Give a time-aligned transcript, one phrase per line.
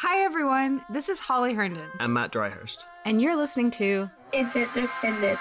[0.00, 0.84] Hi, everyone.
[0.90, 1.88] This is Holly Herndon.
[2.00, 2.84] I'm Matt Dryhurst.
[3.06, 5.40] And you're listening to Interdependence.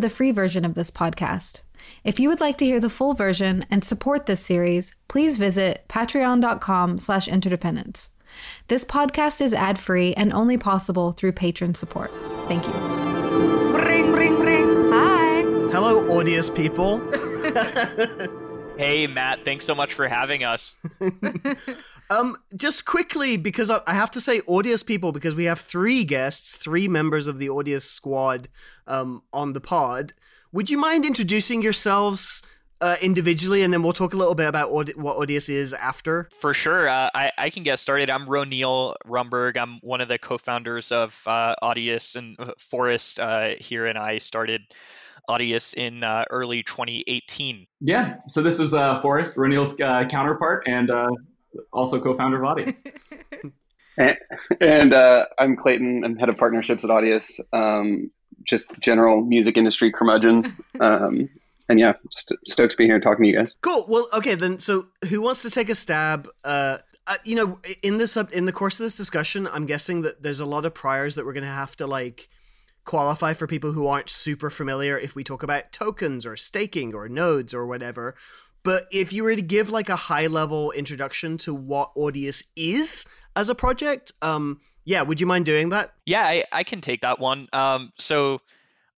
[0.00, 1.62] To the free version of this podcast.
[2.04, 5.84] If you would like to hear the full version and support this series, please visit
[5.88, 8.10] patreon.com slash interdependence.
[8.68, 12.10] This podcast is ad-free and only possible through patron support.
[12.46, 12.72] Thank you.
[12.72, 14.90] Ring, ring, ring.
[14.92, 15.42] Hi.
[15.72, 17.00] Hello, Audius people.
[18.80, 20.78] Hey, Matt, thanks so much for having us.
[22.10, 26.04] Um, just quickly, because I I have to say Audius people, because we have three
[26.04, 28.48] guests, three members of the Audius squad
[28.86, 30.12] um, on the pod.
[30.52, 32.42] Would you mind introducing yourselves
[32.80, 36.28] uh, individually, and then we'll talk a little bit about Audi- what Audius is after?
[36.40, 38.10] For sure, uh, I, I can get started.
[38.10, 39.56] I'm Roneil Rumburg.
[39.56, 44.18] I'm one of the co-founders of uh, Audius and uh, Forrest uh, here, and I
[44.18, 44.62] started
[45.28, 47.66] Audius in uh, early 2018.
[47.80, 51.10] Yeah, so this is uh, Forrest, Roneil's uh, counterpart, and uh,
[51.72, 52.82] also co-founder of Audius.
[53.98, 54.16] And,
[54.60, 56.04] and uh, I'm Clayton.
[56.04, 57.38] I'm head of partnerships at Audius.
[57.52, 58.10] Um,
[58.44, 60.56] just general music industry curmudgeon.
[60.80, 61.28] Um,
[61.68, 63.54] and yeah, st- stoked to be here talking to you guys.
[63.60, 63.84] Cool.
[63.86, 64.60] Well, okay then.
[64.60, 66.26] So, who wants to take a stab?
[66.42, 70.00] Uh, uh, you know, in this up in the course of this discussion, I'm guessing
[70.02, 72.30] that there's a lot of priors that we're going to have to like
[72.84, 77.08] qualify for people who aren't super familiar if we talk about tokens or staking or
[77.08, 78.14] nodes or whatever.
[78.62, 83.06] But if you were to give like a high level introduction to what Audius is
[83.36, 85.92] as a project, um, yeah, would you mind doing that?
[86.06, 87.48] Yeah, I, I can take that one.
[87.52, 88.40] Um, so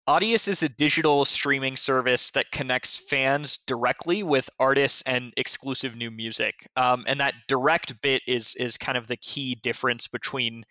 [0.08, 6.09] Audius is a digital streaming service that connects fans directly with artists and exclusive new
[6.09, 6.68] music.
[6.75, 10.66] Um, and that direct bit is is kind of the key difference between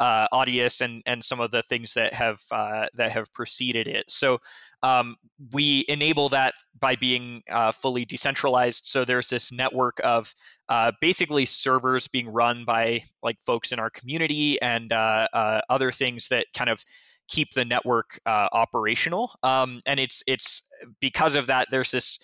[0.00, 4.10] uh, Audius and and some of the things that have uh, that have preceded it.
[4.10, 4.38] So
[4.84, 5.16] um,
[5.52, 8.82] we enable that by being uh, fully decentralized.
[8.84, 10.34] So there's this network of
[10.68, 15.90] uh, basically servers being run by like folks in our community and uh, uh, other
[15.90, 16.84] things that kind of
[17.28, 19.32] keep the network uh, operational.
[19.42, 20.62] Um, and it's it's
[21.00, 22.18] because of that there's this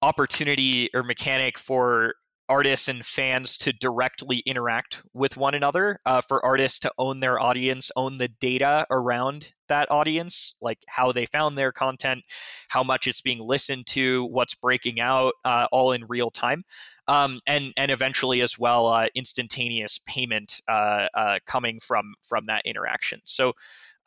[0.00, 2.14] opportunity or mechanic for
[2.48, 7.40] artists and fans to directly interact with one another uh, for artists to own their
[7.40, 12.20] audience own the data around that audience like how they found their content
[12.68, 16.62] how much it's being listened to what's breaking out uh, all in real time
[17.06, 22.62] um, and and eventually as well uh, instantaneous payment uh, uh, coming from from that
[22.64, 23.52] interaction so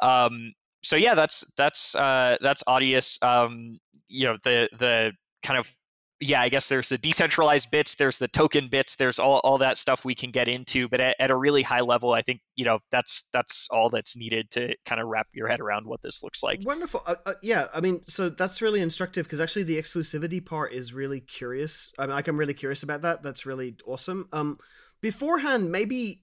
[0.01, 0.53] um,
[0.83, 3.21] so yeah, that's that's uh, that's Audius.
[3.23, 5.11] Um, you know, the the
[5.43, 5.73] kind of
[6.21, 9.75] yeah, I guess there's the decentralized bits, there's the token bits, there's all, all that
[9.77, 12.63] stuff we can get into, but at, at a really high level, I think you
[12.63, 16.21] know that's that's all that's needed to kind of wrap your head around what this
[16.21, 16.59] looks like.
[16.63, 17.01] Wonderful.
[17.07, 20.93] Uh, uh, yeah, I mean, so that's really instructive because actually the exclusivity part is
[20.93, 21.91] really curious.
[21.97, 23.23] I mean, like I'm really curious about that.
[23.23, 24.29] That's really awesome.
[24.31, 24.59] Um,
[25.01, 26.21] beforehand, maybe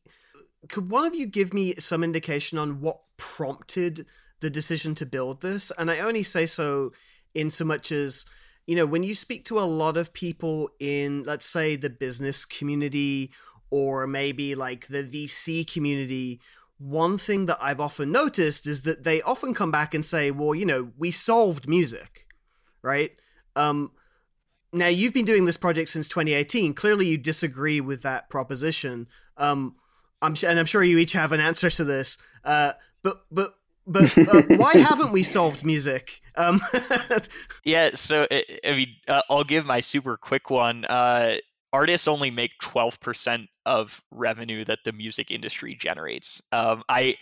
[0.68, 4.06] could one of you give me some indication on what prompted
[4.40, 5.72] the decision to build this?
[5.76, 6.92] And I only say so
[7.34, 8.24] in so much as
[8.68, 12.44] you know when you speak to a lot of people in let's say the business
[12.44, 13.32] community
[13.70, 16.40] or maybe like the VC community
[16.78, 20.54] one thing that I've often noticed is that they often come back and say, well,
[20.54, 22.26] you know, we solved music,
[22.82, 23.10] right?
[23.56, 23.90] Um,
[24.72, 26.74] now, you've been doing this project since 2018.
[26.74, 29.08] Clearly, you disagree with that proposition.
[29.36, 29.76] Um,
[30.20, 32.18] I'm and I'm sure you each have an answer to this.
[32.44, 33.54] Uh, but but
[33.88, 36.20] but uh, why haven't we solved music?
[36.36, 36.60] Um,
[37.64, 40.84] yeah, so I I mean, uh, I'll give my super quick one.
[40.84, 41.38] Uh,
[41.72, 46.40] artists only make 12% of revenue that the music industry generates.
[46.52, 47.16] Um, I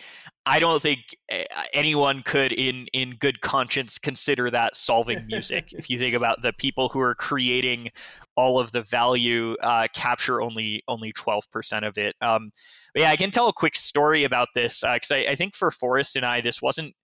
[0.46, 5.72] I don't think eh, anyone could in in good conscience consider that solving music.
[5.72, 7.90] if you think about the people who are creating
[8.36, 12.14] all of the value uh, capture only only 12% of it.
[12.20, 12.50] Um,
[12.94, 15.70] but yeah, I can tell a quick story about this because I, I think for
[15.70, 16.94] Forrest and I, this wasn't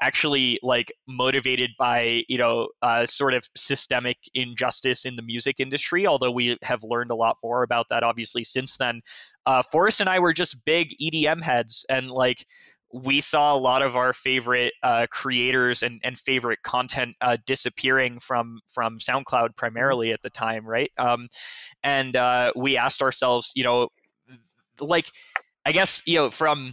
[0.00, 6.06] actually like motivated by you know uh, sort of systemic injustice in the music industry
[6.06, 9.00] although we have learned a lot more about that obviously since then
[9.46, 12.44] uh, forrest and i were just big edm heads and like
[12.92, 18.18] we saw a lot of our favorite uh, creators and, and favorite content uh, disappearing
[18.18, 20.90] from from SoundCloud primarily at the time, right?
[20.96, 21.28] Um,
[21.82, 23.88] and uh, we asked ourselves, you know,
[24.80, 25.10] like,
[25.66, 26.72] I guess you know from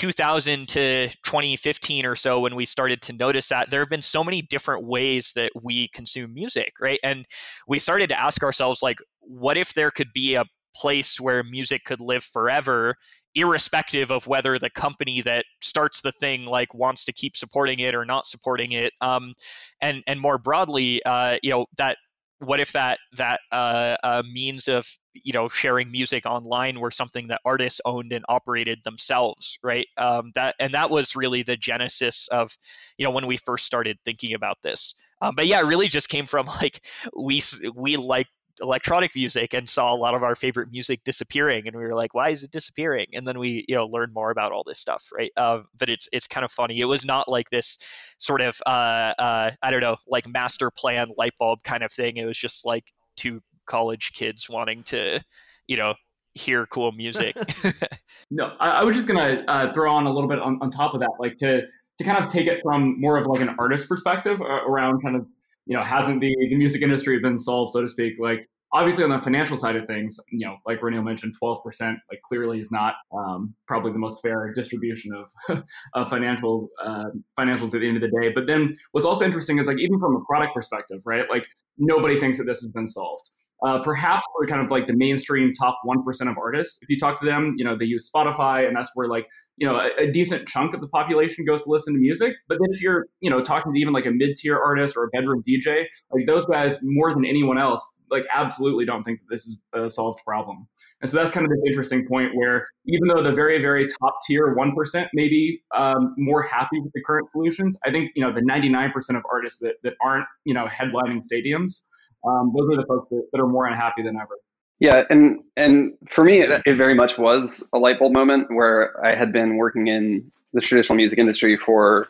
[0.00, 4.24] 2000 to 2015 or so when we started to notice that there have been so
[4.24, 6.98] many different ways that we consume music right?
[7.04, 7.26] And
[7.68, 10.44] we started to ask ourselves like what if there could be a
[10.74, 12.94] place where music could live forever
[13.34, 17.94] irrespective of whether the company that starts the thing like wants to keep supporting it
[17.94, 18.94] or not supporting it?
[19.02, 19.34] Um,
[19.82, 21.98] and and more broadly uh, you know that
[22.38, 27.28] what if that that uh, uh, means of you know sharing music online were something
[27.28, 29.86] that artists owned and operated themselves right?
[29.96, 32.56] Um, that and that was really the genesis of
[32.96, 34.94] you know when we first started thinking about this.
[35.22, 36.80] Um, but yeah it really just came from like
[37.16, 37.42] we
[37.74, 38.26] we like
[38.60, 42.14] electronic music and saw a lot of our favorite music disappearing and we were like
[42.14, 43.06] why is it disappearing?
[43.14, 45.32] And then we you know learned more about all this stuff right?
[45.36, 46.80] Uh, but it's it's kind of funny.
[46.80, 47.78] It was not like this
[48.18, 52.16] sort of uh, uh, i don't know like master plan light bulb kind of thing.
[52.16, 53.40] It was just like two
[53.70, 55.20] college kids wanting to
[55.68, 55.94] you know
[56.34, 57.36] hear cool music
[58.30, 60.94] no I, I, was just gonna uh, throw on a little bit on, on top
[60.94, 61.62] of that like to
[61.98, 65.16] to kind of take it from more of like an artist perspective uh, around kind
[65.16, 65.26] of
[65.70, 68.14] you know, hasn't the, the music industry been solved, so to speak?
[68.18, 72.20] Like, obviously on the financial side of things, you know, like Roneil mentioned, 12% like
[72.22, 75.62] clearly is not um, probably the most fair distribution of,
[75.94, 77.06] of financial uh,
[77.38, 78.30] financials at the end of the day.
[78.34, 81.28] But then what's also interesting is like even from a product perspective, right?
[81.30, 81.46] Like
[81.78, 83.30] nobody thinks that this has been solved.
[83.62, 87.20] Uh, perhaps for kind of like the mainstream top 1% of artists, if you talk
[87.20, 89.26] to them, you know, they use Spotify and that's where like
[89.60, 92.34] you know a, a, decent chunk of the population goes to listen to music.
[92.48, 95.08] But then if you're you know talking to even like a mid-tier artist or a
[95.08, 99.46] bedroom dj like those guys more than anyone else like absolutely don't think that this
[99.46, 100.66] is a solved problem.
[101.00, 104.14] And so that's kind of the interesting point where even though the very very top
[104.26, 108.32] tier 1% may be um, more happy with the current solutions i think you know
[108.32, 111.82] the 99% of artists that, that aren't you know headlining stadiums
[112.26, 114.36] um, those are the folks that, that are more unhappy than ever.
[114.78, 119.04] Yeah, and and for me, it, it, very much was a light bulb moment where
[119.04, 122.08] I had been working in the traditional music industry for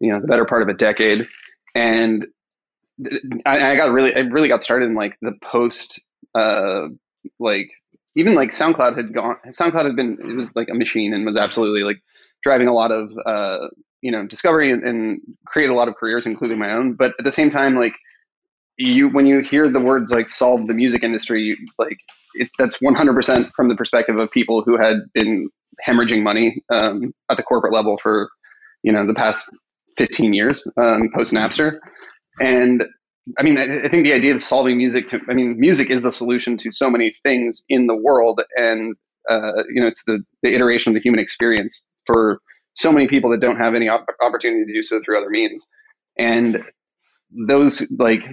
[0.00, 1.28] you know the better part of a decade,
[1.74, 2.26] and
[3.46, 6.00] I, I got really I really got started in like the post
[6.34, 6.88] uh
[7.38, 7.70] like
[8.16, 11.36] even like SoundCloud had gone SoundCloud had been it was like a machine and was
[11.36, 12.00] absolutely like
[12.42, 13.68] driving a lot of uh
[14.00, 16.94] you know discovery and, and created a lot of careers including my own.
[16.94, 17.94] But at the same time like
[18.88, 21.98] you when you hear the words like solve the music industry you, like
[22.34, 25.48] it, that's 100% from the perspective of people who had been
[25.86, 28.30] hemorrhaging money um, at the corporate level for
[28.82, 29.50] you know the past
[29.96, 31.78] 15 years um, post napster
[32.40, 32.84] and
[33.38, 36.02] i mean I, I, think the idea of solving music to, i mean music is
[36.02, 38.40] the solution to so many things in the world.
[38.56, 38.96] And
[39.28, 42.40] uh, you know it's the, the iteration of the human experience for
[42.74, 45.66] so many people that don't have any op- opportunity to do so through other means.
[46.18, 46.64] And
[47.46, 48.24] those like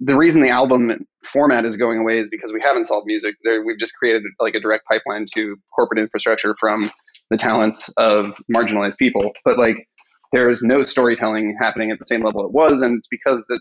[0.00, 3.36] the reason the album format is going away is because we haven't solved music.
[3.44, 6.90] There, we've just created like a direct pipeline to corporate infrastructure from
[7.30, 9.32] the talents of marginalized people.
[9.44, 9.88] But like,
[10.32, 13.60] there's no storytelling happening at the same level it was, and it's because that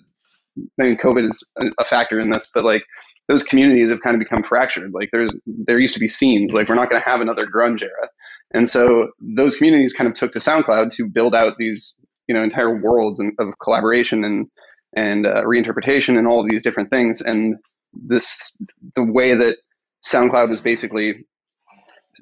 [0.79, 1.43] I mean, COVID is
[1.79, 2.51] a factor in this.
[2.53, 2.83] But like,
[3.29, 4.91] those communities have kind of become fractured.
[4.93, 6.53] Like, there's there used to be scenes.
[6.53, 8.09] Like, we're not going to have another grunge era,
[8.53, 11.95] and so those communities kind of took to SoundCloud to build out these
[12.27, 14.47] you know entire worlds of collaboration and
[14.95, 17.21] and uh, reinterpretation and all of these different things.
[17.21, 17.57] And
[17.93, 18.51] this,
[18.95, 19.57] the way that
[20.05, 21.25] SoundCloud was basically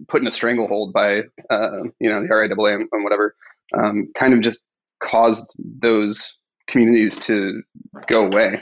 [0.08, 3.36] put in a stranglehold by, uh, you know, the RIAA and, and whatever,
[3.78, 4.64] um, kind of just
[5.02, 7.62] caused those communities to
[8.08, 8.62] go away.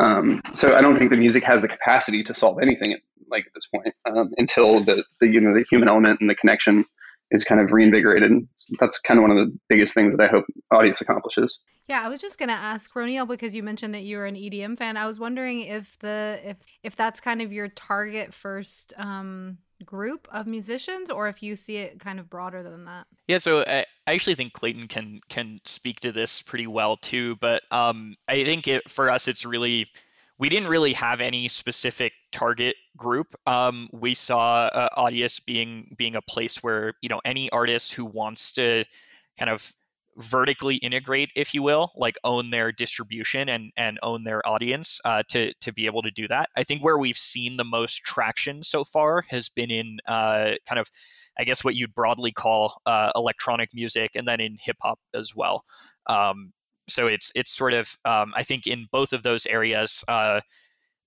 [0.00, 2.96] Um, so I don't think the music has the capacity to solve anything
[3.30, 6.34] like at this point um, until the, the you know the human element and the
[6.34, 6.84] connection
[7.30, 8.32] is kind of reinvigorated.
[8.80, 11.60] That's kind of one of the biggest things that I hope Audius accomplishes.
[11.88, 14.76] Yeah, I was just gonna ask Roneil because you mentioned that you were an EDM
[14.76, 14.96] fan.
[14.96, 20.28] I was wondering if the if if that's kind of your target first um, group
[20.30, 23.06] of musicians, or if you see it kind of broader than that.
[23.26, 27.36] Yeah, so I, I actually think Clayton can can speak to this pretty well too.
[27.36, 29.88] But um, I think it for us, it's really
[30.38, 33.26] we didn't really have any specific target group.
[33.46, 38.04] Um, we saw uh, Audius being being a place where you know any artist who
[38.04, 38.84] wants to
[39.38, 39.72] kind of
[40.18, 45.22] vertically integrate, if you will, like own their distribution and and own their audience uh,
[45.30, 46.48] to to be able to do that.
[46.56, 50.78] I think where we've seen the most traction so far has been in uh, kind
[50.78, 50.88] of,
[51.38, 55.34] I guess what you'd broadly call uh, electronic music, and then in hip hop as
[55.34, 55.64] well.
[56.06, 56.52] Um,
[56.88, 60.40] so it's it's sort of um, I think in both of those areas, uh,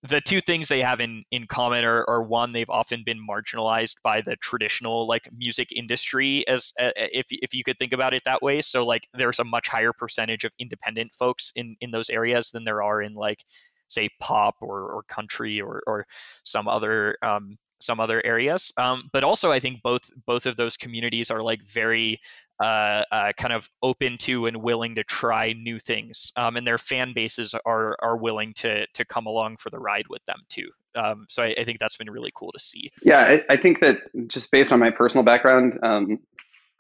[0.04, 3.96] the two things they have in in common are, are, one they've often been marginalized
[4.04, 8.24] by the traditional like music industry as uh, if if you could think about it
[8.26, 8.62] that way.
[8.62, 12.64] So like there's a much higher percentage of independent folks in in those areas than
[12.64, 13.44] there are in like
[13.90, 16.06] say pop or, or country or or
[16.44, 18.72] some other um, some other areas.
[18.78, 22.20] Um, but also, I think both both of those communities are like very
[22.62, 26.78] uh, uh, kind of open to and willing to try new things, um, and their
[26.78, 30.70] fan bases are are willing to to come along for the ride with them too.
[30.96, 32.92] Um, so I, I, think that's been really cool to see.
[33.02, 36.20] Yeah, I, I, think that just based on my personal background, um,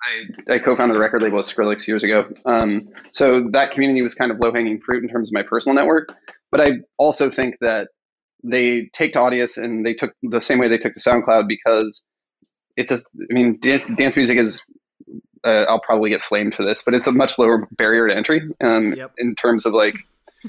[0.04, 2.28] I, I, co-founded a record label with Skrillex years ago.
[2.46, 6.10] Um, so that community was kind of low-hanging fruit in terms of my personal network.
[6.52, 7.88] But I also think that
[8.44, 12.04] they take to Audius and they took the same way they took to SoundCloud because
[12.76, 12.96] it's a.
[12.96, 14.62] I mean, dance, dance music is.
[15.44, 18.42] Uh, I'll probably get flamed for this, but it's a much lower barrier to entry
[18.64, 19.12] um, yep.
[19.18, 19.96] in terms of like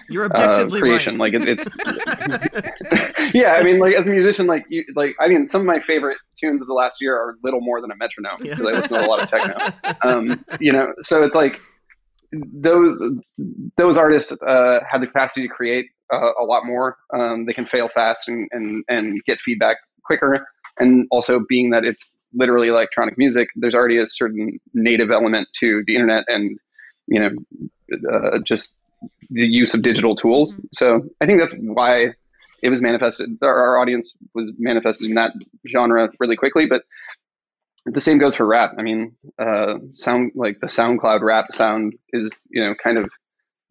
[0.08, 1.18] you're objectively uh, creation.
[1.18, 1.32] Right.
[1.32, 3.56] Like it, it's yeah.
[3.58, 6.18] I mean, like as a musician, like you, like I mean, some of my favorite
[6.36, 8.66] tunes of the last year are little more than a metronome because yeah.
[8.66, 9.98] I listen to a lot of techno.
[10.04, 11.60] Um, you know, so it's like
[12.32, 13.02] those
[13.76, 16.96] those artists uh, have the capacity to create uh, a lot more.
[17.14, 20.46] Um, they can fail fast and, and and get feedback quicker,
[20.78, 25.82] and also being that it's literally electronic music, there's already a certain native element to
[25.86, 26.58] the internet and
[27.06, 27.30] you know
[28.12, 28.74] uh, just
[29.30, 30.54] the use of digital tools.
[30.54, 30.66] Mm-hmm.
[30.72, 32.14] So I think that's why
[32.62, 33.38] it was manifested.
[33.42, 35.32] Our audience was manifested in that
[35.68, 36.82] genre really quickly, but
[37.84, 38.74] the same goes for rap.
[38.78, 43.10] I mean, uh, sound like the SoundCloud rap sound is you know kind of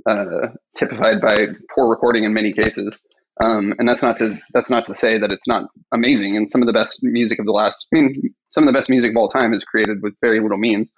[0.05, 2.99] uh, typified by poor recording in many cases.
[3.41, 6.37] Um, and that's not to that's not to say that it's not amazing.
[6.37, 8.89] And some of the best music of the last, I mean, some of the best
[8.89, 10.91] music of all time is created with very little means.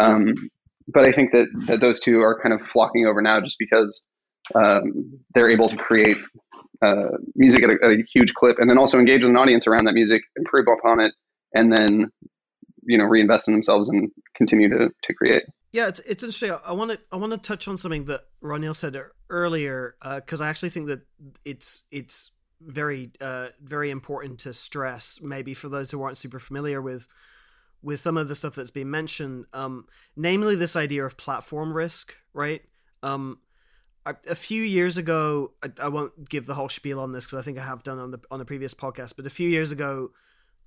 [0.00, 0.34] Um,
[0.88, 4.02] but I think that that those two are kind of flocking over now just because
[4.54, 6.16] um, they're able to create
[6.82, 9.66] uh, music at a, at a, huge clip, and then also engage with an audience
[9.66, 11.14] around that music, improve upon it,
[11.54, 12.10] and then
[12.84, 15.42] you know reinvest in themselves and continue to to create.
[15.72, 16.54] Yeah, it's it's interesting.
[16.66, 18.96] I want to I want to touch on something that Roneil said
[19.30, 21.00] earlier because uh, I actually think that
[21.46, 25.20] it's it's very uh, very important to stress.
[25.22, 27.08] Maybe for those who aren't super familiar with
[27.82, 32.14] with some of the stuff that's been mentioned, um, namely this idea of platform risk,
[32.32, 32.62] right?
[33.02, 33.38] Um,
[34.34, 37.58] few years ago, I, I, won't give the whole spiel on this because I think
[37.58, 39.14] I have done on the on a previous podcast.
[39.16, 40.10] But a few years ago,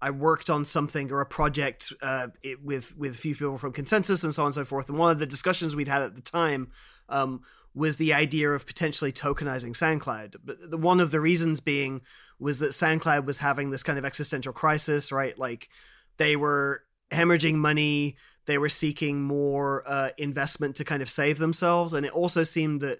[0.01, 3.73] I worked on something or a project uh, it, with with a few people from
[3.73, 4.89] ConsenSys and so on and so forth.
[4.89, 6.69] And one of the discussions we'd had at the time
[7.09, 7.41] um,
[7.73, 10.37] was the idea of potentially tokenizing SoundCloud.
[10.43, 12.01] But the, one of the reasons being
[12.39, 15.37] was that SoundCloud was having this kind of existential crisis, right?
[15.37, 15.69] Like
[16.17, 18.15] they were hemorrhaging money.
[18.45, 22.81] They were seeking more uh, investment to kind of save themselves, and it also seemed
[22.81, 22.99] that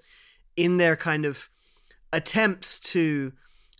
[0.56, 1.50] in their kind of
[2.12, 3.34] attempts to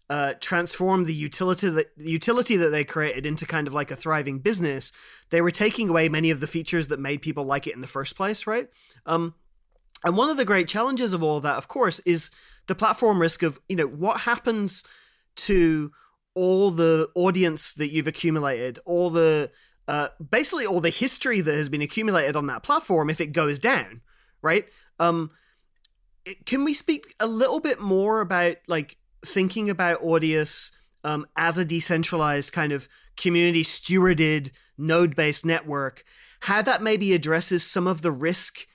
[0.10, 4.40] uh, transform the utility that utility that they created into kind of like a thriving
[4.40, 4.92] business,
[5.30, 7.88] they were taking away many of the features that made people like it in the
[7.88, 8.70] first place, right?
[9.06, 9.34] Um,
[10.04, 12.30] and one of the great challenges of all of that, of course, is
[12.68, 14.84] the platform risk of you know what happens
[15.36, 15.92] to
[16.36, 19.50] all the audience that you've accumulated, all the
[19.88, 23.58] uh, basically all the history that has been accumulated on that platform if it goes
[23.58, 24.02] down,
[24.42, 24.70] right?
[25.00, 25.32] Um,
[26.46, 30.72] can we speak a little bit more about like thinking about Audius
[31.04, 36.04] um, as a decentralized kind of community stewarded node based network?
[36.42, 38.68] How that maybe addresses some of the risk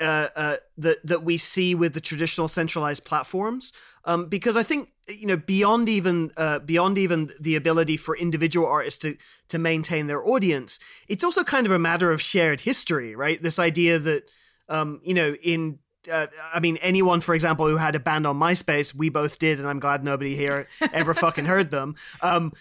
[0.00, 3.72] uh, uh, that that we see with the traditional centralized platforms,
[4.04, 8.66] um, because I think you know beyond even uh, beyond even the ability for individual
[8.66, 9.16] artists to
[9.48, 10.78] to maintain their audience,
[11.08, 13.42] it's also kind of a matter of shared history, right?
[13.42, 14.22] This idea that
[14.68, 18.38] um, you know in uh, I mean, anyone, for example, who had a band on
[18.38, 21.96] MySpace, we both did, and I'm glad nobody here ever fucking heard them.
[22.22, 22.52] Um,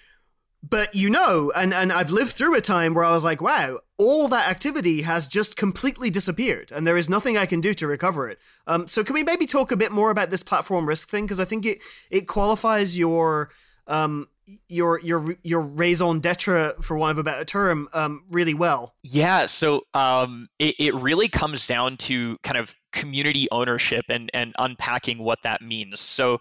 [0.67, 3.79] but you know, and and I've lived through a time where I was like, wow,
[3.98, 7.88] all that activity has just completely disappeared, and there is nothing I can do to
[7.88, 8.39] recover it.
[8.65, 11.25] Um, so can we maybe talk a bit more about this platform risk thing?
[11.25, 13.50] Because I think it it qualifies your
[13.88, 14.27] um
[14.68, 18.94] your your your raison d'etre for want of a better term um really well.
[19.04, 24.54] Yeah so um it, it really comes down to kind of community ownership and and
[24.58, 26.00] unpacking what that means.
[26.00, 26.39] So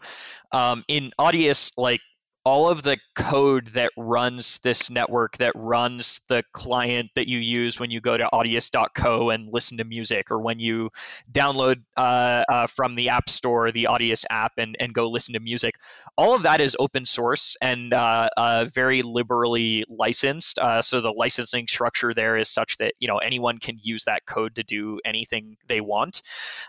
[0.52, 2.00] um in audius like
[2.46, 7.80] all of the code that runs this network, that runs the client that you use
[7.80, 10.88] when you go to audius.co and listen to music, or when you
[11.32, 15.40] download uh, uh, from the App Store the Audius app and, and go listen to
[15.40, 15.74] music,
[16.16, 20.60] all of that is open source and uh, uh very liberally licensed.
[20.60, 24.24] Uh, so the licensing structure there is such that you know anyone can use that
[24.24, 26.22] code to do anything they want.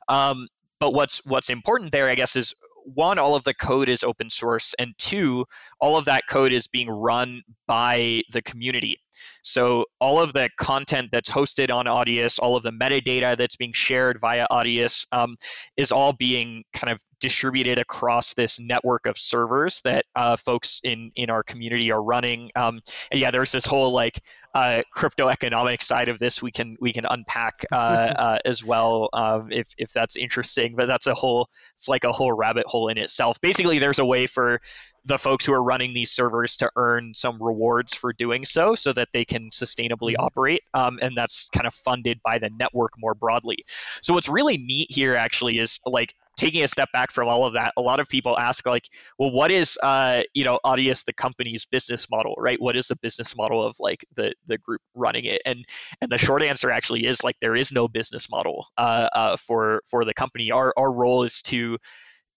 [0.07, 0.47] Um,
[0.79, 2.53] but what's what's important there, I guess, is
[2.93, 5.45] one, all of the code is open source, and two,
[5.79, 8.97] all of that code is being run by the community.
[9.43, 13.73] So all of the content that's hosted on Audius, all of the metadata that's being
[13.73, 15.37] shared via Audius, um,
[15.77, 21.11] is all being kind of distributed across this network of servers that uh, folks in
[21.15, 22.51] in our community are running.
[22.55, 22.79] Um,
[23.11, 24.19] and yeah, there's this whole like
[24.53, 29.09] uh, crypto economic side of this we can we can unpack uh, uh, as well
[29.13, 30.75] um, if if that's interesting.
[30.75, 33.39] But that's a whole it's like a whole rabbit hole in itself.
[33.41, 34.61] Basically, there's a way for
[35.07, 38.93] the folks who are running these servers to earn some rewards for doing so so
[38.93, 40.23] that they can sustainably mm-hmm.
[40.23, 43.57] operate um, and that's kind of funded by the network more broadly.
[44.01, 47.53] So what's really neat here actually is like taking a step back from all of
[47.53, 48.83] that a lot of people ask like
[49.17, 52.61] well what is uh, you know audius the company's business model right?
[52.61, 55.41] What is the business model of like the the group running it?
[55.45, 55.65] And
[56.01, 59.81] and the short answer actually is like there is no business model uh, uh, for
[59.87, 60.51] for the company.
[60.51, 61.77] Our our role is to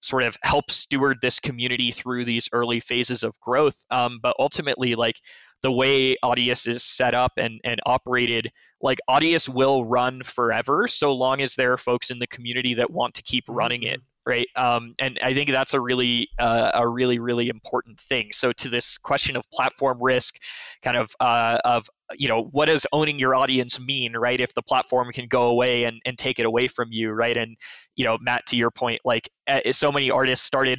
[0.00, 3.76] sort of help steward this community through these early phases of growth.
[3.90, 5.16] Um, but ultimately, like
[5.62, 11.12] the way Audius is set up and, and operated, like Audius will run forever so
[11.12, 14.00] long as there are folks in the community that want to keep running it.
[14.26, 18.28] Right, um, and I think that's a really, uh, a really, really important thing.
[18.32, 20.36] So, to this question of platform risk,
[20.84, 24.38] kind of, uh, of you know, what does owning your audience mean, right?
[24.38, 27.36] If the platform can go away and, and take it away from you, right?
[27.36, 27.56] And
[27.96, 30.78] you know, Matt, to your point, like eh, so many artists started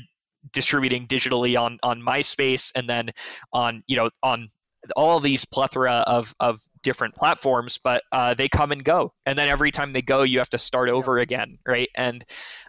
[0.54, 3.10] distributing digitally on on MySpace and then
[3.54, 4.50] on you know on
[4.96, 9.48] all these plethora of of different platforms, but uh, they come and go, and then
[9.48, 11.90] every time they go, you have to start over again, right?
[11.96, 12.24] And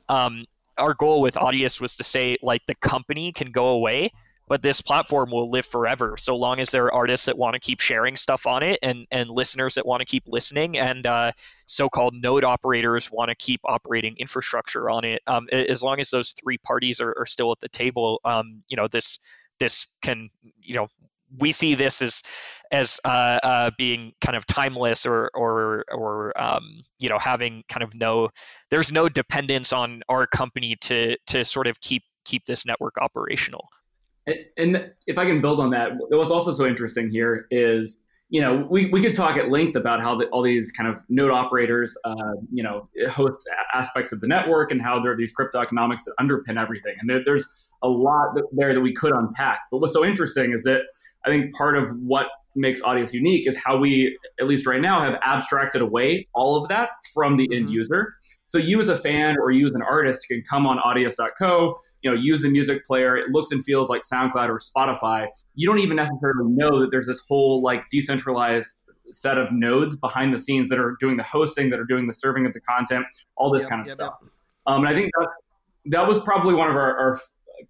[0.09, 0.45] um,
[0.83, 4.11] our goal with Audius was to say like the company can go away,
[4.49, 7.61] but this platform will live forever so long as there are artists that want to
[7.61, 11.31] keep sharing stuff on it and and listeners that want to keep listening and uh,
[11.67, 15.23] so-called node operators want to keep operating infrastructure on it.
[15.27, 18.77] Um, as long as those three parties are, are still at the table um, you
[18.77, 19.19] know this
[19.59, 20.29] this can
[20.61, 20.89] you know
[21.39, 22.23] we see this as
[22.73, 27.83] as uh, uh, being kind of timeless or or or um, you know having kind
[27.83, 28.29] of no
[28.71, 33.69] there's no dependence on our company to to sort of keep keep this network operational
[34.57, 37.99] and if I can build on that, what's also so interesting here is,
[38.29, 41.03] you know, we, we could talk at length about how the, all these kind of
[41.09, 45.33] node operators, uh, you know, host aspects of the network and how there are these
[45.33, 46.95] crypto economics that underpin everything.
[47.01, 47.47] And there, there's
[47.83, 49.61] a lot there that we could unpack.
[49.71, 50.83] But what's so interesting is that
[51.27, 55.01] I think part of what makes Audius unique is how we, at least right now,
[55.01, 57.75] have abstracted away all of that from the end mm-hmm.
[57.75, 58.15] user.
[58.47, 62.11] So you as a fan or you as an artist can come on audius.co, you
[62.11, 63.17] know, use the music player.
[63.17, 65.27] It looks and feels like SoundCloud or Spotify.
[65.55, 68.77] You don't even necessarily know that there's this whole like decentralized
[69.11, 72.15] set of nodes behind the scenes that are doing the hosting, that are doing the
[72.15, 74.15] serving of the content, all this yep, kind of yep, stuff.
[74.23, 74.31] Yep.
[74.67, 75.33] Um, and I think that's,
[75.87, 77.21] that was probably one of our, our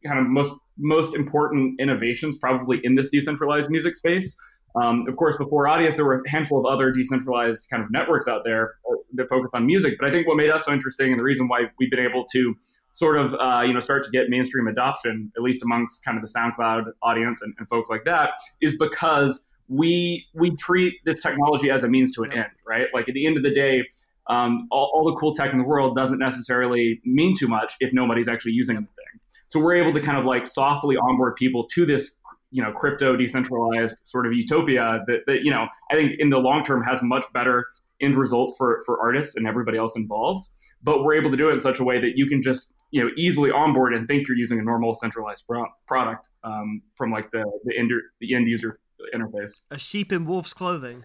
[0.04, 4.34] kind of most most important innovations probably in this decentralized music space
[4.74, 8.26] um, of course, before Audius, there were a handful of other decentralized kind of networks
[8.26, 9.96] out there uh, that focus on music.
[9.98, 12.24] But I think what made us so interesting, and the reason why we've been able
[12.32, 12.54] to
[12.92, 16.22] sort of uh, you know start to get mainstream adoption, at least amongst kind of
[16.22, 18.30] the SoundCloud audience and, and folks like that,
[18.60, 22.86] is because we we treat this technology as a means to an end, right?
[22.94, 23.82] Like at the end of the day,
[24.28, 27.92] um, all, all, the cool tech in the world doesn't necessarily mean too much if
[27.92, 29.20] nobody's actually using the thing.
[29.48, 32.12] So we're able to kind of like softly onboard people to this
[32.52, 36.38] you know crypto decentralized sort of utopia that, that you know i think in the
[36.38, 37.66] long term has much better
[38.02, 40.48] end results for for artists and everybody else involved.
[40.82, 43.02] But we're able to do it in such a way that you can just you
[43.02, 47.30] know easily onboard and think you're using a normal centralized pro- product um, from like
[47.30, 48.74] the the end, the end user
[49.14, 49.62] interface.
[49.70, 51.04] A sheep in wolf's clothing.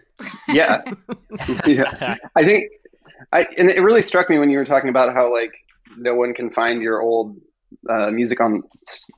[0.49, 0.81] Yeah.
[1.65, 2.15] Yeah.
[2.35, 2.65] I think
[3.31, 5.51] i and it really struck me when you were talking about how like
[5.97, 7.37] no one can find your old
[7.89, 8.63] uh, music on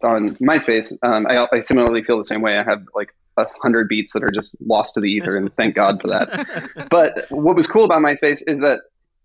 [0.03, 2.57] on MySpace, um, I, I, similarly feel the same way.
[2.57, 5.75] I have like a hundred beats that are just lost to the ether, and thank
[5.75, 6.87] God for that.
[6.89, 8.79] but what was cool about MySpace is that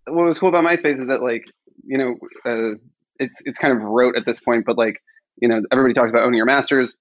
[0.07, 1.45] what was cool about MySpace is that like
[1.83, 2.77] you know uh,
[3.19, 5.01] it's it's kind of rote at this point, but like
[5.37, 6.97] you know everybody talks about owning your masters.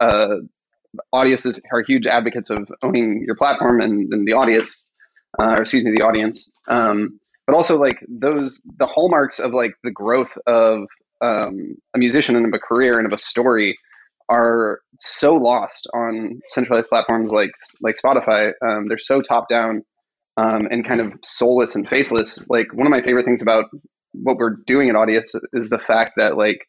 [0.00, 0.36] Uh,
[1.12, 4.76] audiences are huge advocates of owning your platform and, and the audience,
[5.38, 6.50] uh, or excuse me, the audience.
[6.66, 10.86] Um, but also like those the hallmarks of like the growth of
[11.20, 13.76] um, a musician and of a career and of a story
[14.28, 17.50] are so lost on centralized platforms like
[17.80, 18.52] like Spotify.
[18.66, 19.82] Um, they're so top down
[20.36, 22.38] um, and kind of soulless and faceless.
[22.48, 23.66] Like one of my favorite things about
[24.12, 26.60] what we're doing at Audius is the fact that like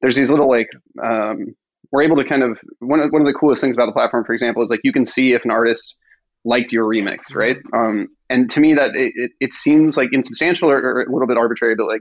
[0.00, 0.68] there's these little like
[1.02, 1.54] um,
[1.92, 4.24] we're able to kind of one of one of the coolest things about the platform,
[4.24, 5.96] for example, is like you can see if an artist
[6.44, 7.58] liked your remix, right?
[7.74, 11.26] Um, and to me, that it, it, it seems like insubstantial or, or, a little
[11.26, 12.00] bit arbitrary, but like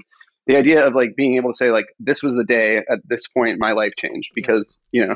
[0.50, 3.28] the idea of like being able to say like this was the day at this
[3.28, 5.16] point my life changed because you know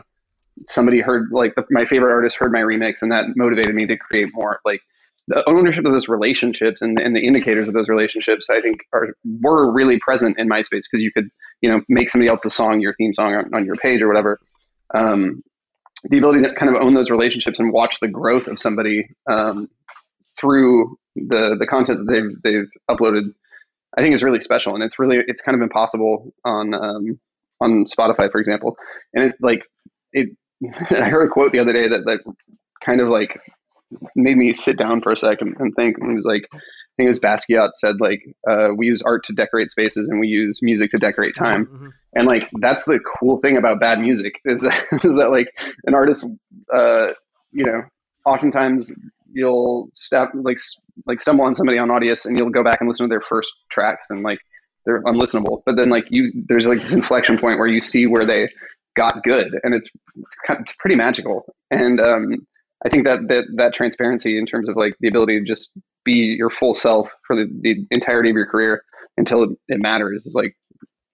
[0.67, 4.29] somebody heard like my favorite artist heard my remix and that motivated me to create
[4.31, 4.59] more.
[4.63, 4.81] Like
[5.27, 9.15] the ownership of those relationships and, and the indicators of those relationships i think are
[9.41, 11.29] were really present in myspace because you could
[11.61, 14.39] you know make somebody else's song your theme song on, on your page or whatever.
[14.93, 15.41] Um,
[16.03, 19.67] the ability to kind of own those relationships and watch the growth of somebody um,
[20.37, 23.33] through the the content that they've they've uploaded
[23.97, 27.19] i think is really special and it's really it's kind of impossible on um,
[27.61, 28.75] on spotify for example
[29.13, 29.63] and it like
[30.11, 30.29] it
[30.91, 32.19] I heard a quote the other day that, that
[32.83, 33.39] kind of like
[34.15, 35.97] made me sit down for a second and think.
[35.97, 39.23] And it was like, I think it was Basquiat said like, uh, we use art
[39.25, 41.65] to decorate spaces and we use music to decorate time.
[41.65, 41.87] Mm-hmm.
[42.15, 45.47] And like, that's the cool thing about bad music is that, is that like
[45.85, 46.25] an artist,
[46.73, 47.07] uh,
[47.51, 47.81] you know,
[48.25, 48.95] oftentimes
[49.31, 50.57] you'll step like,
[51.05, 53.53] like stumble on somebody on Audius and you'll go back and listen to their first
[53.69, 54.39] tracks and like,
[54.85, 55.61] they're unlistenable.
[55.65, 58.49] But then like you, there's like this inflection point where you see where they
[58.97, 61.45] got good, and it's it's, kind of, it's pretty magical.
[61.71, 62.45] And um,
[62.85, 65.71] I think that that that transparency in terms of like the ability to just
[66.03, 68.83] be your full self for the, the entirety of your career
[69.15, 70.53] until it, it matters is like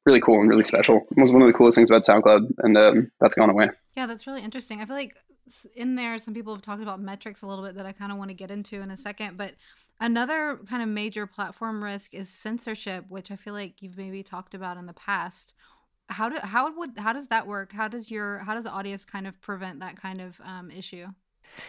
[0.05, 1.05] really cool and really special.
[1.15, 3.69] It was one of the coolest things about SoundCloud, and um, that's gone away.
[3.95, 4.81] Yeah, that's really interesting.
[4.81, 5.15] I feel like
[5.75, 8.17] in there, some people have talked about metrics a little bit that I kind of
[8.17, 9.37] want to get into in a second.
[9.37, 9.55] But
[9.99, 14.53] another kind of major platform risk is censorship, which I feel like you've maybe talked
[14.53, 15.55] about in the past
[16.09, 17.71] how do how would how does that work?
[17.71, 21.07] How does your how does Audius kind of prevent that kind of um, issue?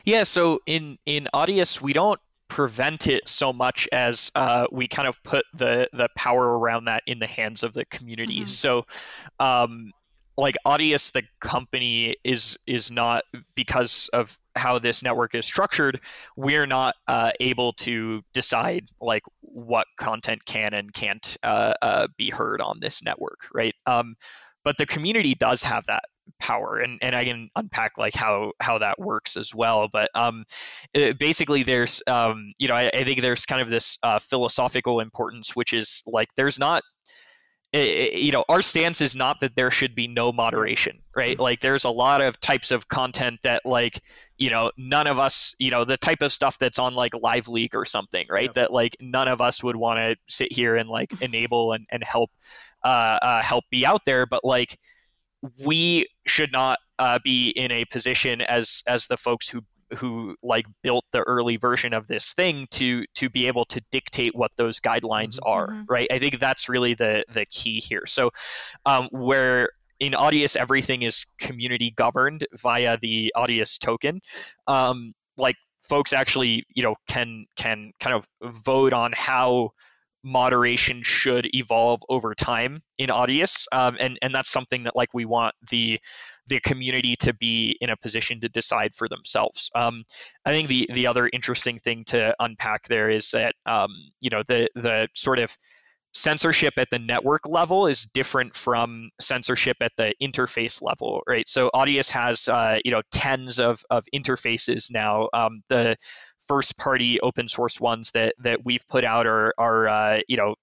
[0.05, 5.07] Yeah, so in in Audius we don't prevent it so much as uh, we kind
[5.07, 8.41] of put the the power around that in the hands of the community.
[8.41, 8.47] Mm-hmm.
[8.47, 8.87] So
[9.39, 9.93] um,
[10.41, 13.25] like Audius, the company is is not
[13.55, 16.01] because of how this network is structured.
[16.37, 22.31] We're not uh, able to decide like what content can and can't uh, uh, be
[22.31, 23.75] heard on this network, right?
[23.87, 24.17] Um,
[24.65, 26.05] but the community does have that
[26.39, 30.45] power and, and i can unpack like how how that works as well but um
[30.95, 35.01] it, basically there's um you know I, I, think there's kind of this uh, philosophical
[35.01, 36.83] importance which is like there's not
[37.73, 41.43] it, you know our stance is not that there should be no moderation right mm-hmm.
[41.43, 44.01] like there's a lot of types of content that like
[44.39, 47.47] you know none of us you know the type of stuff that's on like live
[47.47, 48.55] leak or something right yep.
[48.55, 52.03] that like none of us would want to sit here and like enable and, and
[52.03, 52.31] help
[52.83, 54.79] uh, uh, help be out there but like
[55.65, 59.61] we should not uh, be in a position as as the folks who
[59.97, 64.35] who like built the early version of this thing to to be able to dictate
[64.35, 65.51] what those guidelines mm-hmm.
[65.51, 65.83] are mm-hmm.
[65.89, 68.31] right i think that's really the the key here so
[68.87, 74.21] um, where in Audius everything is community governed via the Audius token
[74.67, 78.27] um, like folks actually you know can can kind of
[78.65, 79.71] vote on how
[80.23, 85.25] moderation should evolve over time in Audius um, and and that's something that like we
[85.25, 85.99] want the
[86.51, 89.71] the community to be in a position to decide for themselves.
[89.75, 90.05] Um,
[90.45, 94.43] I think the the other interesting thing to unpack there is that um, you know
[94.47, 95.57] the the sort of
[96.13, 101.49] censorship at the network level is different from censorship at the interface level, right?
[101.49, 105.29] So Audius has uh, you know tens of of interfaces now.
[105.33, 105.97] Um, the
[106.49, 110.57] first party open source ones that that we've put out are are uh, you know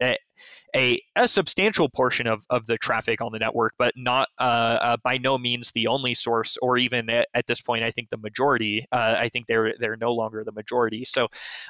[0.75, 4.97] a, a substantial portion of, of the traffic on the network, but not uh, uh,
[5.03, 8.17] by no means the only source, or even at, at this point, I think the
[8.17, 8.86] majority.
[8.91, 11.06] Uh, I think they're they're no longer the majority.
[11.06, 11.27] So,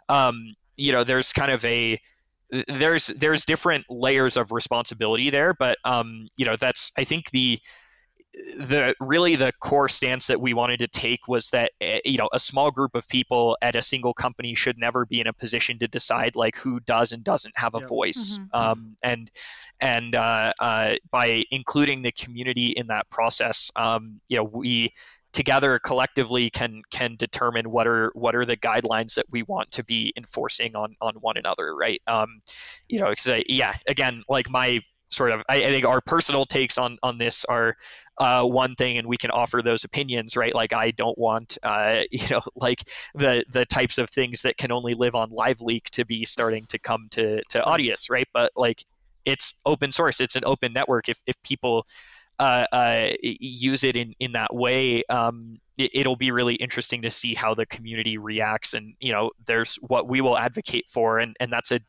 [0.10, 2.00] um, you know, there's kind of a
[2.68, 7.60] there's there's different layers of responsibility there, but um, you know, that's I think the
[8.58, 12.30] the really the core stance that we wanted to take was that eh, you know
[12.34, 15.78] a small group of people at a single company should never be in a position
[15.80, 17.89] to decide like who does and doesn't have a yep.
[17.89, 18.56] voice mm-hmm.
[18.60, 19.32] um, and
[19.80, 24.93] and uh, uh, by including the community in that process um, you know we
[25.34, 29.84] together collectively can can determine what are what are the guidelines that we want to
[29.84, 32.41] be enforcing on on one another right um
[32.88, 36.78] you know because yeah again like my sort of I, I, think our personal takes
[36.78, 37.76] on on this are
[38.17, 40.54] uh, one thing and we can offer those opinions right?
[40.54, 42.84] Like i don't want uh, you know like
[43.15, 46.65] the the types of things that can only live on live leak to be starting
[46.67, 48.28] to come to to Audius right?
[48.34, 48.84] But like
[49.26, 51.10] it's open source it's an open network.
[51.10, 51.86] If, if people
[52.39, 57.10] uh, uh, use it in, in that way, um, it, will be really interesting to
[57.10, 58.74] see how the community reacts.
[58.74, 61.80] And you know, there's what we will advocate for, and, and that's a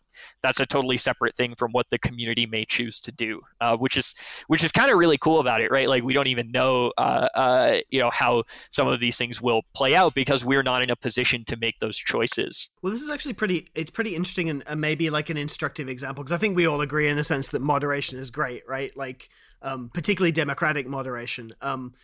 [0.43, 3.97] that's a totally separate thing from what the community may choose to do, uh, which
[3.97, 4.15] is
[4.47, 5.89] which is kind of really cool about it, right?
[5.89, 9.63] Like we don't even know, uh, uh, you know, how some of these things will
[9.75, 12.69] play out because we're not in a position to make those choices.
[12.83, 13.69] Well, this is actually pretty.
[13.75, 17.09] It's pretty interesting and, maybe like an instructive example because I think we all agree
[17.09, 18.97] in a sense that moderation is great, right?
[18.97, 19.29] Like
[19.63, 21.53] um, particularly democratic moderation.
[21.61, 21.95] Um,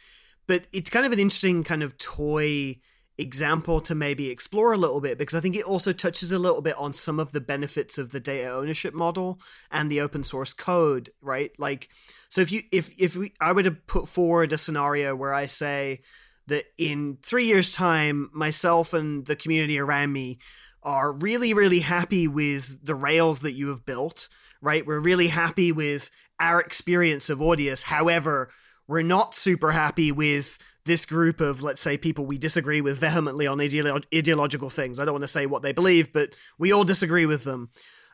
[0.46, 2.76] but it's kind of an interesting kind of toy
[3.16, 6.62] example to maybe explore a little bit because I think it also touches a little
[6.62, 9.38] bit on some of the benefits of the data ownership model
[9.70, 11.52] and the open source code, right?
[11.58, 11.88] Like
[12.28, 15.46] so if you if if we I were to put forward a scenario where I
[15.46, 16.00] say
[16.48, 20.38] that in 3 years time myself and the community around me
[20.82, 24.28] are really really happy with the rails that you have built,
[24.60, 24.84] right?
[24.84, 27.84] We're really happy with our experience of Audius.
[27.84, 28.50] However,
[28.88, 33.46] we're not super happy with this group of, let's say, people we disagree with vehemently
[33.46, 35.00] on ideolo- ideological things.
[35.00, 37.70] I don't want to say what they believe, but we all disagree with them.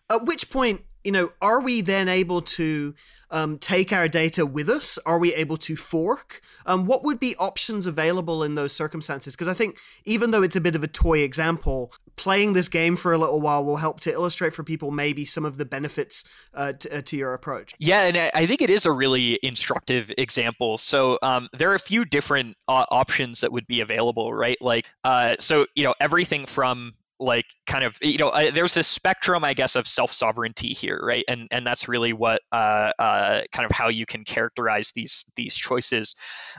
[0.09, 2.95] At which point, you know, are we then able to
[3.31, 4.99] um, take our data with us?
[5.07, 6.41] Are we able to fork?
[6.67, 9.35] Um, what would be options available in those circumstances?
[9.35, 12.97] Because I think even though it's a bit of a toy example, playing this game
[12.97, 16.23] for a little while will help to illustrate for people maybe some of the benefits
[16.53, 17.75] uh, to, uh, to, your approach.
[17.79, 20.77] Yeah, and I think it is a really instructive example.
[20.77, 24.59] So um, there are a few different uh, options that would be available, right?
[24.61, 28.89] Like, uh, so you know, everything from like kind of you know I, there's this
[28.89, 33.43] spectrum i guess of self sovereignty here right and and that's really what uh, uh,
[33.53, 36.15] kind of how you can characterize these these choices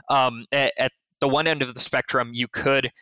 [0.08, 2.92] um, at, at, the one end of the spectrum you could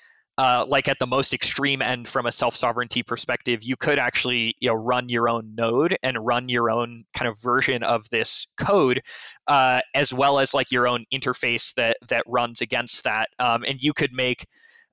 [0.40, 4.54] uh, like at the most extreme end from a self sovereignty perspective you could actually
[4.58, 8.46] you know run your own node and run your own kind of version of this
[8.58, 9.02] code
[9.50, 13.28] uh, as well as like your own interface that that runs against that.
[13.40, 14.46] Um, and you could make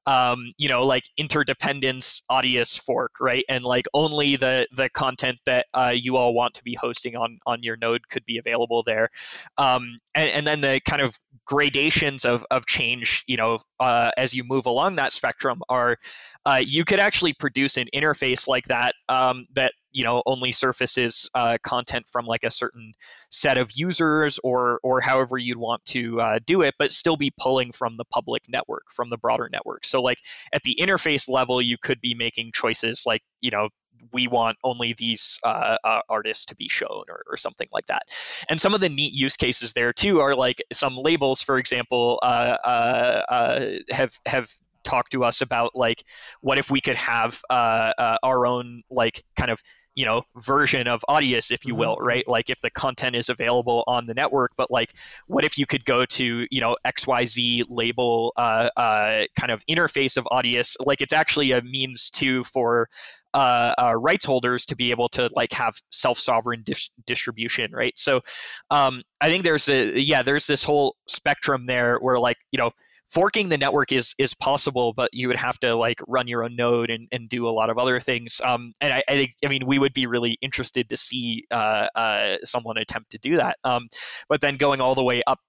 [0.08, 3.43] um, you know, like interdependence Audius fork, right?
[3.50, 7.39] And like only the the content that uh, you all want to be hosting on
[7.46, 9.10] on your node could be available there.
[9.58, 11.13] Um, and, and then the kind of
[11.46, 15.98] gradations of of change, you know, uh, as you move along that spectrum are
[16.45, 21.30] uh, you could actually produce an interface like that um, that you know only surfaces
[21.36, 22.93] uh, content from like a certain
[23.30, 27.32] set of users or or however you'd want to uh, do it but still be
[27.39, 30.19] pulling from the public network from the broader network so like
[30.54, 33.69] at the interface level you could be making choices like you know
[34.13, 38.04] we want only these uh, uh, artists to be shown or, or, something like that.
[38.50, 42.19] And some of the neat use cases there too are like some labels, for example,
[42.21, 44.50] uh, uh, uh have have
[44.88, 46.04] talk to us about like
[46.41, 49.62] what if we could have uh, uh, our own like kind of
[49.95, 52.08] you know version of Audius, if you will, mm-hmm.
[52.08, 52.28] right?
[52.28, 54.93] Like if the content is available on the network, but like
[55.26, 60.15] what if you could go to you know XYZ label uh, uh, kind of interface
[60.15, 60.76] of Audius?
[60.80, 62.89] Like it's actually a means to for
[63.34, 67.93] uh, uh, rights holders to be able to like have self-sovereign dis- distribution, right?
[67.97, 68.21] So
[68.69, 72.71] um, I think there's a yeah, there's this whole spectrum there where like you know
[73.12, 76.56] forking the network is is possible, but you would have to like run your own
[76.56, 78.41] node and, and do a lot of other things.
[78.43, 81.88] Um, and I, I think I mean we would be really interested to see uh,
[81.96, 83.58] uh, someone attempt to do that.
[83.63, 83.88] Um,
[84.30, 85.39] but then going all the way up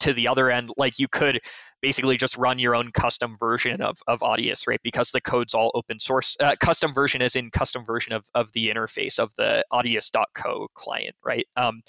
[0.00, 1.40] to the other end, like you could
[1.82, 4.80] basically just run your own custom version of, of Audius, right?
[4.82, 6.36] Because the code's all open source.
[6.40, 11.14] Uh, custom version is in custom version of, of the interface of the Audius.co client,
[11.24, 11.46] right?
[11.56, 11.82] Um,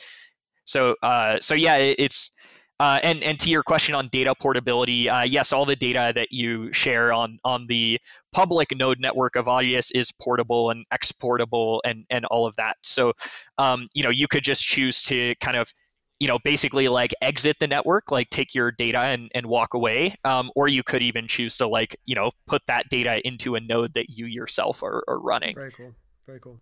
[0.65, 2.31] so uh, so yeah, it, it's
[2.79, 6.31] uh, and and to your question on data portability, uh, yes, all the data that
[6.31, 7.99] you share on on the
[8.33, 12.77] public node network of Audius is portable and exportable and and all of that.
[12.83, 13.13] So,
[13.57, 15.73] um, you know, you could just choose to kind of
[16.19, 20.15] you know basically like exit the network like take your data and, and walk away.
[20.23, 23.59] Um, or you could even choose to like you know put that data into a
[23.59, 25.55] node that you yourself are, are running.
[25.55, 25.95] Very cool.
[26.27, 26.59] Very cool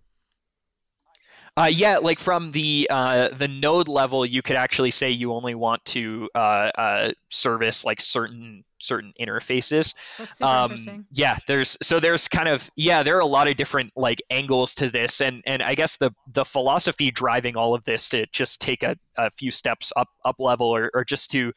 [1.57, 5.55] uh, yeah, like from the uh, the node level, you could actually say you only
[5.55, 9.93] want to uh, uh service like certain certain interfaces.
[10.17, 11.05] That's super um, interesting.
[11.13, 14.73] Yeah, there's so there's kind of yeah, there are a lot of different like angles
[14.75, 18.59] to this, and and I guess the the philosophy driving all of this to just
[18.59, 21.53] take a, a few steps up up level or, or just to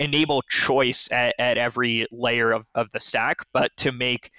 [0.00, 4.32] enable choice at, at every layer of, of the stack, but to make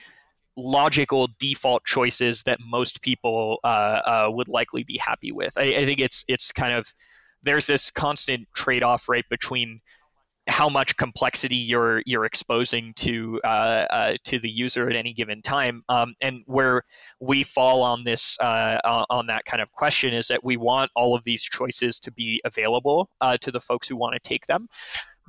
[0.57, 5.53] logical default choices that most people uh, uh, would likely be happy with.
[5.55, 6.91] I, I, think it's it's kind of
[7.43, 9.79] there's this constant trade-off right between
[10.49, 15.41] how much complexity you're you're exposing to uh, uh to the user at any given
[15.41, 16.83] time, um, and where
[17.19, 21.15] we fall on this uh, on that kind of question is that we want all
[21.15, 24.67] of these choices to be available uh, to the folks who want to take them,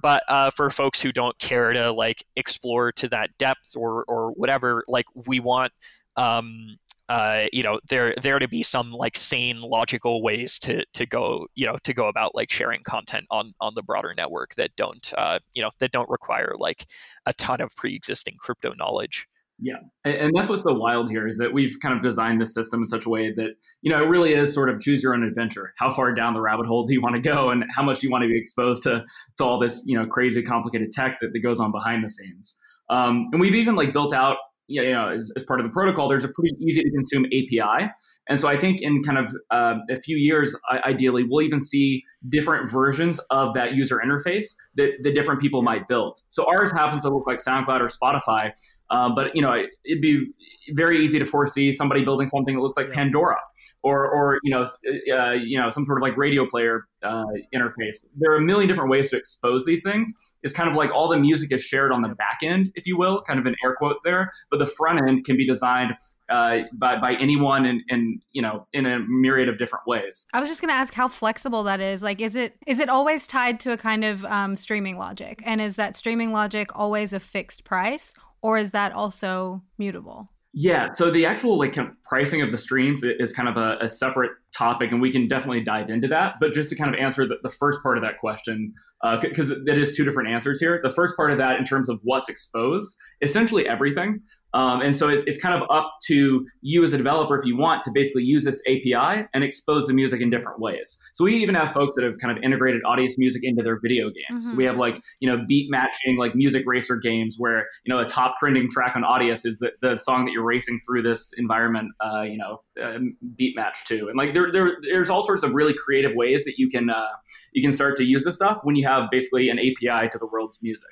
[0.00, 4.30] but uh, for folks who don't care to like explore to that depth or or
[4.32, 5.72] whatever like we want
[6.16, 6.76] um,
[7.08, 11.46] uh, you know there there to be some like sane logical ways to to go
[11.54, 15.12] you know to go about like sharing content on on the broader network that don't
[15.16, 16.84] uh, you know that don't require like
[17.26, 19.26] a ton of pre-existing crypto knowledge
[19.60, 22.80] Yeah, and that's what's so wild here is that we've kind of designed this system
[22.80, 25.24] in such a way that you know it really is sort of choose your own
[25.24, 25.72] adventure.
[25.78, 28.06] How far down the rabbit hole do you want to go, and how much do
[28.06, 29.04] you want to be exposed to
[29.38, 32.56] to all this you know crazy complicated tech that, that goes on behind the scenes?
[32.88, 34.36] Um, and we've even like built out
[34.68, 37.90] you know, as, as, part of the protocol, there's a pretty easy to consume API.
[38.28, 42.04] And so I think in kind of uh, a few years, ideally, we'll even see
[42.28, 46.20] different versions of that user interface that the different people might build.
[46.28, 48.52] So ours happens to look like SoundCloud or Spotify,
[48.90, 50.26] um, but you know, it, would be
[50.74, 53.36] very easy to foresee somebody building something that looks like Pandora
[53.82, 54.66] or, or you know,
[55.14, 57.24] uh, you know, some sort of like radio player uh,
[57.54, 57.96] interface.
[58.16, 60.12] There are a million different ways to expose these things.
[60.42, 62.96] It's kind of like all the music is shared on the back end, if you
[62.96, 65.92] will, kind of in air quotes there, but the front end can be designed
[66.28, 70.26] uh, by, by anyone and, and you know in a myriad of different ways.
[70.32, 72.02] I was just going to ask how flexible that is.
[72.02, 75.42] Like is it is it always tied to a kind of um, streaming logic?
[75.44, 80.30] And is that streaming logic always a fixed price or is that also mutable?
[80.52, 83.76] Yeah, so the actual like kind of pricing of the streams is kind of a,
[83.80, 86.34] a, separate topic, and we can definitely dive into that.
[86.40, 88.72] But just to kind of answer the, the first part of that question,
[89.20, 90.80] because uh, that is two different answers here.
[90.82, 94.20] The first part of that, in terms of what's exposed, essentially everything.
[94.54, 97.56] Um, and so it's, it's kind of up to you as a developer if you
[97.56, 100.96] want to basically use this API and expose the music in different ways.
[101.12, 104.06] So we even have folks that have kind of integrated Audius music into their video
[104.06, 104.48] games.
[104.48, 104.56] Mm-hmm.
[104.56, 108.06] We have like, you know, beat matching like music racer games where, you know, a
[108.06, 111.88] top trending track on Audius is the, the song that you're racing through this environment,
[112.00, 112.98] uh, you know, uh,
[113.36, 114.08] beat match to.
[114.08, 117.08] And like there, there, there's all sorts of really creative ways that you can, uh,
[117.52, 120.26] you can start to use this stuff when you have basically an API to the
[120.26, 120.84] world's music.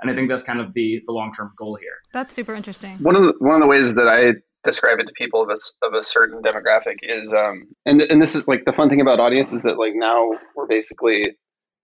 [0.00, 1.94] And I think that's kind of the, the long term goal here.
[2.12, 2.96] That's super interesting.
[2.98, 4.34] One of the, one of the ways that I
[4.64, 8.34] describe it to people of a, of a certain demographic is, um, and and this
[8.34, 11.36] is like the fun thing about Audius is that like now we're basically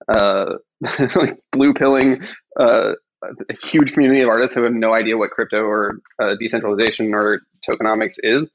[0.08, 0.54] uh,
[1.16, 2.22] like blue pilling
[2.60, 7.14] uh, a huge community of artists who have no idea what crypto or uh, decentralization
[7.14, 8.48] or tokenomics is,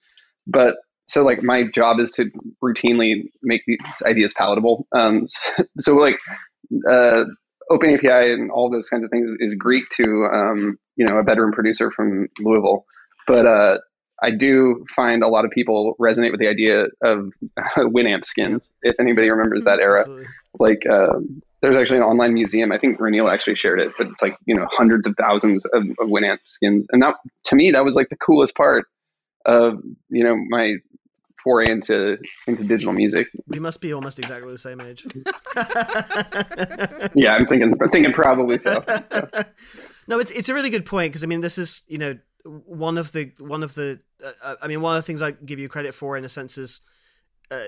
[0.48, 0.76] but
[1.12, 2.32] so like my job is to
[2.64, 4.88] routinely make these ideas palatable.
[4.96, 6.18] Um, so, so like
[6.90, 7.26] uh,
[7.70, 11.24] Open API and all those kinds of things is Greek to um, you know a
[11.24, 12.86] bedroom producer from Louisville,
[13.28, 13.80] but uh,
[14.24, 17.30] I do find a lot of people resonate with the idea of
[17.78, 18.74] Winamp skins.
[18.82, 20.28] If anybody remembers that era, Absolutely.
[20.60, 22.72] like um, there's actually an online museum.
[22.72, 25.84] I think Roneil actually shared it, but it's like you know hundreds of thousands of,
[26.00, 28.86] of Winamp skins, and that to me that was like the coolest part
[29.46, 30.76] of you know my
[31.44, 33.28] foray into into digital music.
[33.48, 35.06] We must be almost exactly the same age.
[37.16, 38.84] yeah, I'm thinking I'm thinking probably so.
[40.08, 42.98] no, it's it's a really good point because I mean this is you know one
[42.98, 44.00] of the one of the
[44.44, 46.58] uh, I mean one of the things I give you credit for in a sense
[46.58, 46.82] is
[47.50, 47.68] uh,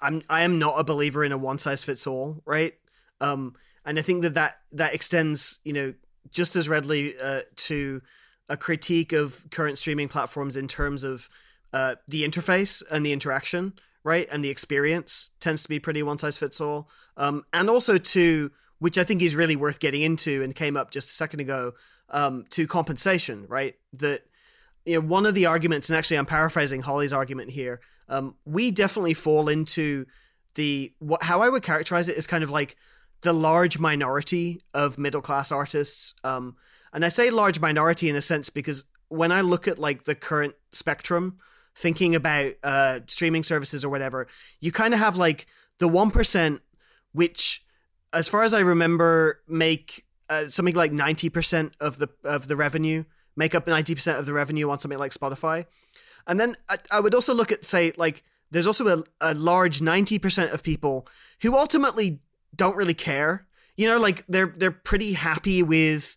[0.00, 2.74] I'm I am not a believer in a one size fits all, right?
[3.20, 5.94] Um, and I think that that that extends you know
[6.30, 8.02] just as readily uh, to
[8.48, 11.28] a critique of current streaming platforms in terms of
[11.72, 16.18] uh, the interface and the interaction, right, and the experience tends to be pretty one
[16.18, 16.88] size fits all.
[17.16, 20.90] Um, and also to which I think is really worth getting into and came up
[20.90, 21.74] just a second ago
[22.08, 23.74] um, to compensation, right?
[23.92, 24.22] That
[24.86, 27.80] you know, one of the arguments, and actually I'm paraphrasing Holly's argument here.
[28.08, 30.06] Um, we definitely fall into
[30.54, 32.76] the what how I would characterize it is kind of like
[33.20, 36.14] the large minority of middle class artists.
[36.24, 36.56] Um,
[36.92, 40.14] and I say large minority in a sense because when I look at like the
[40.14, 41.38] current spectrum
[41.74, 44.26] thinking about uh, streaming services or whatever,
[44.60, 45.46] you kind of have like
[45.78, 46.60] the 1%,
[47.12, 47.64] which,
[48.12, 53.04] as far as I remember, make uh, something like 90% of the of the revenue,
[53.36, 55.66] make up 90% of the revenue on something like Spotify.
[56.26, 59.80] And then I, I would also look at, say, like, there's also a, a large
[59.80, 61.06] 90% of people
[61.42, 62.20] who ultimately
[62.54, 63.46] don't really care.
[63.76, 66.16] You know, like they're they're pretty happy with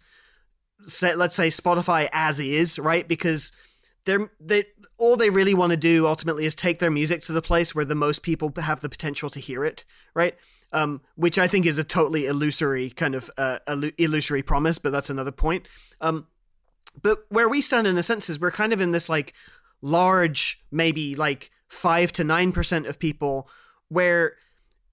[0.83, 3.07] say let's say Spotify as is, right?
[3.07, 3.51] Because
[4.05, 4.65] they're they
[4.97, 7.85] all they really want to do ultimately is take their music to the place where
[7.85, 10.35] the most people have the potential to hear it, right?
[10.71, 13.59] Um, which I think is a totally illusory kind of uh,
[13.97, 15.67] illusory promise, but that's another point.
[16.01, 16.27] Um,
[17.01, 19.33] but where we stand in a sense is we're kind of in this like
[19.81, 23.49] large, maybe like five to nine percent of people,
[23.89, 24.35] where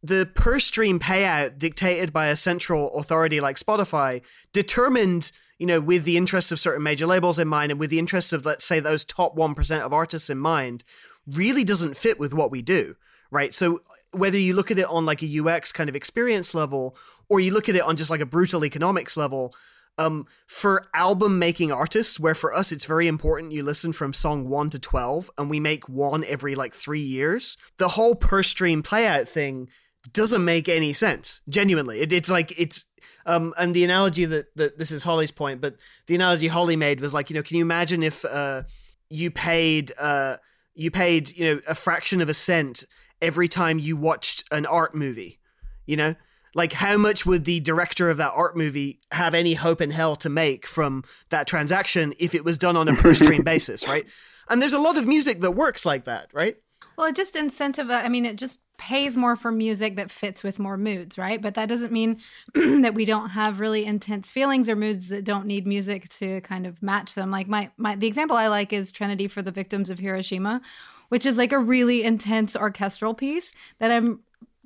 [0.03, 6.05] the per stream payout dictated by a central authority like Spotify determined you know, with
[6.05, 8.81] the interests of certain major labels in mind and with the interests of, let's say,
[8.81, 10.85] those top 1% of artists in mind,
[11.27, 12.96] really doesn't fit with what we do,
[13.31, 13.53] right?
[13.53, 16.96] So whether you look at it on like a UX kind of experience level
[17.29, 19.55] or you look at it on just like a brutal economics level,
[19.99, 24.49] um, for album making artists, where for us it's very important you listen from song
[24.49, 28.82] 1 to 12 and we make one every like three years, the whole per stream
[28.82, 29.68] playout thing
[30.12, 31.43] doesn't make any sense.
[31.49, 32.87] Genuinely, it, it's like it's
[33.27, 37.01] um, and the analogy that, that this is Holly's point, but the analogy Holly made
[37.01, 38.62] was like, you know, can you imagine if uh,
[39.09, 40.37] you paid uh,
[40.75, 42.85] you paid you know a fraction of a cent
[43.21, 45.39] every time you watched an art movie,
[45.87, 46.14] you know?
[46.53, 50.16] Like, how much would the director of that art movie have any hope in hell
[50.16, 54.05] to make from that transaction if it was done on a per stream basis, right?
[54.49, 56.57] And there's a lot of music that works like that, right?
[57.01, 60.59] Well, it just incentivizes, I mean, it just pays more for music that fits with
[60.59, 61.40] more moods, right?
[61.40, 62.20] But that doesn't mean
[62.55, 66.66] that we don't have really intense feelings or moods that don't need music to kind
[66.66, 67.30] of match them.
[67.30, 70.61] Like my my the example I like is Threnody for the Victims of Hiroshima,
[71.09, 74.20] which is like a really intense orchestral piece that I'm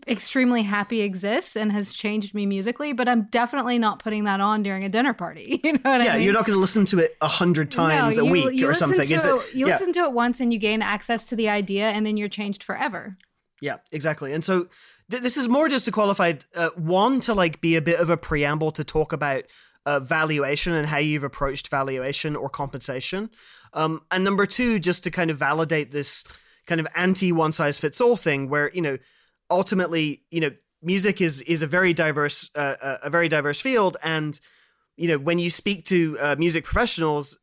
[0.07, 4.63] extremely happy exists and has changed me musically, but I'm definitely not putting that on
[4.63, 5.61] during a dinner party.
[5.65, 6.07] You know what yeah, I mean?
[6.07, 8.53] Yeah, you're not going to listen to it a hundred times no, a you, week
[8.53, 9.01] you or something.
[9.01, 9.73] It, you yeah.
[9.73, 12.63] listen to it once and you gain access to the idea, and then you're changed
[12.63, 13.17] forever.
[13.63, 14.33] Yeah, exactly.
[14.35, 14.69] And so
[15.11, 18.11] th- this is more just to qualify uh, one to like be a bit of
[18.11, 19.45] a preamble to talk about
[19.87, 23.31] uh, valuation and how you've approached valuation or compensation.
[23.73, 26.25] Um, and number two, just to kind of validate this
[26.67, 28.99] kind of anti one size fits all thing where, you know,
[29.51, 30.51] ultimately, you know,
[30.83, 34.39] music is is a very diverse uh, uh, a very diverse field and
[34.97, 37.39] you know when you speak to uh, music professionals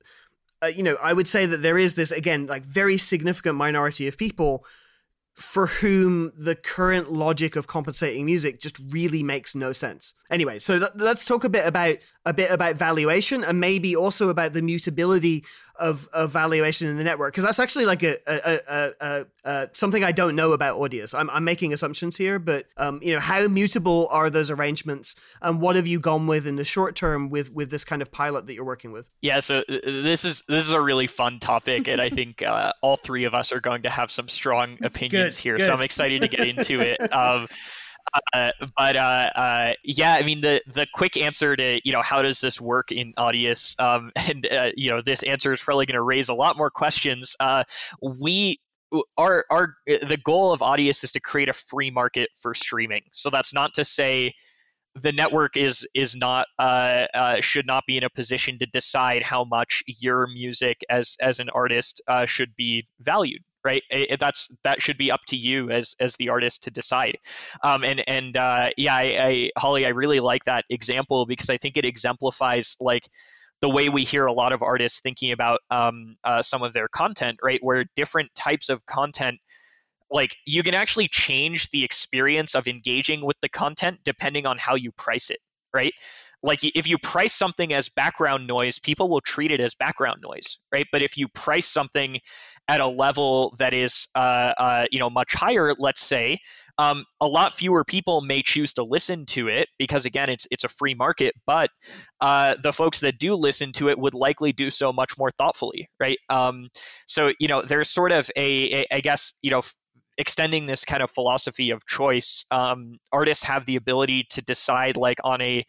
[0.62, 4.08] uh, you know i would say that there is this again like very significant minority
[4.08, 4.64] of people
[5.34, 10.14] for whom the current logic of compensating music just really makes no sense.
[10.32, 14.30] Anyway, so th- let's talk a bit about a bit about valuation and maybe also
[14.30, 15.44] about the mutability
[15.82, 19.70] of, of valuation in the network because that's actually like a, a, a, a, a
[19.74, 21.18] something I don't know about Audius.
[21.18, 25.60] I'm, I'm making assumptions here, but um, you know, how mutable are those arrangements, and
[25.60, 28.46] what have you gone with in the short term with with this kind of pilot
[28.46, 29.10] that you're working with?
[29.22, 32.72] Yeah, so uh, this is this is a really fun topic, and I think uh,
[32.82, 35.58] all three of us are going to have some strong opinions good, here.
[35.58, 35.66] Good.
[35.66, 37.00] So I'm excited to get into it.
[37.12, 37.48] Um,
[38.34, 42.22] uh, but uh, uh, yeah, I mean the the quick answer to you know how
[42.22, 45.96] does this work in Audius, um, and uh, you know this answer is probably going
[45.96, 47.36] to raise a lot more questions.
[47.40, 47.64] Uh,
[48.02, 48.60] we
[49.18, 53.04] our our the goal of Audius is to create a free market for streaming.
[53.14, 54.34] So that's not to say
[54.96, 59.24] the network is is not uh, uh, should not be in a position to decide
[59.24, 63.84] how much your music as as an artist uh, should be valued right?
[63.90, 67.18] It, that's that should be up to you as as the artist to decide.
[67.64, 71.58] Um, and and uh, yeah I, I, holly i really like that example because i
[71.58, 73.08] think it exemplifies like
[73.62, 76.88] the way we hear a lot of artists thinking about um, uh, some of their
[76.88, 77.60] content right?
[77.62, 79.40] Where different types of content
[80.10, 84.76] like you can actually change the experience of engaging with the content depending on how
[84.76, 85.40] you price it
[85.74, 85.94] right?
[86.44, 90.58] Like if you price something as background noise people will treat it as background noise
[90.74, 90.88] right?
[90.92, 92.20] But if you price something
[92.68, 96.38] at a level that is uh, uh, you know much higher let's say
[96.78, 100.64] um, a lot fewer people may choose to listen to it because again it's it's
[100.64, 101.70] a free market but
[102.22, 105.90] uh, the folks that do listen to it would likely do so much more thoughtfully
[106.00, 106.18] right?
[106.30, 106.70] Um,
[107.08, 109.62] so you know there's sort of a, a I guess you know
[110.18, 115.18] extending this kind of philosophy of choice, um, artists have the ability to decide like
[115.24, 115.64] on a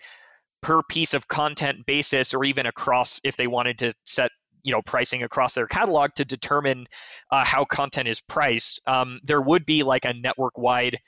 [0.63, 4.31] per piece of content basis or even across if they wanted to set
[4.63, 6.87] you know pricing across their catalog to determine
[7.31, 10.99] uh, how content is priced um, there would be like a network wide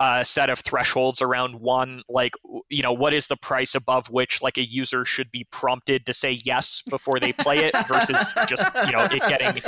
[0.00, 2.32] uh, set of thresholds around one like
[2.68, 6.12] you know what is the price above which like a user should be prompted to
[6.12, 9.62] say yes before they play it versus just you know it getting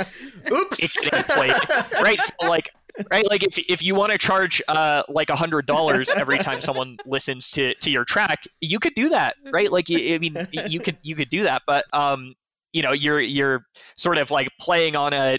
[0.52, 0.82] oops.
[0.82, 1.54] it getting played.
[2.02, 2.70] Right so like
[3.10, 6.60] right like if, if you want to charge uh like a hundred dollars every time
[6.60, 9.70] someone listens to to your track you could do that right?
[9.70, 10.36] Like you, i mean
[10.68, 12.34] you could you could do that but um
[12.76, 13.64] you know you're you're
[13.96, 15.38] sort of like playing on a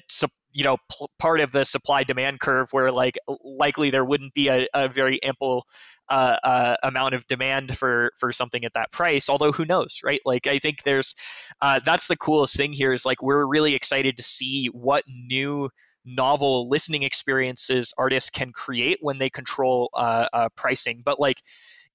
[0.53, 0.75] you know
[1.19, 5.21] part of the supply demand curve where like likely there wouldn't be a, a very
[5.21, 5.63] ample
[6.09, 10.21] uh, uh, amount of demand for for something at that price although who knows right?
[10.25, 11.13] Like i think there's
[11.61, 15.69] uh, that's the coolest thing here is like we're really excited to see what new
[16.07, 21.01] novel listening experiences artists can create when they control uh, uh, pricing.
[21.03, 21.41] But like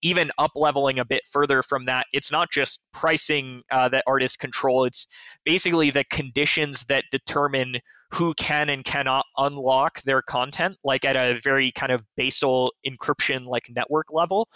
[0.02, 4.36] even up leveling a bit further from that, it's not just pricing uh, that artists
[4.36, 4.84] control.
[4.84, 5.06] It's
[5.44, 7.76] basically the conditions that determine
[8.12, 13.46] who can and cannot unlock their content, like at a very kind of basal encryption,
[13.46, 14.48] like network level.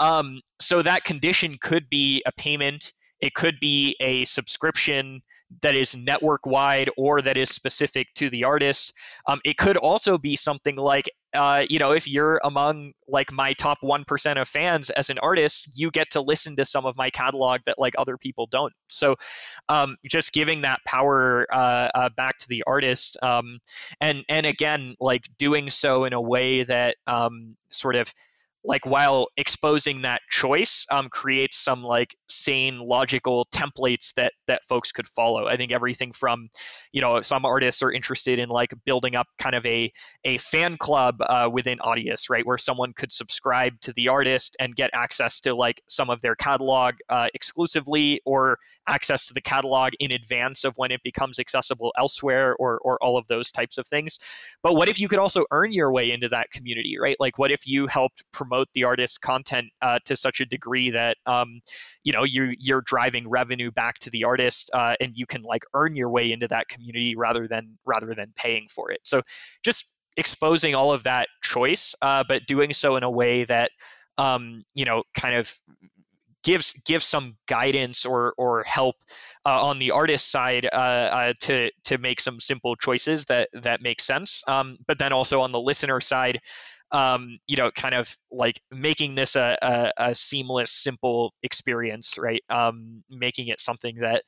[0.00, 5.22] Um, so that condition could be a payment, it could be a subscription
[5.62, 8.92] that is network wide or that is specific to the artist.
[9.26, 13.52] Um, it could also be something like, uh, you know, if you're among like my
[13.52, 17.10] top 1% of fans as an artist, you get to listen to some of my
[17.10, 18.72] catalog that like other people don't.
[18.88, 19.16] So
[19.68, 23.16] um, just giving that power uh, uh, back to the artist.
[23.22, 23.58] Um,
[24.00, 28.12] and, and again, like doing so in a way that um, sort of
[28.66, 34.90] like while exposing that choice um, creates some like sane logical templates that that folks
[34.92, 35.46] could follow.
[35.46, 36.48] I think everything from
[36.92, 39.92] you know some artists are interested in like building up kind of a
[40.24, 44.74] a fan club uh, within audius right where someone could subscribe to the artist and
[44.74, 48.58] get access to like some of their catalog uh, exclusively or
[48.88, 53.16] access to the catalog in advance of when it becomes accessible elsewhere or or all
[53.16, 54.18] of those types of things.
[54.62, 57.16] But what if you could also earn your way into that community right?
[57.20, 61.16] Like what if you helped promote the artist's content uh, to such a degree that
[61.26, 61.60] um,
[62.02, 65.62] you know you you're driving revenue back to the artist uh, and you can like
[65.74, 69.22] earn your way into that community rather than rather than paying for it so
[69.62, 69.86] just
[70.16, 73.70] exposing all of that choice uh, but doing so in a way that
[74.18, 75.52] um, you know kind of
[76.46, 78.94] gives gives some guidance or or help
[79.46, 83.82] uh, on the artist side uh, uh, to to make some simple choices that that
[83.82, 84.42] make sense.
[84.46, 86.40] Um, but then also on the listener side,
[86.92, 92.42] um, you know, kind of like making this a, a, a seamless, simple experience, right?
[92.50, 94.22] Um, making it something that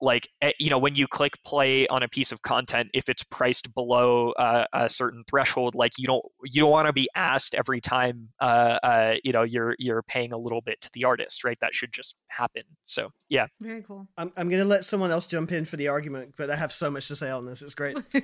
[0.00, 3.22] like eh, you know when you click play on a piece of content if it's
[3.24, 7.54] priced below uh, a certain threshold like you don't you don't want to be asked
[7.54, 11.44] every time uh, uh, you know you're you're paying a little bit to the artist
[11.44, 11.58] right?
[11.60, 12.62] That should just happen.
[12.86, 13.46] So yeah.
[13.60, 14.06] Very cool.
[14.16, 16.90] I'm, I'm gonna let someone else jump in for the argument but i have so
[16.90, 17.62] much to say on this.
[17.62, 17.96] It's great.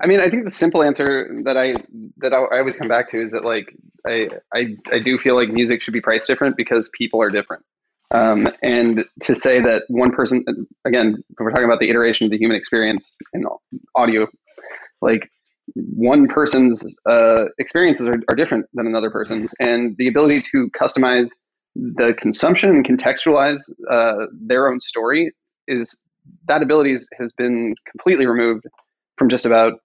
[0.00, 1.74] I mean i think the simple answer that i
[2.18, 3.74] that I, I always come back to is that like
[4.06, 7.64] I, I i do feel like music should be priced different because people are different
[8.12, 10.44] um, and to say that one person,
[10.84, 13.44] again, we're talking about the iteration of the human experience in
[13.94, 14.26] audio,
[15.00, 15.30] like
[15.74, 19.54] one person's uh, experiences are, are different than another person's.
[19.58, 21.30] And the ability to customize
[21.74, 25.32] the consumption and contextualize uh, their own story
[25.66, 25.98] is
[26.48, 28.64] that ability has been completely removed
[29.16, 29.80] from just about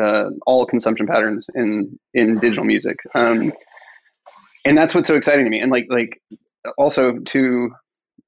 [0.00, 2.96] uh, all consumption patterns in in digital music.
[3.14, 3.52] Um,
[4.64, 5.60] and that's what's so exciting to me.
[5.60, 6.20] And like like
[6.78, 7.70] also to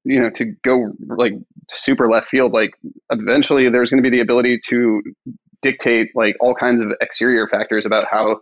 [0.04, 1.34] you know to go like
[1.70, 2.72] super left field like
[3.10, 5.02] eventually there's going to be the ability to
[5.62, 8.40] dictate like all kinds of exterior factors about how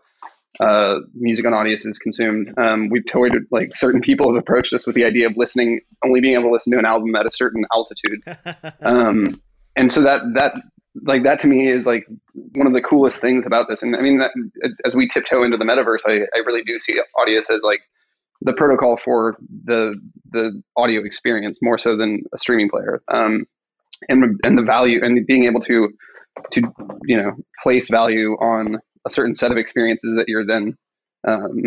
[0.60, 2.52] uh, music on Audius is consumed.
[2.56, 6.20] Um, we've toyed like certain people have approached us with the idea of listening, only
[6.20, 8.22] being able to listen to an album at a certain altitude.
[8.82, 9.40] um,
[9.76, 10.54] and so that that
[11.04, 12.06] like that to me is like
[12.54, 13.82] one of the coolest things about this.
[13.82, 14.30] And I mean, that,
[14.84, 17.80] as we tiptoe into the metaverse, I, I really do see Audius as like
[18.42, 23.02] the protocol for the the audio experience more so than a streaming player.
[23.08, 23.46] Um,
[24.08, 25.90] and and the value and being able to
[26.50, 26.62] to
[27.04, 27.32] you know
[27.62, 30.76] place value on a certain set of experiences that you're then
[31.26, 31.62] um,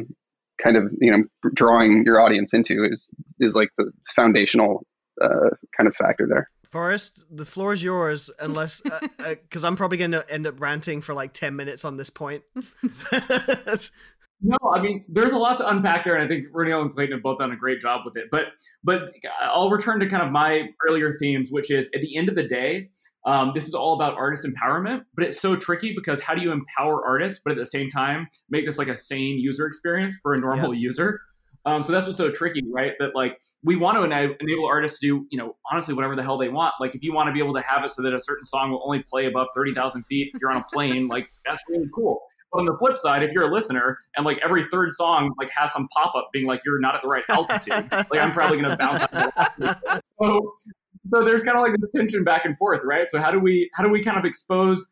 [0.62, 3.10] kind of you know drawing your audience into is
[3.40, 4.86] is like the foundational
[5.22, 6.50] uh, kind of factor there.
[6.70, 10.62] Forrest, the floor is yours, unless because uh, uh, I'm probably going to end up
[10.62, 12.44] ranting for like ten minutes on this point.
[14.42, 17.14] No, I mean, there's a lot to unpack there, and I think Roneil and Clayton
[17.14, 18.28] have both done a great job with it.
[18.32, 18.46] But,
[18.86, 19.12] but
[19.42, 22.44] I'll return to kind of my earlier themes, which is at the end of the
[22.44, 22.90] day,
[23.26, 25.04] um, this is all about artist empowerment.
[25.14, 28.28] But it's so tricky because how do you empower artists, but at the same time
[28.50, 30.82] make this like a sane user experience for a normal yep.
[30.82, 31.20] user?
[31.66, 32.94] Um, so that's what's so tricky, right?
[33.00, 36.38] That like we want to enable artists to do, you know, honestly, whatever the hell
[36.38, 36.74] they want.
[36.80, 38.72] Like if you want to be able to have it so that a certain song
[38.72, 41.90] will only play above thirty thousand feet if you're on a plane, like that's really
[41.94, 42.22] cool.
[42.52, 45.50] But on the flip side, if you're a listener and like every third song like
[45.52, 48.62] has some pop up being like you're not at the right altitude, like I'm probably
[48.62, 50.02] gonna bounce.
[50.22, 50.54] so
[51.12, 53.08] so there's kind of like this tension back and forth, right?
[53.08, 54.86] So how do we how do we kind of expose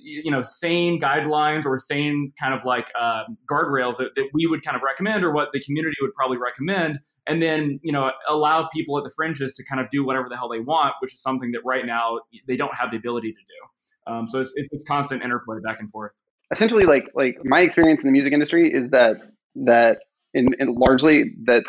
[0.00, 4.64] you know sane guidelines or sane kind of like uh, guardrails that, that we would
[4.64, 8.68] kind of recommend or what the community would probably recommend and then you know allow
[8.72, 11.20] people at the fringes to kind of do whatever the hell they want which is
[11.20, 14.68] something that right now they don't have the ability to do um, so it's, it's
[14.70, 16.12] this constant interplay back and forth
[16.50, 19.16] essentially like like my experience in the music industry is that
[19.54, 19.98] that
[20.34, 21.64] in, in largely that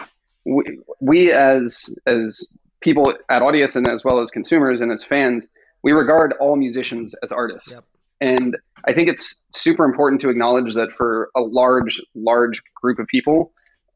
[0.46, 2.48] we, we as as
[2.82, 5.48] people at Audius and as well as consumers and as fans
[5.84, 7.84] we regard all musicians as artists yep.
[8.22, 13.08] and i think it's super important to acknowledge that for a large large group of
[13.08, 13.54] people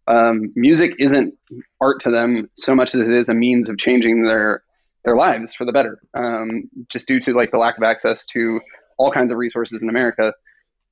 [0.07, 1.35] um, music isn't
[1.81, 4.63] art to them so much as it is a means of changing their
[5.05, 8.59] their lives for the better um, just due to like the lack of access to
[8.97, 10.33] all kinds of resources in america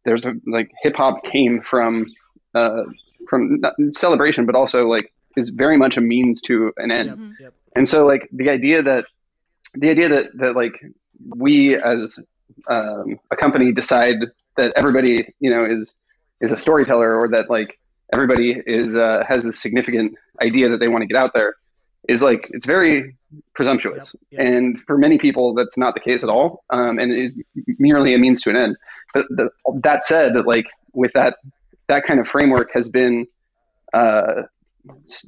[0.08, 2.06] there's a like hip hop came from
[2.56, 2.84] uh,
[3.30, 7.10] from celebration, but also like is very much a means to an end.
[7.10, 7.54] Yep, yep.
[7.76, 9.06] And so like the idea that
[9.76, 10.82] the idea that that like
[11.36, 12.20] we as
[12.70, 14.16] um, a company decide
[14.56, 15.94] that everybody you know is
[16.40, 17.78] is a storyteller or that like
[18.14, 21.56] everybody is uh, has this significant idea that they want to get out there
[22.08, 23.17] is like it's very
[23.54, 24.16] presumptuous.
[24.32, 26.64] Yep, and for many people that's not the case at all.
[26.70, 27.42] Um, and is
[27.80, 28.78] merely a means to an end.
[29.14, 29.50] But the,
[29.84, 31.36] that said, like with that
[31.88, 33.28] that kind of framework has been
[33.94, 34.44] uh,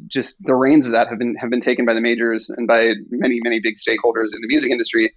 [0.08, 2.94] just the reins of that have been have been taken by the majors and by
[3.10, 5.14] many many big stakeholders in the music industry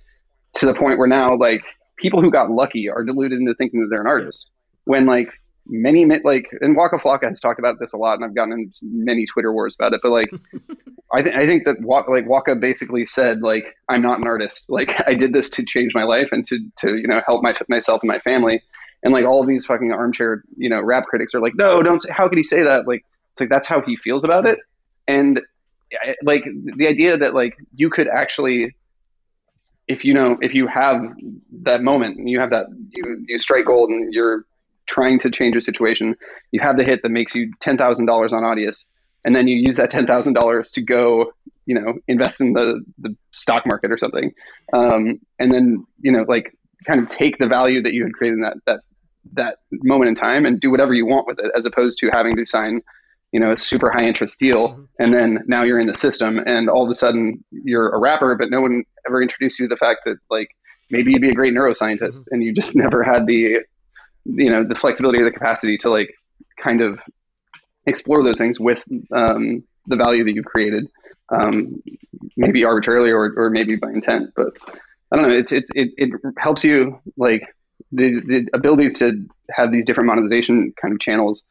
[0.54, 1.62] to the point where now like
[1.96, 4.50] people who got lucky are deluded into thinking that they're an artist.
[4.84, 5.32] When like
[5.66, 8.72] many like and Waka Flocka has talked about this a lot and I've gotten in
[8.82, 10.30] many Twitter wars about it but like
[11.14, 14.66] I, th- I think that Waka, like Waka basically said like I'm not an artist.
[14.72, 17.54] Like I did this to change my life and to to you know help my
[17.68, 18.62] myself and my family.
[19.02, 22.12] And like all these fucking armchair you know rap critics are like no don't say
[22.12, 22.88] how could he say that?
[22.88, 24.58] Like it's like that's how he feels about it,
[25.06, 25.40] and
[26.22, 26.44] like
[26.76, 28.74] the idea that like you could actually,
[29.88, 31.02] if you know, if you have
[31.62, 34.44] that moment, and you have that you you strike gold and you're
[34.86, 36.16] trying to change a situation,
[36.50, 38.84] you have the hit that makes you ten thousand dollars on Audius,
[39.24, 41.32] and then you use that ten thousand dollars to go,
[41.66, 44.32] you know, invest in the the stock market or something,
[44.72, 46.56] um, and then you know, like
[46.86, 48.80] kind of take the value that you had created in that that
[49.34, 52.36] that moment in time and do whatever you want with it, as opposed to having
[52.36, 52.82] to sign
[53.32, 54.68] you know, a super high interest deal.
[54.68, 54.82] Mm-hmm.
[54.98, 58.36] And then now you're in the system and all of a sudden you're a rapper,
[58.36, 60.54] but no one ever introduced you to the fact that like
[60.90, 62.34] maybe you'd be a great neuroscientist mm-hmm.
[62.34, 63.56] and you just never had the,
[64.24, 66.14] you know, the flexibility or the capacity to like
[66.62, 66.98] kind of
[67.86, 70.88] explore those things with um, the value that you've created,
[71.30, 71.82] um,
[72.36, 74.30] maybe arbitrarily or, or maybe by intent.
[74.36, 74.56] But
[75.10, 75.34] I don't know.
[75.34, 77.42] It's, it's, it, it helps you like
[77.90, 81.42] the, the ability to have these different monetization kind of channels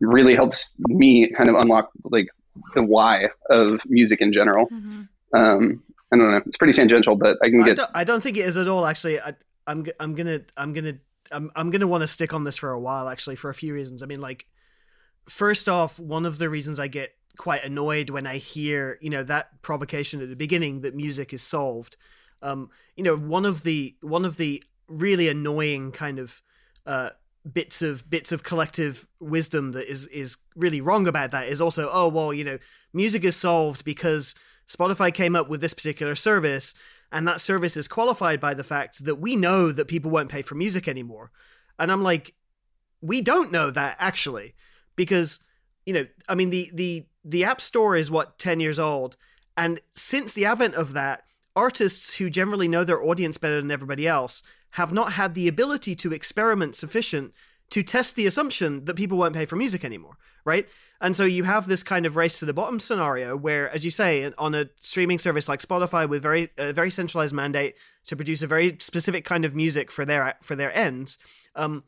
[0.00, 2.28] really helps me kind of unlock like
[2.74, 4.66] the why of music in general.
[4.66, 5.02] Mm-hmm.
[5.34, 5.82] Um,
[6.12, 6.40] I don't know.
[6.46, 7.70] It's pretty tangential, but I can get.
[7.70, 8.86] I don't, I don't think it is at all.
[8.86, 9.34] Actually, I,
[9.66, 10.94] I'm I'm gonna I'm gonna
[11.32, 13.08] I'm I'm gonna want to stick on this for a while.
[13.08, 14.02] Actually, for a few reasons.
[14.02, 14.46] I mean, like,
[15.28, 19.22] first off, one of the reasons I get quite annoyed when I hear you know
[19.24, 21.96] that provocation at the beginning that music is solved.
[22.42, 26.42] Um, you know, one of the one of the really annoying kind of
[26.86, 27.10] uh,
[27.50, 31.90] bits of bits of collective wisdom that is is really wrong about that is also
[31.92, 32.58] oh well you know
[32.92, 34.34] music is solved because
[34.66, 36.74] Spotify came up with this particular service
[37.14, 40.42] and that service is qualified by the fact that we know that people won't pay
[40.42, 41.30] for music anymore.
[41.78, 42.34] And I'm like
[43.00, 44.52] we don't know that actually
[44.96, 45.40] because
[45.86, 49.16] you know I mean the the the app store is what 10 years old.
[49.56, 51.22] And since the advent of that
[51.54, 55.94] artists who generally know their audience better than everybody else have not had the ability
[55.94, 57.32] to experiment sufficient
[57.70, 60.68] to test the assumption that people won't pay for music anymore, right?
[61.00, 63.90] And so you have this kind of race to the bottom scenario where, as you
[63.90, 67.74] say, on a streaming service like Spotify with very a very centralized mandate
[68.06, 71.18] to produce a very specific kind of music for their for their ends,
[71.56, 71.84] um,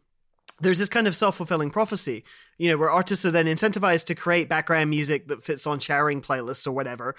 [0.61, 2.25] there's this kind of self-fulfilling prophecy,
[2.59, 6.21] you know, where artists are then incentivized to create background music that fits on showering
[6.21, 7.15] playlists or whatever.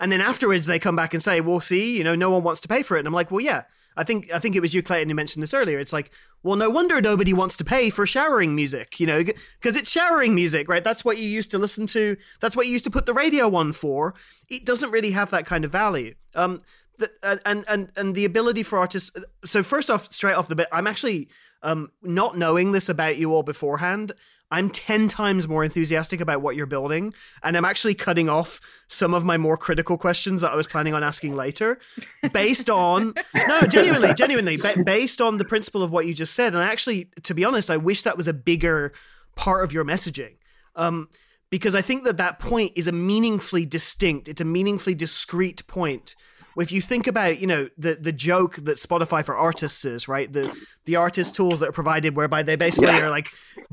[0.00, 2.62] And then afterwards they come back and say, well, see, you know, no one wants
[2.62, 3.00] to pay for it.
[3.00, 3.64] And I'm like, well, yeah,
[3.96, 5.78] I think I think it was you, Clayton, who mentioned this earlier.
[5.78, 6.10] It's like,
[6.42, 10.34] well, no wonder nobody wants to pay for showering music, you know, because it's showering
[10.34, 10.82] music, right?
[10.82, 12.16] That's what you used to listen to.
[12.40, 14.14] That's what you used to put the radio on for.
[14.48, 16.14] It doesn't really have that kind of value.
[16.34, 16.60] Um,
[16.98, 17.10] the,
[17.44, 19.12] and and and the ability for artists.
[19.44, 21.28] So first off, straight off the bit, I'm actually
[21.62, 24.12] um not knowing this about you all beforehand.
[24.50, 29.14] I'm 10 times more enthusiastic about what you're building, and I'm actually cutting off some
[29.14, 31.78] of my more critical questions that I was planning on asking later
[32.32, 36.54] based on, no, genuinely, genuinely, based on the principle of what you just said.
[36.54, 38.92] And actually, to be honest, I wish that was a bigger
[39.36, 40.34] part of your messaging.
[40.74, 41.08] Um,
[41.50, 46.14] because I think that that point is a meaningfully distinct, it's a meaningfully discrete point
[46.60, 50.32] if you think about you know the the joke that Spotify for artists is right?
[50.32, 53.06] The the artist tools that are provided whereby they basically yeah.
[53.06, 53.28] are like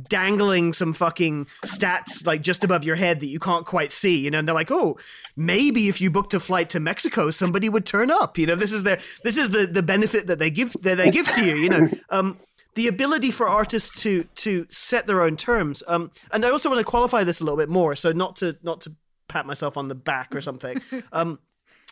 [0.10, 4.30] dangling some fucking stats like just above your head that you can't quite see you
[4.30, 4.98] know and they're like oh
[5.36, 8.38] maybe if you booked a flight to Mexico somebody would turn up.
[8.38, 11.12] You know this is their this is the the benefit that they give that they
[11.12, 11.90] give to you you know.
[12.10, 12.38] Um
[12.76, 15.84] the ability for artists to to set their own terms.
[15.88, 18.58] Um and I also want to qualify this a little bit more so not to
[18.62, 18.94] not to
[19.28, 20.82] pat myself on the back or something.
[21.12, 21.40] Um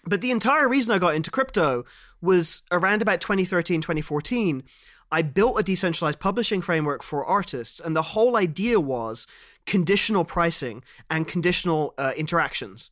[0.06, 1.86] but the entire reason I got into crypto
[2.22, 4.64] was around about 2013, 2014.
[5.12, 9.28] I built a decentralized publishing framework for artists, and the whole idea was
[9.66, 12.90] conditional pricing and conditional uh, interactions.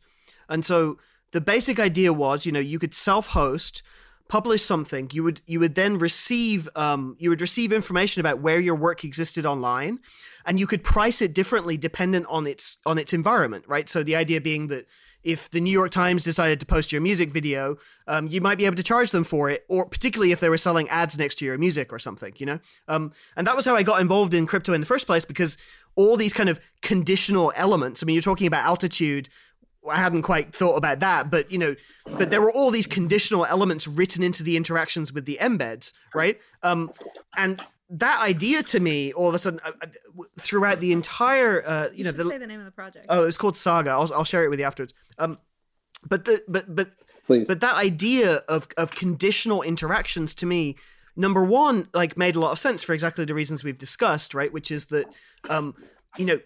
[0.47, 0.97] And so
[1.31, 3.81] the basic idea was, you know, you could self-host,
[4.27, 5.09] publish something.
[5.11, 9.03] You would you would then receive um, you would receive information about where your work
[9.03, 9.99] existed online,
[10.45, 13.89] and you could price it differently dependent on its on its environment, right?
[13.89, 14.87] So the idea being that
[15.23, 18.65] if the New York Times decided to post your music video, um, you might be
[18.65, 21.45] able to charge them for it, or particularly if they were selling ads next to
[21.45, 22.59] your music or something, you know?
[22.87, 25.57] Um, and that was how I got involved in crypto in the first place because
[25.95, 29.29] all these kind of conditional elements, I mean, you're talking about altitude.
[29.89, 33.45] I hadn't quite thought about that, but you know, but there were all these conditional
[33.45, 36.39] elements written into the interactions with the embeds, right?
[36.63, 36.91] Um,
[37.35, 37.61] and
[37.93, 39.87] that idea to me all of a sudden uh, uh,
[40.39, 43.05] throughout the entire uh, you, You know the, say the name of the project.
[43.09, 43.91] oh it was called Saga.
[43.91, 44.93] I'll I'll share it with you afterwards.
[45.19, 45.37] Um,
[46.07, 46.91] but the but but
[47.27, 47.47] Please.
[47.47, 50.75] but that idea of of conditional interactions to me
[51.15, 54.51] number one like made a lot of sense for exactly the reasons we've discussed right
[54.51, 55.05] which is that
[55.49, 55.75] um
[56.17, 56.39] you know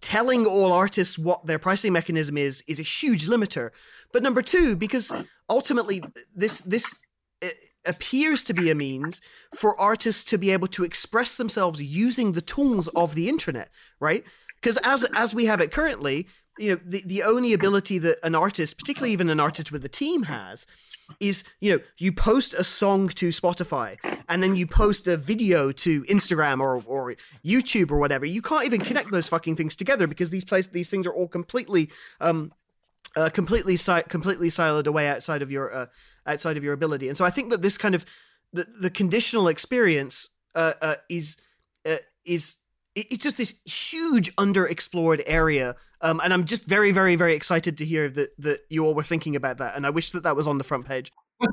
[0.00, 3.70] telling all artists what their pricing mechanism is is a huge limiter
[4.12, 5.12] but number two because
[5.50, 6.00] ultimately
[6.34, 7.02] this this
[7.42, 7.48] uh,
[7.86, 9.20] appears to be a means
[9.54, 13.70] for artists to be able to express themselves using the tools of the internet
[14.00, 14.24] right?
[14.60, 16.26] Because as as we have it currently
[16.58, 19.88] you know the, the only ability that an artist particularly even an artist with a
[19.88, 20.66] team has
[21.20, 23.96] is you know you post a song to spotify
[24.28, 27.14] and then you post a video to instagram or, or
[27.44, 28.24] youtube or whatever.
[28.24, 31.28] You can't even connect those fucking things together because these place these things are all
[31.28, 32.52] completely um
[33.16, 35.86] uh, completely si- completely siloed away outside of your uh,
[36.26, 37.08] outside of your ability.
[37.08, 38.04] And so i think that this kind of
[38.52, 41.36] the, the conditional experience uh, uh, is
[41.88, 42.56] uh, is
[42.94, 45.74] it's just this huge underexplored area.
[46.00, 49.02] Um, and i'm just very very very excited to hear that that you all were
[49.02, 49.76] thinking about that.
[49.76, 51.10] And i wish that that was on the front page.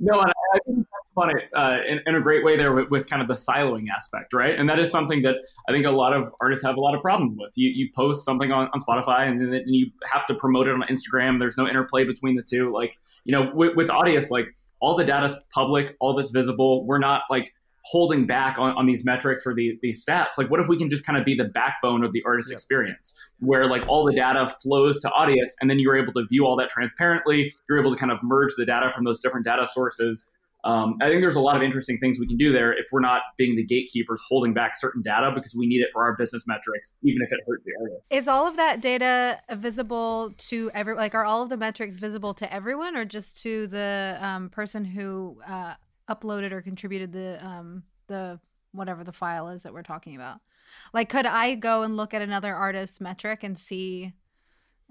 [0.00, 3.08] No, and I think that's fun uh, in, in a great way there with, with
[3.08, 4.58] kind of the siloing aspect, right?
[4.58, 5.36] And that is something that
[5.68, 7.52] I think a lot of artists have a lot of problems with.
[7.54, 10.82] You, you post something on, on Spotify and then you have to promote it on
[10.82, 11.38] Instagram.
[11.38, 12.72] There's no interplay between the two.
[12.72, 14.46] Like, you know, with, with Audius, like
[14.80, 16.86] all the data's public, all this visible.
[16.86, 17.52] We're not like
[17.84, 20.88] holding back on, on these metrics or the, these stats like what if we can
[20.88, 22.54] just kind of be the backbone of the artist Yeah.
[22.54, 26.46] experience where like all the data flows to Audius and then you're able to view
[26.46, 29.66] all that transparently you're able to kind of merge the data from those different data
[29.66, 30.30] sources
[30.64, 33.00] um, i think there's a lot of interesting things we can do there if we're
[33.00, 36.44] not being the gatekeepers holding back certain data because we need it for our business
[36.46, 40.94] metrics even if it hurts the artist Is all of that data visible to every
[40.94, 44.84] like are all of the metrics visible to everyone or just to the um, person
[44.84, 45.74] who uh,
[46.08, 48.40] uploaded or contributed the um, the
[48.72, 50.40] whatever the file is that we're talking about?
[50.92, 54.12] Like could I go and look at another artist's metric and see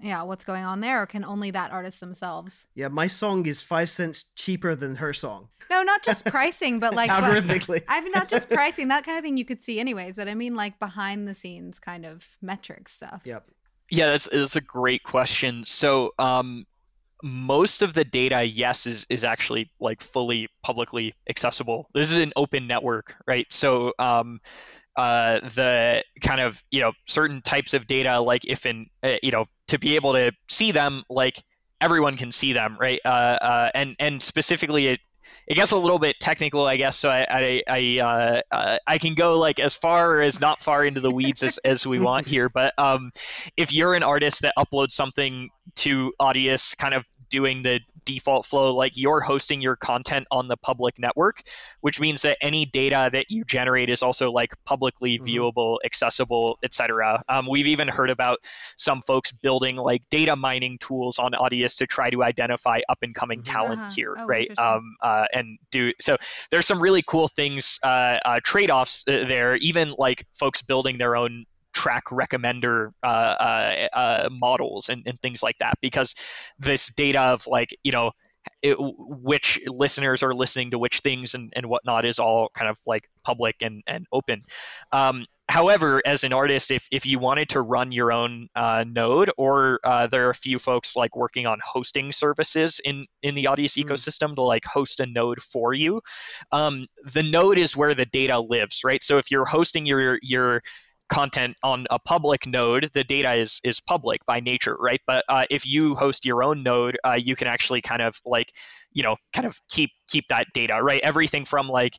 [0.02, 2.66] yeah, what's going on there or can only that artist themselves?
[2.74, 6.94] yeah my song is five cents cheaper than her song No, not just pricing, but
[6.94, 9.78] like what- algorithmically I mean, not just pricing, that kind of thing you could see
[9.80, 13.22] anyways, but I mean like behind the scenes kind of metric stuff.
[13.24, 13.44] yep
[13.90, 15.64] Yeah, that's that's a great question.
[15.66, 16.66] So, um,
[17.24, 21.88] most of the data, yes, is is actually like fully publicly accessible.
[21.94, 23.46] This is an open network, right?
[23.50, 24.40] So, um,
[24.96, 29.30] uh, the kind of you know certain types of data, like if in uh, you
[29.30, 31.42] know to be able to see them, like
[31.80, 33.00] everyone can see them, right?
[33.04, 35.00] Uh, uh, and and specifically it.
[35.48, 36.96] It gets a little bit technical, I guess.
[36.96, 40.84] So I I I, uh, uh, I can go like as far as not far
[40.84, 42.48] into the weeds as, as we want here.
[42.48, 43.10] But um,
[43.56, 48.74] if you're an artist that uploads something to Audius, kind of doing the default flow,
[48.74, 51.42] like you're hosting your content on the public network,
[51.80, 55.26] which means that any data that you generate is also like publicly Mhm.
[55.26, 57.22] viewable, accessible, etc.
[57.30, 58.38] Um, we've even heard about
[58.76, 63.14] some folks building like data mining tools on Audius to try to identify up and
[63.14, 63.52] coming Mhm.
[63.52, 63.92] talent Uh-huh.
[63.96, 64.50] here, Oh, right?
[64.58, 66.16] Um, uh, and do so.
[66.50, 69.56] There's some really cool things, uh, uh, trade-offs uh, there.
[69.56, 71.46] Even like folks building their own
[71.82, 76.14] track recommender uh, uh, uh, models and, and things like that because
[76.60, 78.12] this data of like you know
[78.62, 82.76] it, which listeners are listening to which things and, and whatnot is all kind of
[82.86, 84.42] like public and, and open
[84.92, 89.30] um, however as an artist if, if you wanted to run your own uh, node
[89.36, 93.44] or uh, there are a few folks like working on hosting services in in the
[93.44, 93.84] Audius Mm.
[93.84, 96.00] ecosystem to like host a node for you
[96.52, 100.62] um, the node is where the data lives right so if you're hosting your your
[101.12, 105.00] content on a public node, the data is is public by nature, right?
[105.06, 108.52] But uh, if you host your own node, uh, you can actually kind of like,
[108.92, 111.00] you know, kind of keep keep that data, right?
[111.04, 111.94] Everything from like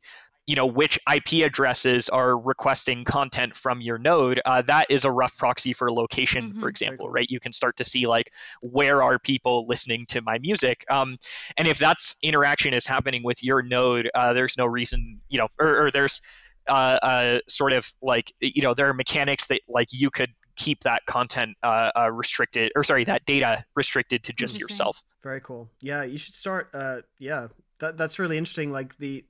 [0.45, 4.41] you know which IP addresses are requesting content from your node.
[4.45, 6.59] Uh, that is a rough proxy for location, Mhm.
[6.59, 7.27] for example, right?
[7.29, 8.29] You can start to see like
[8.61, 11.17] where are people listening to my music, um,
[11.57, 15.47] and if that's interaction is happening with your node, uh, there's no reason, you know,
[15.59, 16.19] or, or there's
[16.67, 20.83] uh, uh, sort of like you know there are mechanics that like you could keep
[20.83, 25.01] that content uh, uh, restricted or sorry that data restricted to just yourself.
[25.23, 25.69] Very cool.
[25.81, 26.69] Yeah, you should start.
[26.73, 27.47] Uh, yeah,
[27.79, 28.71] that that's really interesting.
[28.71, 29.25] Like the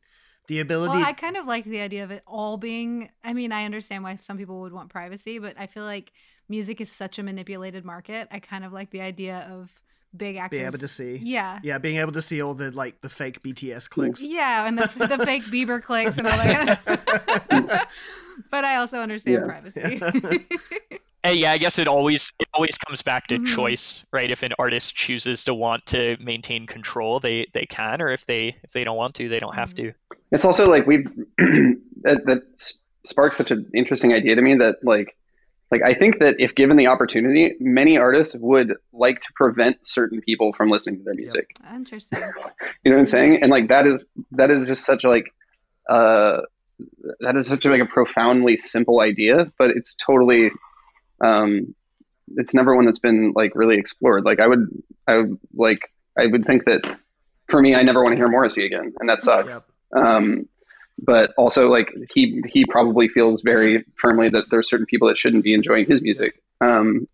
[0.47, 0.97] the ability.
[0.97, 3.09] Well, I kind of like the idea of it all being.
[3.23, 6.11] I mean, I understand why some people would want privacy, but I feel like
[6.49, 8.27] music is such a manipulated market.
[8.31, 9.71] I kind of like the idea of
[10.15, 10.57] big actors.
[10.57, 11.17] being able to see.
[11.17, 11.59] Yeah.
[11.63, 14.21] Yeah, being able to see all the like the fake BTS clicks.
[14.23, 14.87] Yeah, and the,
[15.17, 16.79] the fake Bieber clicks and all that.
[17.49, 17.79] kind of-
[18.51, 19.47] but I also understand Yeah.
[19.47, 20.01] privacy.
[21.25, 23.45] And yeah, I guess it always it always comes back to Mhm.
[23.47, 24.29] choice, right?
[24.29, 28.57] If an artist chooses to want to maintain control, they they can, or if they
[28.61, 29.93] if they don't want to, they don't have to.
[30.33, 31.05] It's also like we've
[31.37, 32.43] that, that
[33.05, 35.15] sparks such an interesting idea to me that like
[35.73, 40.21] like I think that if given the opportunity, many artists would like to prevent certain
[40.21, 41.57] people from listening to their music.
[41.73, 42.19] Interesting.
[42.83, 43.41] You know what I'm saying?
[43.41, 45.33] And like that is that is just such a like
[45.89, 46.41] uh
[47.21, 50.51] that is such a, like a profoundly simple idea, but it's totally
[51.23, 51.73] um
[52.35, 54.25] it's never one that's been like really explored.
[54.25, 54.67] Like I would
[55.07, 56.99] I would like I would think that
[57.49, 59.53] for me I never want to hear Morrissey again and that sucks.
[59.53, 60.05] Yep.
[60.05, 60.49] Um
[60.99, 65.43] but also like he he probably feels very firmly that there's certain people that shouldn't
[65.43, 66.41] be enjoying his music.
[66.61, 67.07] Um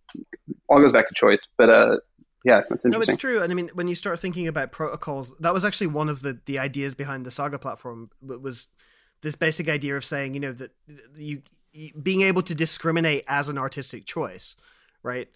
[0.67, 1.47] all goes back to choice.
[1.57, 1.97] But uh
[2.45, 3.41] yeah, that's No, it's true.
[3.41, 6.39] And I mean, when you start thinking about protocols, that was actually one of the,
[6.45, 8.11] the ideas behind the Saga platform.
[8.21, 8.67] Was
[9.21, 10.71] this basic idea of saying, you know, that
[11.17, 11.41] you,
[11.73, 14.55] you being able to discriminate as an artistic choice,
[15.03, 15.27] right?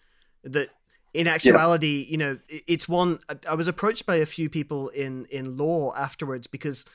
[0.45, 0.69] That
[1.13, 3.19] in actuality, you know, it's one.
[3.29, 6.85] I- I was approached by a few people in in law afterwards because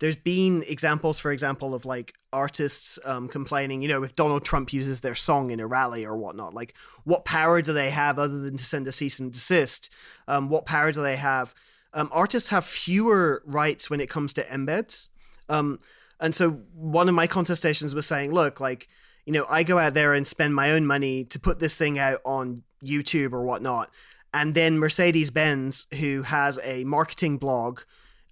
[0.00, 4.72] there's been examples, for example, of like artists um, complaining, you know, if Donald Trump
[4.72, 6.74] uses their song in a rally or whatnot, like
[7.04, 9.90] what power do they have other than to send a cease and desist?
[10.28, 11.54] Um, what power do they have?
[11.94, 15.08] Um, artists have fewer rights when it comes to embeds.
[15.48, 15.80] Um,
[16.20, 18.88] and so one of my contestations was saying, look, like,
[19.24, 21.98] you know, I go out there and spend my own money to put this thing
[21.98, 23.90] out on YouTube or whatnot.
[24.32, 27.80] And then Mercedes Benz, who has a marketing blog,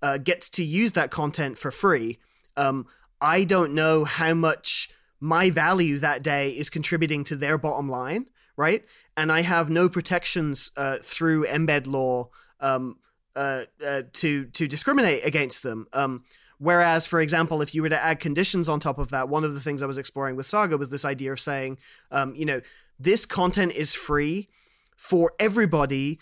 [0.06, 2.18] uh, gets to use that content for free.
[2.56, 2.86] Um,
[3.20, 4.88] I don't know how much
[5.18, 8.26] my value that day is contributing to their bottom line,
[8.56, 8.84] right?
[9.16, 12.28] And I have no protections uh, through embed law
[12.60, 12.98] um,
[13.34, 15.88] uh, uh, to to discriminate against them.
[15.92, 16.22] Um,
[16.58, 19.54] whereas, for example, if you were to add conditions on top of that, one of
[19.54, 21.78] the things I was exploring with Saga was this idea of saying,
[22.12, 22.60] um, you know,
[23.00, 24.48] this content is free
[24.96, 26.20] for everybody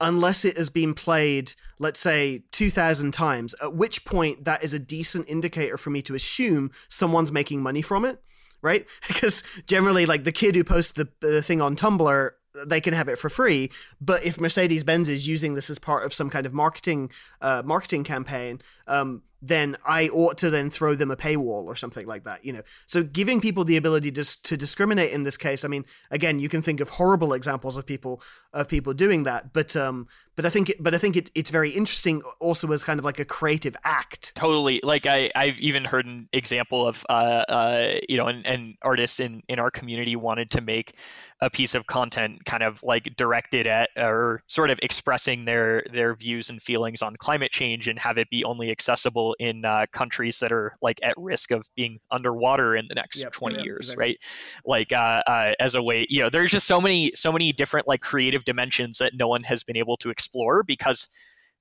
[0.00, 4.78] unless it has been played, let's say, 2,000 times, at which point that is a
[4.78, 8.22] decent indicator for me to assume someone's making money from it,
[8.62, 8.86] right?
[9.08, 12.30] Because generally, like the kid who posts the, the thing on Tumblr,
[12.66, 13.70] they can have it for free.
[14.00, 17.62] But if Mercedes Benz is using this as part of some kind of marketing uh,
[17.64, 22.24] marketing campaign, um, then I ought to then throw them a paywall or something like
[22.24, 22.44] that.
[22.44, 25.64] You know, so giving people the ability to to discriminate in this case.
[25.64, 28.22] I mean, again, you can think of horrible examples of people
[28.52, 31.50] of people doing that, but um, but I think it, but I think it, it's
[31.50, 34.34] very interesting also as kind of like a creative act.
[34.36, 34.80] Totally.
[34.82, 37.12] Like I, I've even heard an example of, uh,
[37.48, 40.94] uh, you know, an, an artist in, in our community wanted to make
[41.40, 46.14] a piece of content kind of like directed at or sort of expressing their their
[46.14, 50.38] views and feelings on climate change and have it be only accessible in uh, countries
[50.40, 53.80] that are like at risk of being underwater in the next Yep, 20 yep, years
[53.80, 54.02] exactly.
[54.02, 54.18] right
[54.64, 57.88] like uh, uh, as a way you know there's just so many so many different
[57.88, 61.08] like creative dimensions that no one has been able to explore because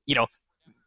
[0.06, 0.26] you know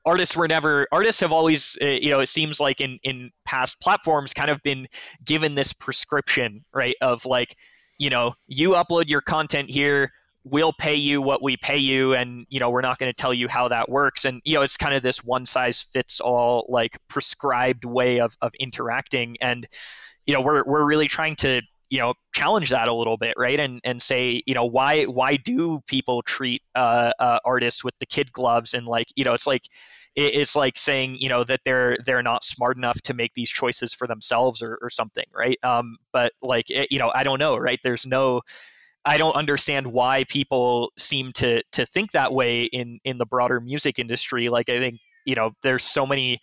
[0.05, 3.79] artists were never artists have always uh, you know it seems like in in past
[3.81, 4.87] platforms kind of been
[5.25, 7.55] given this prescription right of like
[7.99, 10.11] you know you upload your content here
[10.51, 13.35] we'll pay you what we pay you and you know we're not going to tell
[13.35, 14.25] you how that works.
[14.25, 18.37] And you know it's kind of this one size fits all like prescribed way of
[18.43, 19.37] of interacting.
[19.41, 19.67] And
[20.27, 23.59] you know we're we're really trying to you know challenge that a little bit right?
[23.59, 28.07] And and say you know why why do people treat uh, uh artists with the
[28.07, 28.75] kid gloves?
[28.75, 29.63] And like you know it's like
[30.17, 33.95] it's like saying you know that they're they're not smart enough to make these choices
[33.95, 35.59] for themselves or, or something right?
[35.63, 37.79] Um but like it, you know i don't know right?
[37.85, 38.41] There's no
[39.05, 43.61] i don't understand why people seem to to think that way in in the broader
[43.61, 44.49] music industry.
[44.49, 46.41] Like i think you know there's so many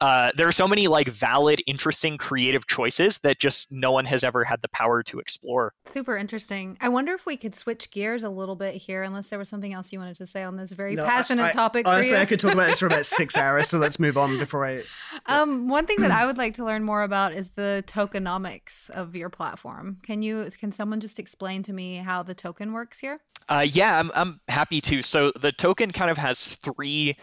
[0.00, 4.24] uh, there are so many like valid, interesting, creative choices that just no one has
[4.24, 5.74] ever had the power to explore.
[5.84, 6.78] Super interesting.
[6.80, 9.72] I wonder if we could switch gears a little bit here, unless there was something
[9.72, 11.86] else you wanted to say on this very No, passionate I- topic.
[11.86, 12.22] Honestly, for you.
[12.22, 14.82] I could talk about this for about six hours, so let's move on before I.
[15.26, 19.14] Um, one thing that I would like to learn more about is the tokenomics of
[19.16, 19.98] your platform.
[20.02, 23.20] Can you can someone just explain to me how the token works here?
[23.48, 25.02] Uh, yeah, I'm, I'm happy to.
[25.02, 27.16] So the token kind of has three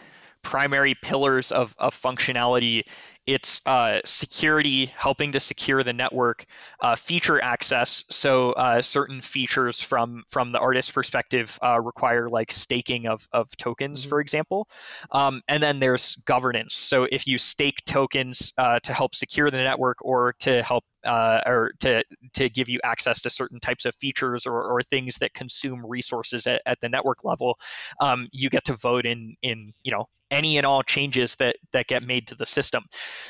[0.47, 2.83] primary pillars of, of functionality.
[3.25, 6.45] It's uh, security, helping to secure the network,
[6.79, 8.05] uh, feature access.
[8.09, 13.49] So uh, certain features from from the artist perspective uh, require like staking of, of
[13.57, 14.09] tokens, Mhm.
[14.09, 14.69] for example.
[15.11, 16.73] Um, and then there's governance.
[16.75, 21.41] So if you stake tokens uh, to help secure the network or to help uh,
[21.45, 22.03] or to
[22.33, 26.47] to give you access to certain types of features or, or things that consume resources
[26.47, 27.57] at, at the network level,
[28.01, 31.87] um, you get to vote in in you know any and all changes that that
[31.87, 32.83] get made to the system.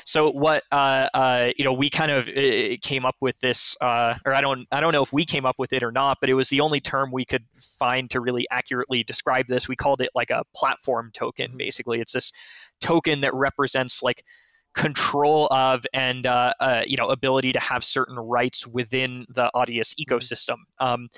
[0.04, 4.14] So what uh, uh, you know we kind of uh, came up with this, uh,
[4.24, 6.30] or I don't I don't know if we came up with it or not, but
[6.30, 7.44] it was the only term we could
[7.78, 9.68] find to really accurately describe this.
[9.68, 11.48] We called it like a platform token.
[11.48, 11.58] Mm-hmm.
[11.58, 12.32] Basically, it's this
[12.80, 14.24] token that represents like
[14.74, 19.94] control of and uh, uh, you know ability to have certain rights within the Audius
[19.94, 20.14] mm-hmm.
[20.14, 20.56] ecosystem.
[20.78, 21.08] Um,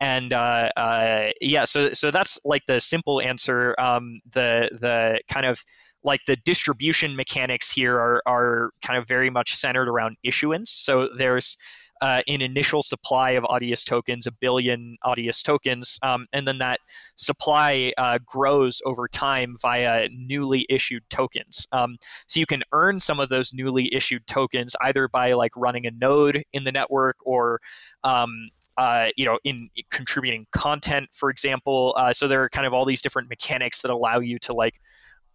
[0.00, 3.74] and uh, uh, yeah, so so that's like the simple answer.
[3.78, 5.62] Um, the the kind of
[6.02, 10.70] like the distribution mechanics here are, are kind of very much centered around issuance.
[10.70, 11.58] So there's
[12.00, 16.80] uh, an initial supply of Audius tokens, a billion Audius tokens, um, and then that
[17.16, 21.66] supply uh, grows over time via newly issued tokens.
[21.72, 25.86] Um, so you can earn some of those newly issued tokens either by like running
[25.86, 27.60] a node in the network or
[28.04, 31.94] um, uh, you know, in contributing content, for example.
[31.98, 34.80] Uh, so there are kind of all these different mechanics that allow you to like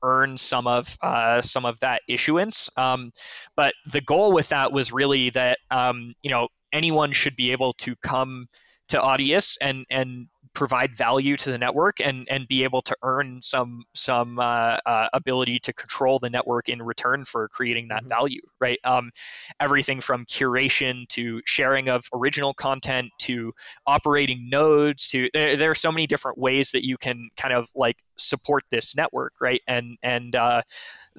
[0.05, 2.69] earn some of uh, some of that issuance.
[2.77, 3.11] Um,
[3.55, 7.73] but the goal with that was really that um, you know anyone should be able
[7.73, 8.47] to come
[8.89, 13.39] to Audius and and provide value to the network and and be able to earn
[13.43, 18.09] some some uh, uh, ability to control the network in return for creating that mm-hmm.
[18.09, 19.11] value right um,
[19.59, 23.53] everything from curation to sharing of original content to
[23.85, 27.67] operating nodes to there, there are so many different ways that you can kind of
[27.75, 30.61] like support this network right and and uh,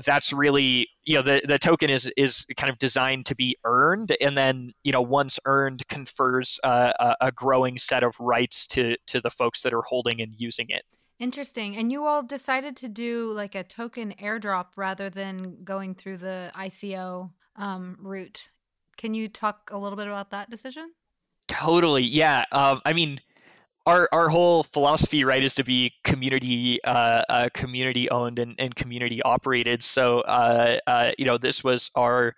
[0.05, 4.15] that's really you know the, the token is is kind of designed to be earned
[4.21, 8.97] and then you know once earned confers uh, a, a, growing set of rights to
[9.07, 10.83] to the folks that are holding and using it.
[11.19, 11.77] Interesting.
[11.77, 16.51] And you all decided to do like a token airdrop rather than going through the
[16.55, 18.51] ico um, route.
[18.99, 20.93] Can you talk a little bit about that decision?
[21.49, 22.45] Totally yeah.
[22.53, 23.21] Um, i mean
[23.87, 28.75] our our whole philosophy, right, is to be community uh, uh, community owned and, and
[28.75, 29.83] community operated.
[29.83, 32.35] So uh, uh, you know, this was our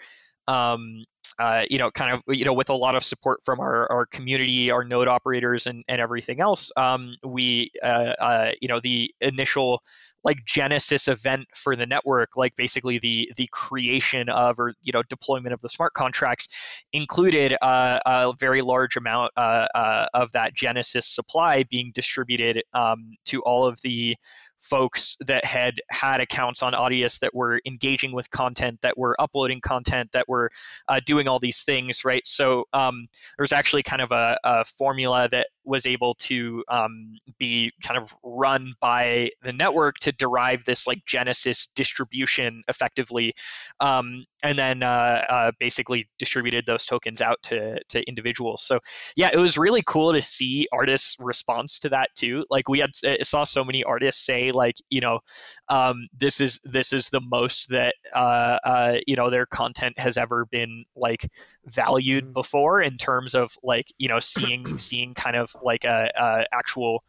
[0.46, 1.04] um,
[1.38, 4.06] uh, you know, kind of, you know, with a lot of support from our, our
[4.06, 9.14] community, our node operators, and, and everything else, um, we, uh, uh, you know, the
[9.20, 9.82] initial
[10.24, 15.02] like genesis event for the network like basically the the creation of or you know
[15.04, 16.48] deployment of the smart contracts
[16.92, 23.14] included uh, a very large amount uh, uh, of that genesis supply being distributed um,
[23.24, 24.16] to all of the
[24.60, 29.60] folks that had had accounts on Audius that were engaging with content, that were uploading
[29.60, 30.50] content, that were
[30.88, 32.22] uh, doing all these things, right?
[32.26, 37.14] So um, there was actually kind of a, a formula that was able to um,
[37.38, 43.34] be kind of run by the network to derive this like Genesis distribution effectively,
[43.80, 48.62] um, and then uh, uh, basically distributed those tokens out to to individuals.
[48.62, 48.80] So
[49.16, 52.44] yeah, it was really cool to see artists' response to that too.
[52.50, 52.90] Like we had
[53.22, 55.20] saw so many artists say like you know
[55.68, 60.16] um, this is this is the most that uh, uh, you know their content has
[60.16, 61.28] ever been like
[61.66, 62.32] valued mm-hmm.
[62.32, 67.02] before in terms of like you know seeing seeing kind of like a, a actual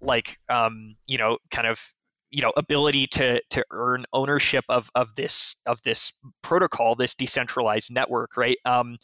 [0.00, 1.80] like um, you know kind of
[2.30, 7.90] you know ability to to earn ownership of of this of this protocol this decentralized
[7.90, 8.98] network right um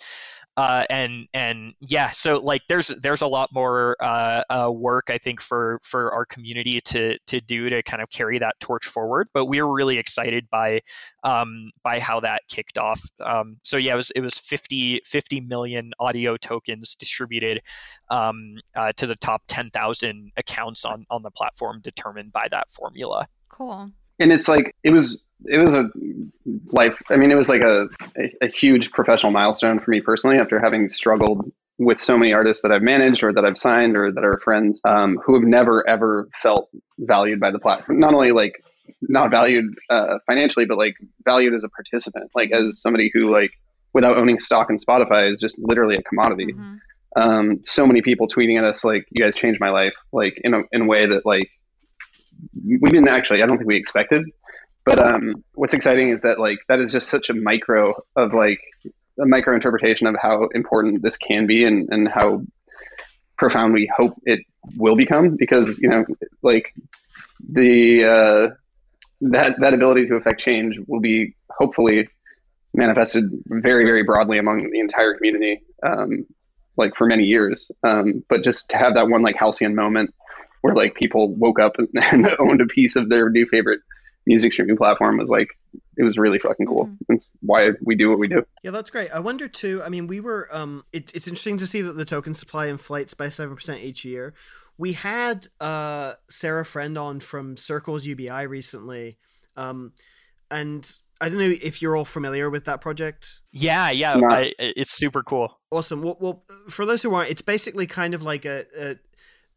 [0.57, 5.17] uh, and and yeah, so like there's there's a lot more uh, uh, work I
[5.17, 9.29] think for for our community to to do to kind of carry that torch forward.
[9.33, 10.83] But we were really excited by
[11.25, 13.01] um, by how that kicked off.
[13.21, 17.63] Um, so yeah, it was it was 50 50 million audio tokens distributed
[18.11, 23.27] um, uh, to the top 10,000 accounts on on the platform determined by that formula.
[23.49, 23.91] Cool.
[24.19, 25.91] And it's like it was it was a
[26.73, 27.01] life.
[27.11, 30.61] I mean, it was like a, a, a huge professional milestone for me personally after
[30.61, 34.25] having struggled with so many artists that I've managed or that I've signed or that
[34.25, 37.99] are friends um, who have never ever felt valued by the platform.
[37.99, 38.63] Not only like
[39.03, 40.95] not valued uh, financially, but like
[41.25, 43.53] valued as a participant, like as somebody who like
[43.95, 46.53] without owning stock in Spotify is just literally a commodity.
[46.53, 46.77] Mm-hmm.
[47.15, 50.55] Um, so many people tweeting at us like, "You guys changed my life," like in
[50.55, 51.51] a in a way that like
[52.65, 53.43] we didn't actually.
[53.43, 54.25] I don't think we expected.
[54.85, 58.61] But um, what's exciting is that like that is just such a micro of like
[59.21, 62.43] a micro interpretation of how important this can be and, and how
[63.37, 64.41] profound we hope it
[64.77, 66.05] will become because you know
[66.43, 66.75] like
[67.49, 68.55] the uh,
[69.21, 72.09] that that ability to affect change will be hopefully
[72.75, 76.25] manifested very very broadly among the entire community um,
[76.77, 80.13] like for many years um, but just to have that one like halcyon moment
[80.63, 83.81] where like people woke up and, and owned a piece of their new favorite
[84.27, 85.49] music streaming platform was like
[85.97, 86.87] it was really fucking cool.
[86.87, 86.95] Mm-hmm.
[87.09, 88.45] That's why we do what we do.
[88.63, 89.11] Yeah, that's great.
[89.11, 89.83] I wonder too.
[89.85, 90.49] I mean, we were.
[90.51, 94.05] Um, it, it's interesting to see that the token supply inflates by seven percent each
[94.05, 94.35] year.
[94.79, 99.19] We had uh Sarah Friend on from Circles UBI recently,
[99.57, 99.93] um,
[100.51, 100.91] and
[101.21, 103.43] I don't know if you're all familiar with that project.
[103.53, 104.29] Yeah, yeah, No.
[104.29, 105.57] I, it's super cool.
[105.71, 106.03] Awesome.
[106.03, 108.97] Well, well, for those who aren't, it's basically kind of like a, a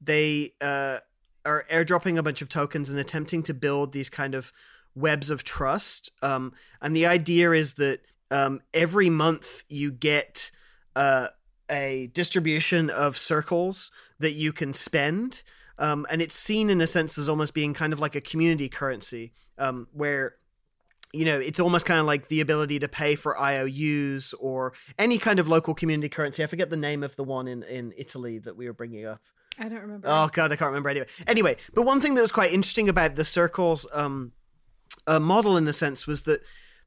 [0.02, 0.98] they uh,
[1.46, 4.52] are airdropping a bunch of tokens and attempting to build these kind of
[4.96, 6.12] webs of trust.
[6.22, 10.52] Um, and the idea is that um, every month you get
[10.96, 11.28] uh,
[11.70, 15.44] a distribution of circles that you can spend.
[15.78, 18.70] Um, and it's seen in a sense as almost being kind of like a community
[18.70, 20.36] currency um, where
[21.14, 25.18] you know, it's almost kind of like the ability to pay for IOUs or any
[25.18, 26.44] kind of local community currency.
[26.44, 29.22] I forget the name of the one in, in Italy that we were bringing up.
[29.60, 30.08] I don't remember.
[30.10, 31.08] Oh god, I can't remember anyway.
[31.28, 34.34] Anyway, but one thing that was quite interesting about the circles um,
[35.08, 36.42] uh, model, in a sense, was that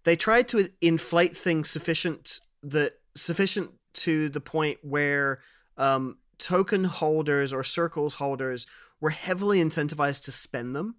[0.04, 5.40] they tried to inflate things sufficient that sufficient to the point where
[5.76, 8.66] um, token holders or circles holders
[9.00, 10.96] were heavily incentivized to spend them.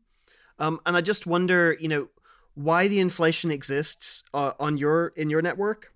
[0.57, 2.09] Um, and I just wonder, you know,
[2.55, 5.93] why the inflation exists uh, on your in your network,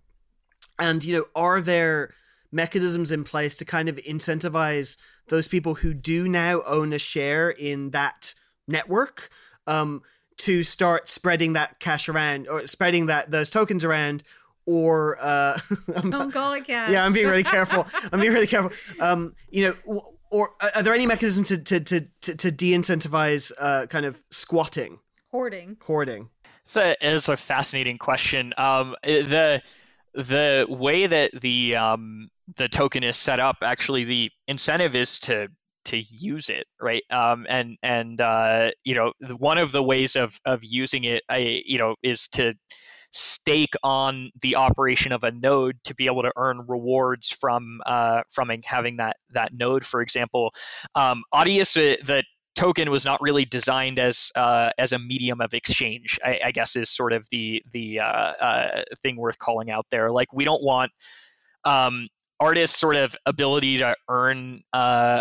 [0.79, 2.13] and you know, are there
[2.53, 4.97] mechanisms in place to kind of incentivize
[5.29, 8.33] those people who do now own a share in that
[8.67, 9.29] network
[9.67, 10.01] um,
[10.37, 14.23] to start spreading that cash around or spreading that those tokens around
[14.65, 15.57] or uh,
[15.95, 16.89] I'm- Don't call it cash.
[16.91, 20.01] yeah i'm being really careful i'm being really careful um, you know w-
[20.31, 24.99] or are there any mechanisms to to to to, to de-incentivize uh, kind of squatting
[25.31, 25.77] Hoarding.
[25.85, 26.29] hoarding
[26.65, 28.53] So it is a fascinating question.
[28.57, 29.61] Um, the
[30.13, 35.47] the way that the um, the token is set up, actually, the incentive is to
[35.85, 37.03] to use it, right?
[37.09, 41.61] Um, and and uh, you know, one of the ways of of using it, I
[41.65, 42.53] you know, is to
[43.11, 48.21] stake on the operation of a node to be able to earn rewards from uh,
[48.31, 49.85] from having that that node.
[49.85, 50.51] For example,
[50.95, 52.23] um, Audius, the
[52.55, 56.19] token was not really designed as uh, as a medium of exchange.
[56.23, 60.11] I, I guess is sort of the the uh, uh, thing worth calling out there.
[60.11, 60.91] Like we don't want
[61.65, 62.07] um,
[62.39, 64.75] artists' sort of ability to earn uh,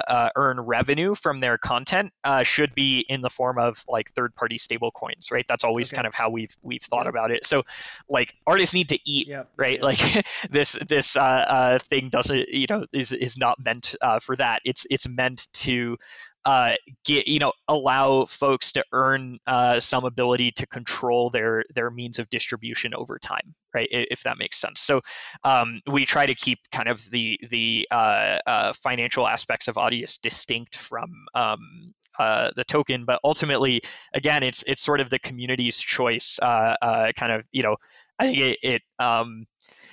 [0.08, 4.34] uh, earn revenue from their content uh, should be in the form of like third
[4.34, 5.44] party stable coins, right?
[5.48, 5.96] That's always Okay.
[5.96, 7.10] kind of how we've we've thought Yeah.
[7.10, 7.44] about it.
[7.46, 7.62] So
[8.08, 9.84] like artists need to eat yeah right yeah.
[9.84, 14.36] like this this uh, uh, thing doesn't you know is is not meant uh, for
[14.36, 15.96] that it's it's meant to
[16.44, 16.72] uh,
[17.04, 22.18] get you know allow folks to earn uh, some ability to control their their means
[22.18, 25.00] of distribution over time right if that makes sense so
[25.44, 30.18] um, we try to keep kind of the the uh, uh, financial aspects of audius
[30.20, 33.80] distinct from um, uh, the token but ultimately
[34.14, 37.76] again it's it's sort of the community's choice kind of you know
[38.18, 39.46] I think it, it um,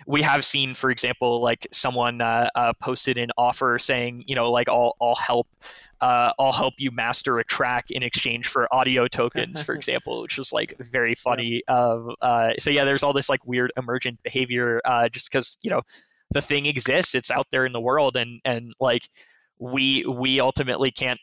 [0.08, 4.52] we have seen, for example, like someone uh, uh, posted an offer saying, you know,
[4.52, 5.48] like I'll I'll help.
[6.02, 10.38] Uh, I'll help you master a track in exchange for audio tokens, for example, which
[10.38, 11.62] was like very funny.
[11.68, 15.70] Um, uh, so yeah, there's all this like weird emergent behavior, uh, just because you
[15.70, 15.82] know
[16.32, 19.08] the thing exists, it's out there in the world, and and like
[19.60, 21.20] we we ultimately can't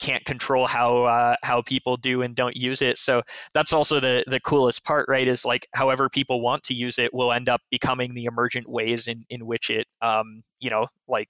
[0.00, 2.98] can't control how uh, how people do and don't use it.
[2.98, 3.22] So
[3.54, 5.26] that's also the the coolest part, right?
[5.26, 9.08] Is like however people want to use it will end up becoming the emergent ways
[9.08, 11.28] in in which it um you know like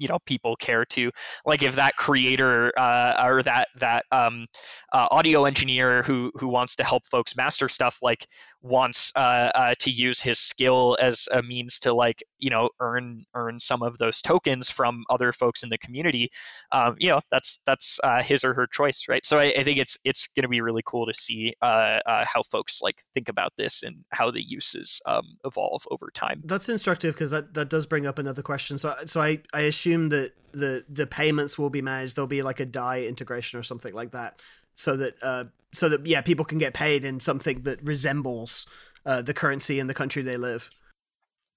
[0.00, 1.10] you know people care to
[1.44, 4.46] like if that creator uh, or that that um,
[4.92, 8.26] uh, audio engineer who who wants to help folks master stuff like
[8.62, 13.24] wants uh, uh, to use his skill as a means to like you know earn
[13.34, 16.30] earn some of those tokens from other folks in the community
[16.72, 19.78] um, you know that's that's uh, his or her choice right so I, I think
[19.78, 23.82] it's it's going to be really cool to see how folks like think about this
[23.82, 28.06] and how the uses um, evolve over time That's instructive because that, that does bring
[28.06, 28.78] up another question.
[28.78, 32.16] So so I, I assume that the the payments will be managed.
[32.16, 34.40] There'll be like a Dai integration or something like that,
[34.74, 38.66] so that uh so that yeah people can get paid in something that resembles
[39.06, 40.68] uh, the currency in the country they live.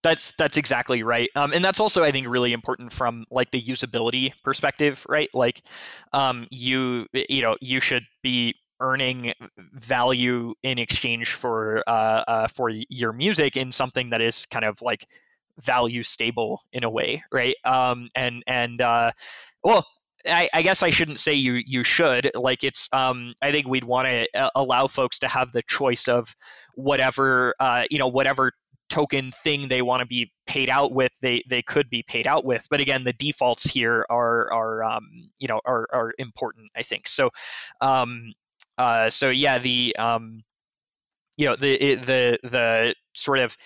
[0.04, 3.62] That's that's exactly right, um, and that's also I think really important from like the
[3.62, 5.30] usability perspective, right?
[5.34, 5.62] Like,
[6.12, 9.34] um, you you know you should be earning
[9.74, 14.82] value in exchange for uh, uh, for your music in something that is kind of
[14.82, 15.08] like
[15.62, 17.56] value stable in a way, right?
[17.64, 19.12] Um, and and uh,
[19.64, 19.88] well,
[20.26, 22.32] I, I guess I shouldn't say you you should.
[22.36, 26.34] Like it's um I think we'd want to allow folks to have the choice of
[26.76, 28.52] whatever uh you know whatever
[28.90, 32.46] token thing they want to be paid out with they they could be paid out
[32.46, 32.66] with.
[32.70, 37.08] But again the defaults here are are um you know are are important I think.
[37.08, 37.30] So
[37.82, 38.34] um
[38.78, 40.44] uh so yeah the um
[41.38, 43.58] you know the the the sort of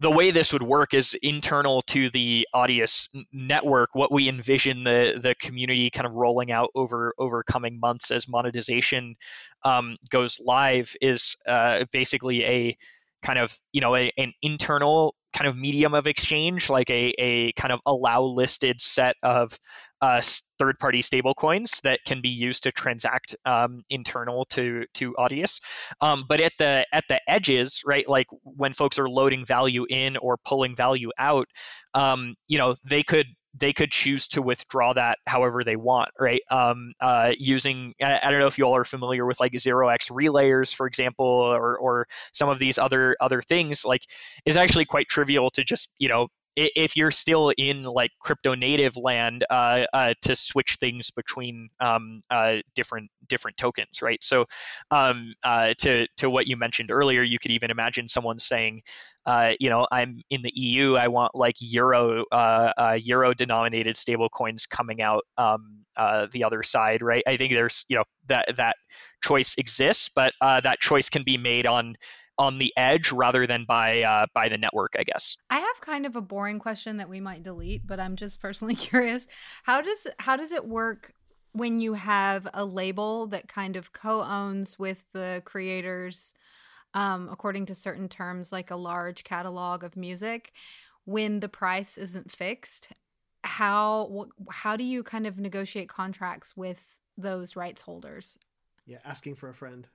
[0.00, 3.90] the way this would work is internal to the Audius network.
[3.94, 8.28] What we envision the the community kind of rolling out over over coming months as
[8.28, 9.16] monetization
[9.64, 12.76] um, goes live is uh, basically a
[13.24, 17.52] kind of you know a, an internal kind of medium of exchange, like a, a
[17.52, 19.58] kind of allow listed set of
[20.00, 20.22] uh,
[20.58, 25.60] third party stablecoins that can be used to transact um, internal to to Audius.
[26.00, 30.16] Um, but at the at the edges, right, like when folks are loading value in
[30.18, 31.48] or pulling value out,
[31.94, 33.26] um, you know, they could
[33.56, 36.42] they could choose to withdraw that however they want, right?
[36.50, 39.88] Um, uh, using I, I, don't know if you all are familiar with like zero
[39.88, 43.84] x relayers, for example, or or some of these other other things.
[43.84, 44.02] Like,
[44.44, 48.96] is actually quite trivial to just you know if you're still in like crypto native
[48.96, 54.18] land uh, uh, to switch things between um, uh, different different tokens, right?
[54.22, 54.44] So
[54.90, 58.82] um, uh, to to what you mentioned earlier, you could even imagine someone saying,
[59.26, 64.28] uh, you know, I'm in the EU, I want like euro uh, euro denominated stable
[64.28, 65.84] coins coming out um,
[66.32, 67.22] the other side, right?
[67.26, 68.76] I think there's you know that that
[69.22, 71.96] choice exists, but that choice can be made on
[72.38, 75.36] on the edge rather than by uh, by the network, I guess.
[75.50, 78.74] I have kind of a boring question that we might delete, but I'm just personally
[78.74, 79.26] curious.
[79.64, 81.12] How does how does it work
[81.52, 86.34] when you have a label that kind of co-owns with the creators
[86.92, 90.52] um, according to certain terms, like a large catalog of music?
[91.04, 92.92] When the price isn't fixed,
[93.44, 98.38] how how do you kind of negotiate contracts with those rights holders?
[98.86, 99.88] Yeah, asking for a friend.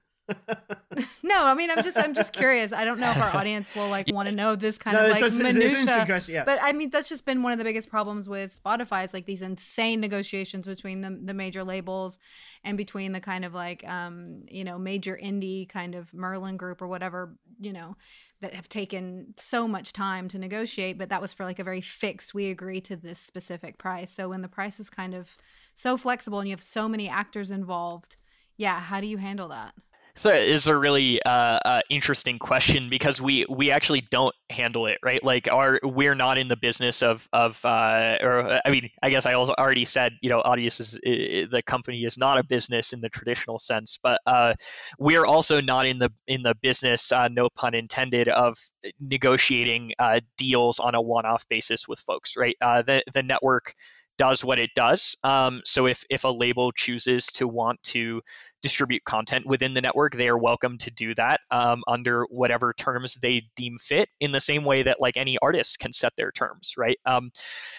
[1.23, 2.73] No, I mean I'm just I'm just curious.
[2.73, 5.11] I don't know if our audience will like want to know this kind no, of
[5.11, 6.25] like minutia.
[6.27, 6.43] yeah.
[6.43, 9.03] But I mean that's just been one of the biggest problems with Spotify.
[9.03, 12.19] It's like these insane negotiations between the the major labels
[12.63, 16.81] and between the kind of like um you know major indie kind of Merlin group
[16.81, 17.95] or whatever you know
[18.41, 20.97] that have taken so much time to negotiate.
[20.97, 22.33] But that was for like a very fixed.
[22.33, 24.11] We agree to this specific price.
[24.11, 25.37] So when the price is kind of
[25.75, 28.15] so flexible and you have so many actors involved,
[28.57, 29.73] yeah, how do you handle that?
[30.19, 31.29] So is a really uh,
[31.63, 35.23] uh, interesting question because we we actually don't handle it right.
[35.23, 39.25] Like our we're not in the business of of uh, or I mean I guess
[39.25, 42.99] I also already said you know Audius is the company is not a business in
[42.99, 44.55] the traditional sense, but uh,
[44.97, 48.57] we're also not in the in the business uh, no pun intended of
[48.99, 52.35] negotiating uh, deals on a one off basis with folks.
[52.35, 52.57] Right.
[52.59, 53.73] the the network
[54.19, 55.15] does what it does.
[55.23, 58.21] Um, so if if a label chooses to want to
[58.61, 63.17] distribute content within the network, they are welcome to do that um, under whatever terms
[63.21, 64.09] they deem fit.
[64.19, 66.99] In the same way that like any artist can set their terms, right?
[67.05, 67.31] Um,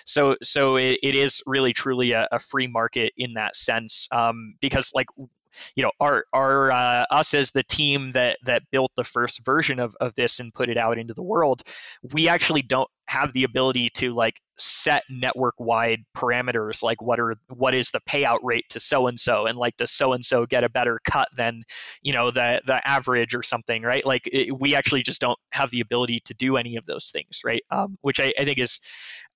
[0.06, 4.54] so so it, it is really truly a, a free market in that sense um,
[4.60, 5.06] because like
[5.74, 9.78] you know our our uh, us as the team that that built the first version
[9.78, 11.62] of, of this and put it out into the world
[12.12, 17.36] we actually don't have the ability to like set network wide parameters like what are
[17.48, 20.46] what is the payout rate to so and so and like does so and so
[20.46, 21.62] get a better cut than
[22.02, 24.04] you know the the average or something right?
[24.04, 27.40] Like it, we actually just don't have the ability to do any of those things
[27.44, 27.62] right?
[27.70, 28.80] Um, which I, I think is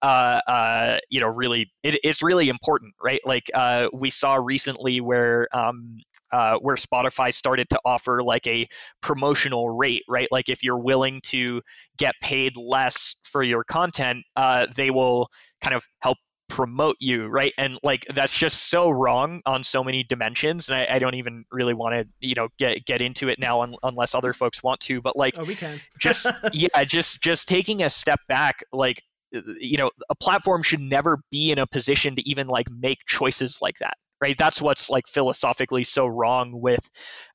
[0.03, 3.21] uh, uh, you know really it, it's really important right?
[3.25, 5.99] Like uh, we saw recently where um,
[6.35, 8.67] uh, where Spotify started to offer like a
[9.01, 10.27] promotional rate, right?
[10.33, 11.63] Like if you're willing to
[11.97, 15.29] get paid less for your content, uh, they will
[15.63, 17.53] kind of help promote you, right?
[17.57, 21.45] And like that's just so wrong on so many dimensions, and I, I don't even
[21.53, 24.81] really want to, you know, get get into it now un- unless other folks want
[24.81, 25.01] to.
[25.01, 25.81] But like, oh, we can.
[26.01, 29.01] just yeah, just just taking a step back, like
[29.31, 33.59] you know a platform should never be in a position to even like make choices
[33.63, 34.37] like that right?
[34.39, 36.89] That's what's like philosophically so wrong with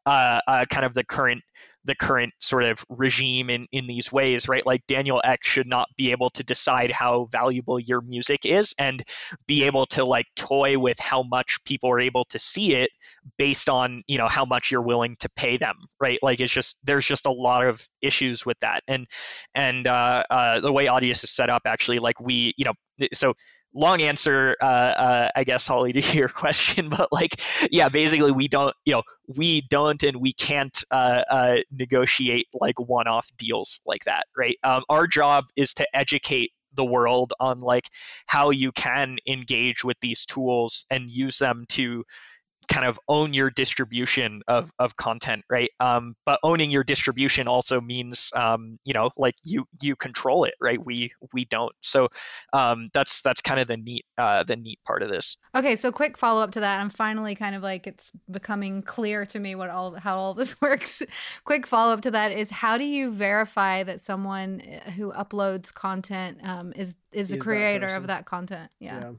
[0.05, 1.41] uh, uh, kind of the current
[1.85, 4.65] the current sort of regime in, in these ways, right?
[4.65, 9.03] Like Daniel Ek should not be able to decide how valuable your music is and
[9.47, 12.89] be able to like toy with how much people are able to see it
[13.37, 16.19] based on, you know, how much you're willing to pay them, right?
[16.21, 18.83] Like it's just there's just a lot of issues with that.
[18.87, 19.07] And
[19.55, 23.33] and uh, uh the way Audius is set up actually, like we, you know, so
[23.73, 27.41] long answer, uh, uh, I guess, Holly, to your question, but like,
[27.71, 32.79] yeah, basically, we don't, you know, we don't and we can't uh, uh, negotiate like
[32.79, 34.57] one-off deals like that, right?
[34.63, 37.89] Um, our job is to educate the world on like
[38.27, 42.03] how you can engage with these tools and use them to
[42.69, 45.71] kind of own your distribution of, of content, right?
[45.79, 50.53] Um, but owning your distribution also means, um, you know, like you you control it,
[50.61, 50.83] right?
[50.83, 51.73] We we don't.
[51.81, 52.09] So
[52.53, 55.35] um, that's that's kind of the neat uh, the neat part of this.
[55.55, 56.79] Okay, so quick follow up to that.
[56.79, 60.61] I'm finally kind of like it's becoming clear to me what all how all this
[60.61, 61.01] works.
[61.43, 64.61] quick follow up to that is how do you verify that someone
[64.95, 68.71] who uploads content um, is is, is the creator that of that content?
[68.79, 68.99] yeah.
[68.99, 69.11] yeah.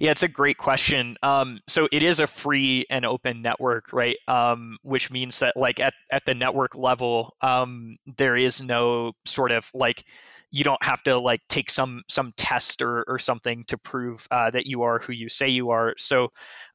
[0.00, 1.16] Yeah, it's a great question.
[1.22, 4.16] Um, so it is a free and open network, right?
[4.26, 9.52] Um, which means that like at, at the network level, um, there is no sort
[9.52, 10.04] of like
[10.50, 14.50] you don't have to like take some some test or, or something to prove uh,
[14.50, 15.94] that you are who you say you are.
[15.98, 16.28] So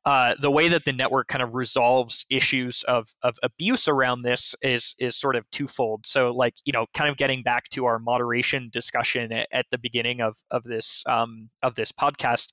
[0.05, 4.55] uh, the way that the network kind of resolves issues of, of abuse around this
[4.61, 6.05] is is sort of twofold.
[6.05, 9.77] So like you know, kind of getting back to our moderation discussion at, at the
[9.77, 12.47] beginning of of this um, of this podcast,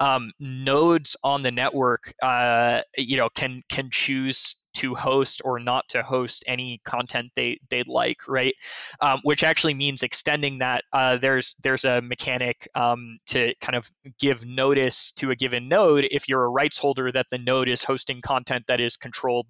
[0.00, 5.88] um, nodes on the network, uh, you know, can can choose to host or not
[5.88, 8.54] to host any content they they'd like, right?
[9.00, 10.84] Um, which actually means extending that.
[10.92, 13.90] Uh, there's there's a mechanic um, to kind of
[14.20, 17.82] give notice to a given node if you're a rights holder that the node is
[17.82, 19.46] hosting content that is controlled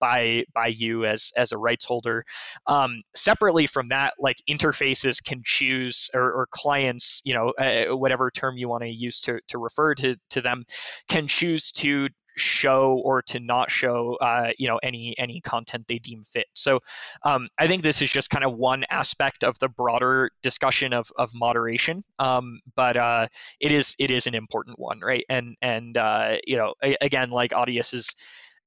[0.00, 2.24] by by you as as a rights holder.
[2.66, 8.30] Um, separately from that, like interfaces can choose or, or clients, you know, uh, whatever
[8.30, 10.64] term you want to use to to refer to to them,
[11.08, 12.08] can choose to
[12.38, 16.46] show or to not show uh, you know any any content they deem fit.
[16.54, 16.80] So
[17.24, 21.10] um, i think this is just kind of one aspect of the broader discussion of,
[21.16, 22.04] of moderation.
[22.18, 23.28] Um, but uh,
[23.60, 25.24] it is it is an important one right?
[25.28, 28.14] And and uh, you know again like audius is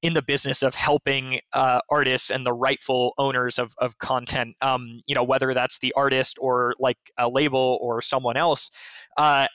[0.02, 5.02] in the business of helping uh, artists and the rightful owners of, of content, um,
[5.06, 8.72] you know, whether that's the artist or like a label or someone else,
[9.18, 9.48] uh,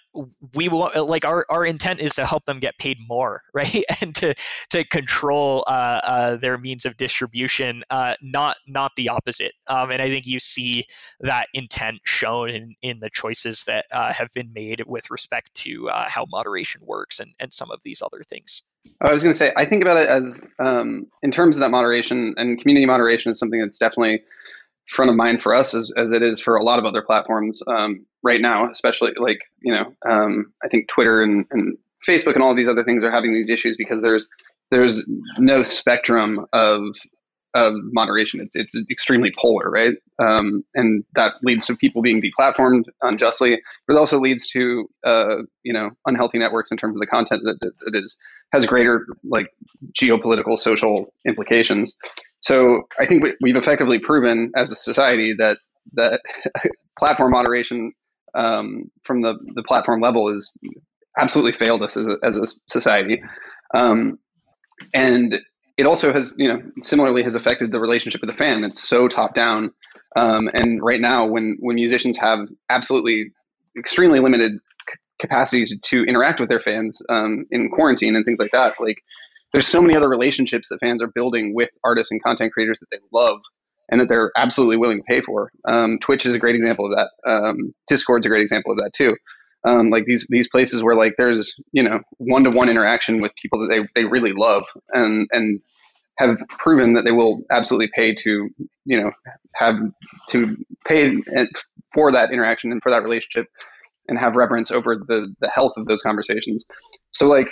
[0.55, 3.85] we want like our, our intent is to help them get paid more right?
[4.01, 4.35] And to
[4.71, 9.53] to control uh, uh, their means of distribution uh, not not the opposite.
[9.67, 10.85] Um, and i think you see
[11.21, 15.89] that intent shown in in the choices that uh, have been made with respect to
[15.89, 18.63] uh, how moderation works and and some of these other things.
[19.01, 21.71] I was going to say i think about it as um, in terms of that
[21.71, 24.23] moderation and community moderation is something that's definitely
[24.89, 27.63] front of mind for us as, as it is for a lot of other platforms.
[27.67, 32.43] Um, right now, especially like, you know, um, I think Twitter and, and Facebook and
[32.43, 34.29] all these other things are having these issues because there's
[34.71, 35.05] there's
[35.39, 36.97] no spectrum of
[37.55, 38.41] of moderation.
[38.41, 39.95] It's it's extremely polar, right?
[40.19, 45.37] Um, and that leads to people being deplatformed unjustly, but it also leads to uh,
[45.63, 48.19] you know unhealthy networks in terms of the content that, that, that is
[48.53, 49.49] has greater like
[49.93, 51.95] geopolitical social implications.
[52.41, 55.59] So I think we've effectively proven as a society that
[55.95, 56.21] that
[56.99, 57.93] platform moderation
[58.37, 60.53] um, from the, the platform level is
[61.19, 63.23] absolutely failed us as a, as a society.
[63.75, 64.19] Um,
[64.95, 65.37] and
[65.77, 68.65] it also has, you know, similarly has affected the relationship with the fan.
[68.65, 69.73] It's so top down.
[70.17, 73.33] Um, and right now, when when musicians have absolutely
[73.79, 78.39] extremely limited c- capacity to, to, interact with their fans um, in quarantine and things
[78.39, 79.03] like that, like
[79.53, 82.87] there's so many other relationships that fans are building with artists and content creators that
[82.91, 83.41] they love
[83.89, 85.51] and that they're absolutely willing to pay for.
[85.65, 87.31] Um, Twitch is a great example of that.
[87.31, 89.17] Um, Discord's a great example of that too.
[89.65, 93.33] Um, like these these places where like there's you know one to one interaction with
[93.41, 95.61] people that they, they really love and and
[96.19, 98.49] have proven that they will absolutely pay to
[98.85, 99.11] you know
[99.55, 99.77] have
[100.29, 100.57] to
[100.87, 101.21] pay
[101.93, 103.49] for that interaction and for that relationship
[104.09, 106.65] and have reverence over the the health of those conversations.
[107.11, 107.49] So like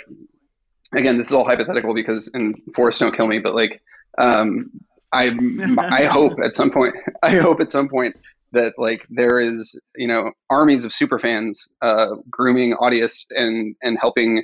[0.95, 3.81] again, this is all hypothetical because, and Forrest, don't kill me, but like,
[4.17, 4.71] um,
[5.11, 5.31] I,
[5.77, 8.15] I hope at some point, I hope at some point
[8.51, 13.97] that like there is, you know, armies of super fans, uh, grooming Audius and, and
[13.99, 14.43] helping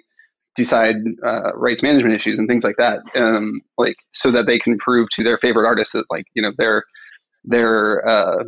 [0.55, 2.99] decide, uh, rights management issues and things like that.
[3.15, 6.51] Um, like, so that they can prove to their favorite artists that like, you know,
[6.57, 6.83] they're,
[7.45, 8.43] they're, uh,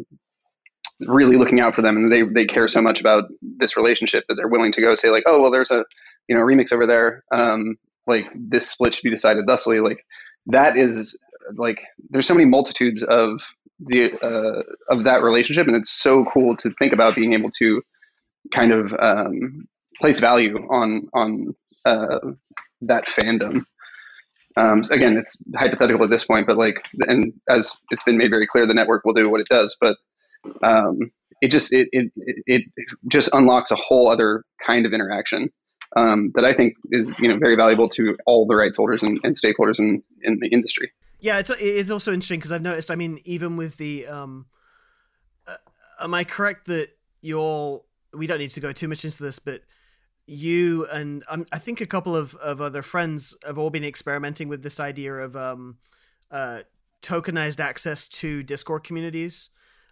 [1.07, 4.35] really looking out for them and they, they care so much about this relationship that
[4.35, 5.83] they're willing to go say like oh well there's a
[6.27, 7.75] you know remix over there um,
[8.07, 10.05] like this split should be decided thusly like
[10.45, 11.17] that is
[11.55, 13.41] like there's so many multitudes of
[13.79, 14.63] the uh,
[14.93, 17.81] of that relationship and it's so cool to think about being able to
[18.53, 19.67] kind of um,
[19.99, 21.55] place value on on
[21.85, 22.19] uh,
[22.81, 23.63] that fandom
[24.57, 28.29] um, so again it's hypothetical at this point but like and as it's been made
[28.29, 29.97] very clear the network will do what it does but
[30.63, 31.11] um,
[31.41, 32.11] it just it, it
[32.45, 32.63] it
[33.07, 35.49] just unlocks a whole other kind of interaction
[35.95, 39.19] um, that I think is you know very valuable to all the rights holders and,
[39.23, 40.91] and stakeholders in, in the industry.
[41.23, 42.91] Yeah, it's it's also interesting because I've noticed.
[42.91, 44.45] I mean, even with the, um,
[45.47, 45.55] uh,
[46.03, 46.89] am I correct that
[47.21, 47.85] you all?
[48.13, 49.61] We don't need to go too much into this, but
[50.27, 54.49] you and um, I think a couple of, of other friends have all been experimenting
[54.49, 55.77] with this idea of um,
[56.29, 56.63] uh,
[57.01, 59.49] tokenized access to Discord communities.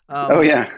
[0.10, 0.70] Um, oh yeah,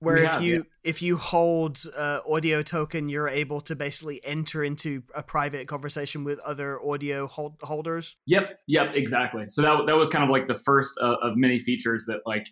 [0.00, 0.62] where if have, you yeah.
[0.84, 6.24] if you hold uh, audio token you're able to basically enter into a private conversation
[6.24, 10.46] with other audio hold- holders yep yep exactly so that, that was kind of like
[10.48, 12.46] the first uh, of many features that like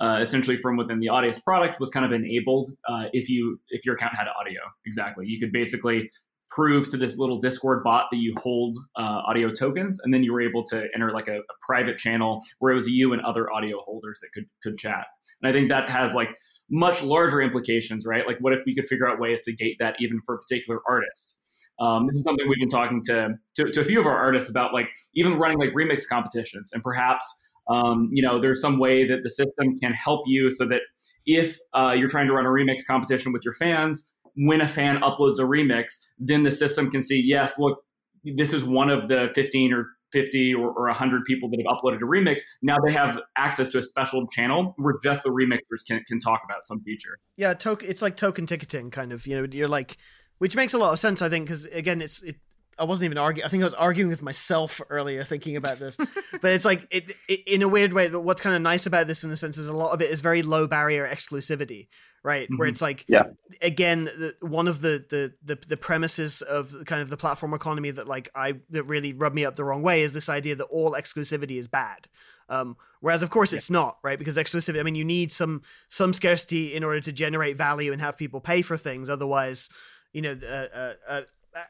[0.00, 3.84] uh, essentially from within the Audius product was kind of enabled uh, if you if
[3.84, 6.10] your account had audio exactly you could basically
[6.54, 10.32] prove to this little Discord bot that you hold uh, audio tokens, and then you
[10.32, 13.50] were able to enter like a, a, private channel where it was you and other
[13.50, 15.06] audio holders that could could chat.
[15.40, 16.36] And I think that has like
[16.70, 18.26] much larger implications, right?
[18.26, 20.80] Like, what if we could figure out ways to gate that even for a particular
[20.88, 21.36] artist?
[21.80, 24.48] Um, this is something we've been talking to, to, to a few of our artists
[24.50, 27.26] about, like even running like remix competitions, and perhaps
[27.68, 30.80] um, you know there's some way that the system can help you so that
[31.26, 35.00] if uh, you're trying to run a remix competition with your fans, when a fan
[35.00, 37.82] uploads a remix, then the system can see, yes, look,
[38.24, 41.96] this is one of the 15 or 50 or, or 100 people that have uploaded
[41.96, 42.42] a remix.
[42.62, 46.40] Now they have access to a special channel where just the remixers can, can talk
[46.44, 47.18] about some feature.
[47.36, 47.88] Yeah, token.
[47.88, 49.26] It's like token ticketing, kind of.
[49.26, 49.96] You know, you're like,
[50.38, 52.36] which makes a lot of sense, I think, because again, it's it.
[52.78, 53.44] I wasn't even arguing.
[53.44, 55.96] I think I was arguing with myself earlier, thinking about this.
[55.96, 58.08] but it's like, it, it, in a weird way.
[58.08, 60.20] What's kind of nice about this, in the sense, is a lot of it is
[60.20, 61.88] very low barrier exclusivity,
[62.22, 62.44] right?
[62.44, 62.56] Mm-hmm.
[62.56, 63.24] Where it's like, yeah,
[63.60, 67.90] again, the, one of the, the the the premises of kind of the platform economy
[67.90, 70.64] that like I that really rubbed me up the wrong way is this idea that
[70.64, 72.08] all exclusivity is bad.
[72.48, 73.58] Um, whereas of course yeah.
[73.58, 74.18] it's not, right?
[74.18, 78.00] Because exclusivity, I mean, you need some some scarcity in order to generate value and
[78.00, 79.08] have people pay for things.
[79.08, 79.68] Otherwise,
[80.12, 81.22] you know, uh, uh, uh,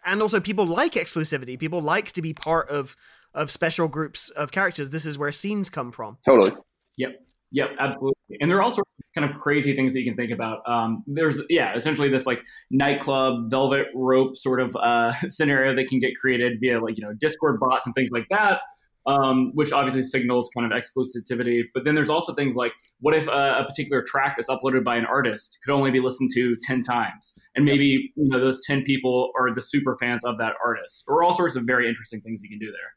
[0.04, 1.58] and also people like exclusivity.
[1.58, 2.96] People like to be part of
[3.34, 4.90] of special groups of characters.
[4.90, 6.18] This is where scenes come from.
[6.26, 6.52] Totally.
[6.98, 7.18] Yep.
[7.52, 8.38] Yep, absolutely.
[8.40, 8.82] And there are also
[9.14, 10.60] kind of crazy things that you can think about.
[10.66, 16.00] Um, there's, yeah, essentially this like nightclub velvet rope sort of uh, scenario that can
[16.00, 18.60] get created via like, you know, Discord bots and things like that,
[19.06, 21.62] um, which obviously signals kind of exclusivity.
[21.74, 24.96] But then there's also things like what if a, a, particular track that's uploaded by
[24.96, 27.32] an artist could only be listened to 10 times?
[27.56, 31.22] And maybe, you know, those 10 people are the super fans of that artist, or
[31.22, 32.92] all sorts of very interesting things you can do there.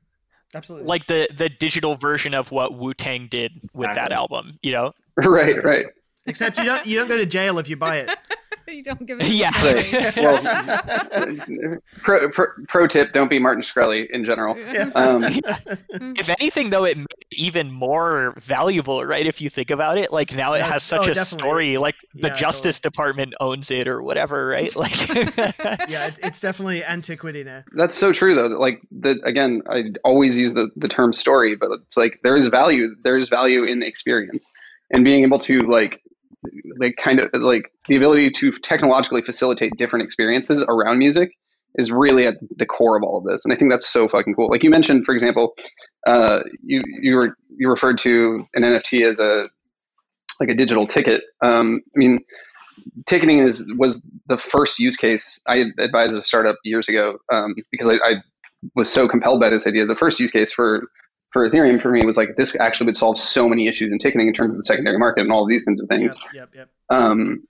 [0.54, 0.88] Absolutely.
[0.88, 4.10] Like the the digital version of what Wu Tang did with exactly.
[4.10, 4.94] that album, you know?
[5.18, 5.86] Right, right.
[6.26, 8.12] Except you don't you don't go to jail if you buy it.
[8.68, 9.28] you don't give it.
[9.28, 9.52] Yeah.
[10.18, 14.58] well, pro, pro, pro, tip: don't be Martin Shkreli in general.
[14.96, 15.24] Um,
[16.18, 19.26] if anything, though, it made it even more valuable, right?
[19.26, 21.48] If you think about it, like now it has such oh, a definitely.
[21.48, 21.78] story.
[21.78, 22.92] Like the yeah, Justice totally.
[22.92, 24.74] Department owns it or whatever, right?
[24.76, 25.16] Like,
[25.90, 27.64] yeah, it's definitely antiquity now.
[27.74, 28.48] That's so true, though.
[28.48, 32.48] Like the again, I always use the the term story, but it's like there is
[32.48, 32.96] value.
[33.04, 34.52] There is value in experience
[34.92, 36.02] and being able to like
[36.78, 41.32] like kind of like the ability to technologically facilitate different experiences around music
[41.76, 44.34] is really at the core of all of this and i think that's so fucking
[44.34, 44.50] cool.
[44.50, 45.54] Like you mentioned for example
[46.08, 49.48] uh, you you were you referred to an nft as a
[50.40, 51.24] like a digital ticket.
[51.42, 52.24] Um, i mean
[53.06, 57.88] ticketing is was the first use case i advised a startup years ago um, because
[57.88, 58.16] I, I
[58.76, 59.86] was so compelled by this idea.
[59.86, 60.84] The first use case for
[61.36, 64.30] for Ethereum for me was like this actually would solve so many issues in ticketing
[64.30, 66.16] in terms of the secondary market and all of these kinds of things.
[66.34, 66.98] Yep, yep, yep.
[66.98, 67.44] Um,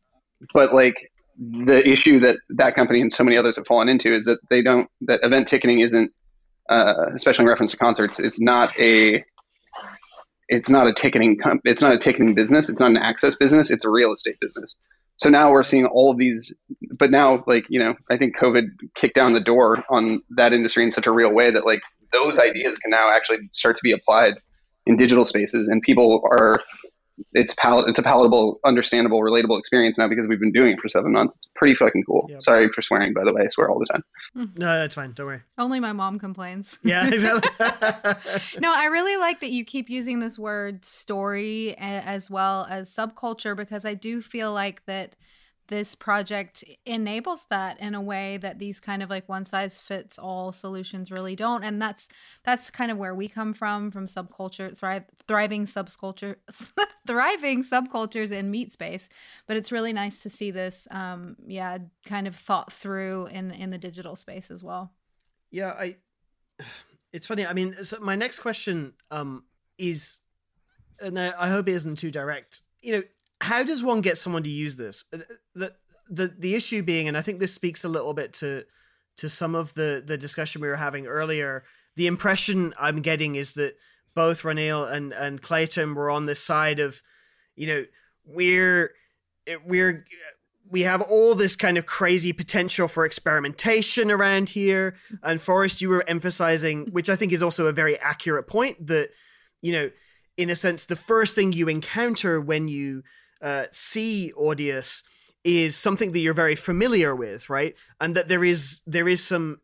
[0.55, 4.25] but like the issue that that company and so many others have fallen into is
[4.25, 6.11] that they don't that event ticketing isn't
[6.67, 9.23] uh, especially in reference to concerts it's not a
[10.49, 13.85] it's not a ticketing it's not a ticketing business it's not an access business it's
[13.85, 14.75] a real estate business
[15.17, 16.51] so now we're seeing all of these
[16.97, 18.63] but now like you know i think covid
[18.95, 21.81] kicked down the door on that industry in such a real way that like
[22.15, 24.35] those ideas can now actually start to be applied
[24.85, 26.61] in digital spaces, and people are
[27.33, 30.89] it's pal- it's a palatable, understandable, relatable experience now because we've been doing it for
[30.89, 31.35] seven months.
[31.35, 32.25] It's pretty fucking cool.
[32.29, 32.41] Yep.
[32.41, 33.43] Sorry for swearing, by the way.
[33.43, 34.03] I swear all the time.
[34.57, 35.13] No, that's fine.
[35.13, 35.41] Don't worry.
[35.57, 36.77] Only my mom complains.
[36.83, 37.49] Yeah, exactly.
[38.59, 43.55] no, I really like that you keep using this word story as well as subculture
[43.55, 45.15] because I do feel like that
[45.67, 50.19] this project enables that in a way that these kind of like one size fits
[50.19, 51.63] all solutions really don't.
[51.63, 52.07] And that's
[52.43, 54.75] that's kind of where we come from from subculture
[55.27, 56.35] thriving subculture
[57.07, 59.09] thriving subcultures in meat space.
[59.47, 63.71] But it's really nice to see this um yeah kind of thought through in in
[63.71, 64.91] the digital space as well.
[65.51, 65.95] Yeah i
[67.11, 67.45] it's funny.
[67.45, 69.45] I mean so my next question um
[69.77, 70.21] is
[70.99, 73.03] and I, I hope it isn't too direct you know
[73.45, 75.05] how does one get someone to use this?
[75.13, 75.19] Uh,
[75.53, 75.73] the
[76.09, 78.65] the the issue being, and I think this speaks a little bit to
[79.17, 81.63] to some of the the discussion we were having earlier.
[81.95, 83.77] The impression I'm getting is that
[84.15, 87.01] both Roneil and and Clayton were on this side of,
[87.55, 87.85] you know,
[88.25, 88.93] we're
[89.65, 90.05] we're
[90.67, 94.95] we have all this kind of crazy potential for experimentation around here.
[95.21, 99.09] And Forrest, you were emphasizing, which I think is also a very accurate point, that
[99.61, 99.91] you know,
[100.37, 103.03] in a sense, the first thing you encounter when you
[103.41, 105.03] uh, see Audius
[105.43, 107.75] is something that you're very familiar with, right?
[108.01, 109.59] And that there is there is some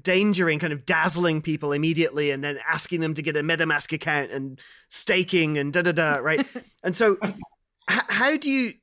[0.00, 3.92] danger in kind of dazzling people immediately and then asking them to get a MetaMask
[3.92, 6.46] account and staking and da da da, right?
[6.82, 7.34] and so, h-
[8.08, 8.74] how do you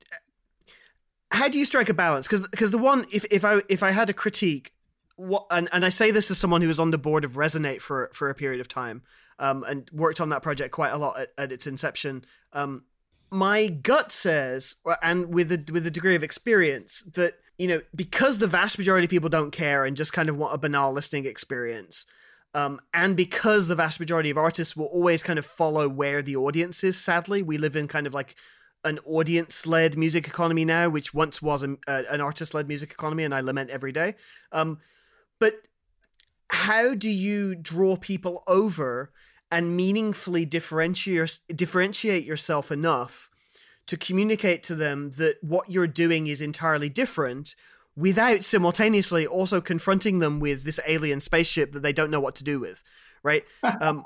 [1.32, 2.28] how do you strike a balance?
[2.28, 4.74] Because because the one if if I if I had a critique
[5.15, 7.82] what, and, and I say this as someone who was on the board of Resonate
[7.82, 9.03] for for a period of time,
[9.40, 12.26] um, and worked on that project quite a lot at, at its inception.
[12.52, 12.84] Um,
[13.34, 18.38] my gut says, and with a with a degree of experience, that you know because
[18.38, 21.26] the vast majority of people don't care and just kind of want a banal listening
[21.26, 22.06] experience.
[22.56, 26.36] Um, and because the vast majority of artists will always kind of follow where the
[26.36, 28.36] audience is, sadly, we live in kind of like
[28.86, 32.92] an audience led music economy now, which once was a, uh, an artist led music
[32.92, 34.14] economy, and I lament every day.
[34.52, 34.78] Um,
[35.40, 35.54] but
[36.52, 39.12] how do you draw people over
[39.54, 43.30] and meaningfully differentiate differentiate yourself enough
[43.86, 47.56] to communicate to them that what you're doing is entirely different
[47.96, 52.44] without simultaneously also confronting them with this alien spaceship that they don't know what to
[52.44, 52.84] do with
[53.22, 53.46] right
[53.82, 54.04] um,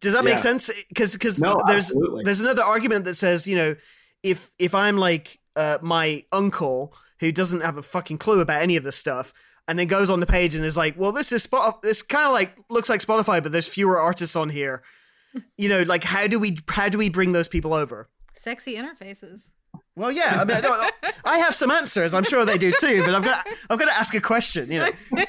[0.00, 0.30] does that yeah.
[0.30, 2.24] make sense because because no, there's absolutely.
[2.24, 3.76] there's another argument that says you know
[4.24, 8.76] if if i'm like uh, my uncle who doesn't have a fucking clue about any
[8.76, 9.32] of this stuff
[9.68, 12.26] and then goes on the page and is like well this is spot this kind
[12.26, 14.82] of like looks like spotify but there's fewer artists on here
[15.56, 19.50] you know like how do we how do we bring those people over sexy interfaces
[19.98, 20.36] well, yeah.
[20.40, 22.14] I mean, I, don't, I have some answers.
[22.14, 23.02] I'm sure they do too.
[23.04, 24.70] But I'm gonna I'm gonna ask a question.
[24.70, 24.90] You know.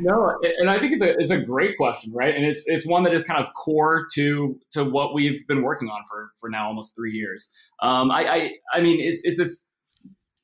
[0.00, 2.34] no, and I think it's a it's a great question, right?
[2.34, 5.88] And it's it's one that is kind of core to to what we've been working
[5.88, 7.50] on for for now almost three years.
[7.82, 9.68] Um, I I, I mean, is is this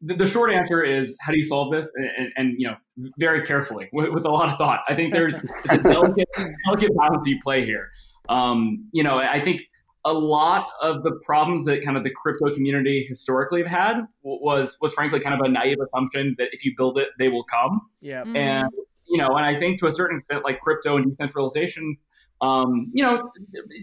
[0.03, 2.75] the, the, short answer is how do you solve this and, and, and you know
[3.19, 6.29] very carefully with, with, a lot of thought i think there's, there's a delicate,
[6.67, 7.91] delicate balance you play here
[8.29, 9.63] um, you know i think
[10.05, 14.77] a lot of the problems that kind of the crypto community historically have had was
[14.81, 17.83] was frankly kind of a naive assumption that if you build it, they will come.
[18.01, 18.23] Yeah.
[18.23, 18.37] Mm-hmm.
[18.37, 18.69] And
[19.09, 21.97] you know, and I think to a certain extent, like crypto and decentralization,
[22.41, 23.31] um, you know,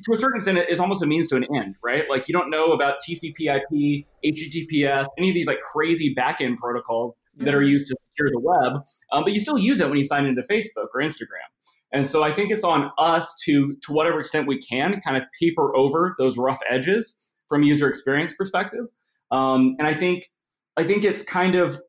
[0.04, 2.06] to a certain extent, it is almost a means to an end, right?
[2.10, 7.54] Like you don't know about TCP/IP, HTTPS, any of these like crazy backend protocols that
[7.54, 8.82] are used to secure the web,
[9.12, 11.46] um, but you still use it when you sign into Facebook or Instagram.
[11.92, 15.24] And so I think it's on us to, to whatever extent we can, kind of
[15.40, 17.16] paper over those rough edges
[17.48, 18.86] from user experience perspective.
[19.32, 20.30] Um, and I think
[20.78, 21.80] I think it's kind of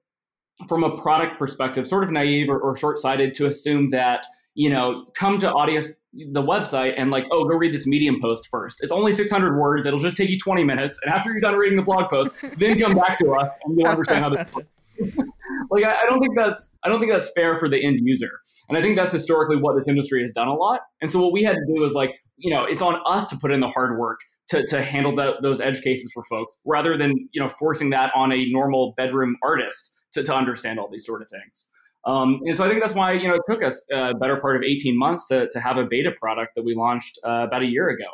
[0.69, 4.27] from a product perspective, sort of naive or, or short-sighted to assume that
[4.59, 5.89] you know come to Audius
[6.33, 9.87] the website and like oh go read this medium post first it's only 600 words
[9.87, 12.77] it'll just take you 20 minutes and after you're done reading the blog post then
[12.79, 14.69] come back to us and you'll understand how this works
[15.71, 18.41] like I, I, don't think that's I don't think that's fair for the end user.
[18.69, 20.81] And I think that's historically what this industry has done a lot.
[21.01, 23.37] And so what we had to do is like, you know, it's on us to
[23.37, 24.19] put in the hard work
[24.49, 28.33] to, to handle those edge cases for folks rather than, you know, forcing that on
[28.33, 31.69] a normal bedroom artist to, to understand all these sort of things.
[32.09, 34.57] Um, and so I think that's why, you know, it took us a better part
[34.57, 37.67] of 18 months to, to have a beta product that we launched uh, about a
[37.67, 38.07] year ago.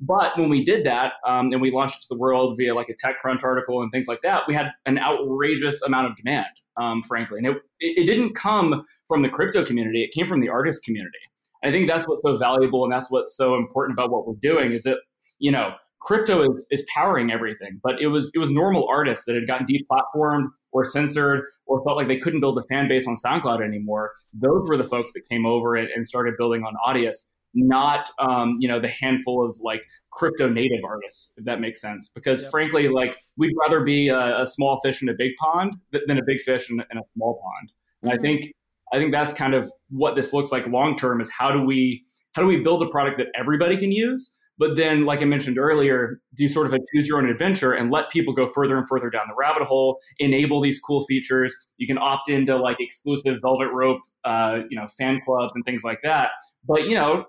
[0.00, 2.88] But when we did that um, and we launched it to the world via like
[2.88, 7.04] a TechCrunch article and things like that, we had an outrageous amount of demand, um,
[7.04, 7.38] frankly.
[7.38, 11.16] And it, it didn't come from the crypto community, it came from the artist community.
[11.64, 14.72] I think that's what's so valuable and that's what's so important about what we're doing
[14.72, 14.98] is that,
[15.38, 15.70] you know,
[16.00, 19.66] crypto is, is powering everything, but it was it was normal artists that had gotten
[19.66, 24.12] deplatformed or censored or felt like they couldn't build a fan base on SoundCloud anymore.
[24.32, 28.58] Those were the folks that came over and, and started building on Audius not um,
[28.60, 32.50] you know the handful of like crypto native artists if that makes sense because yep.
[32.50, 36.22] frankly like we'd rather be a, a, small fish in a big pond than a
[36.26, 38.18] big fish in, in a small pond and mm-hmm.
[38.18, 38.52] i think
[38.92, 42.02] i think that's kind of what this looks like long term is how do we
[42.34, 45.58] how do we build a product that everybody can use but then like i mentioned
[45.58, 48.86] earlier do sort of a choose your own adventure and let people go further and
[48.88, 53.38] further down the rabbit hole enable these cool features you can opt into like exclusive
[53.42, 56.30] velvet rope uh, you know fan clubs and things like that
[56.66, 57.24] but you know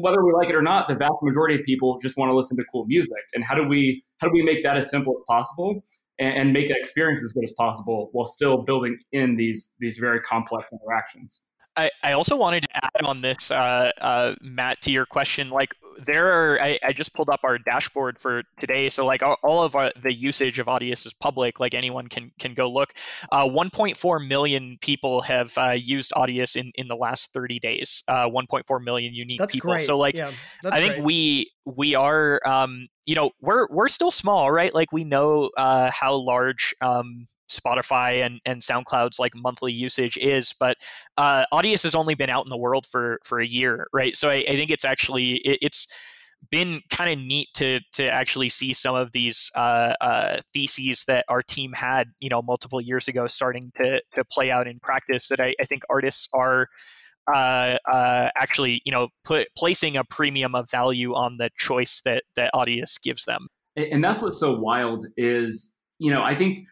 [0.00, 2.56] whether we like it or not, the vast majority of people just want to listen
[2.56, 3.12] to cool music.
[3.34, 5.82] And how do we how do we make that as simple as possible
[6.18, 9.98] and, and make that experience as good as possible while still building in these these
[9.98, 11.42] very complex interactions?
[11.78, 15.48] I, I also wanted to add on this, uh, uh, Matt, to your question.
[15.48, 15.70] Like,
[16.06, 18.88] there are, I, I, just pulled up our dashboard for today.
[18.88, 21.60] So, like, all, all of our, the usage of Audius is public.
[21.60, 22.92] Like, anyone can can go look.
[23.30, 28.02] Uh, 1.4 million people have uh, used Audius in, in the last 30 days.
[28.08, 29.70] Uh, 1.4 million unique that's people.
[29.70, 29.86] Great.
[29.86, 30.32] So, like, yeah,
[30.64, 31.04] I think great.
[31.04, 34.74] we we are, um, you know, we're we're still small, right?
[34.74, 36.74] Like, we know uh, how large.
[36.80, 40.76] Um, Spotify and, and SoundCloud's like monthly usage is, but
[41.16, 44.16] uh, Audius has only been out in the world for for a year, right?
[44.16, 45.86] So I, I think it's actually it, it's
[46.50, 51.24] been kind of neat to to actually see some of these uh, uh, theses that
[51.28, 55.28] our team had, you know, multiple years ago, starting to to play out in practice.
[55.28, 56.68] That I, I think artists are.
[57.34, 62.22] Uh, uh, actually, you know, put placing a premium of value on the choice that
[62.36, 66.66] that Audius gives them, and that's what's so wild is, you know, I think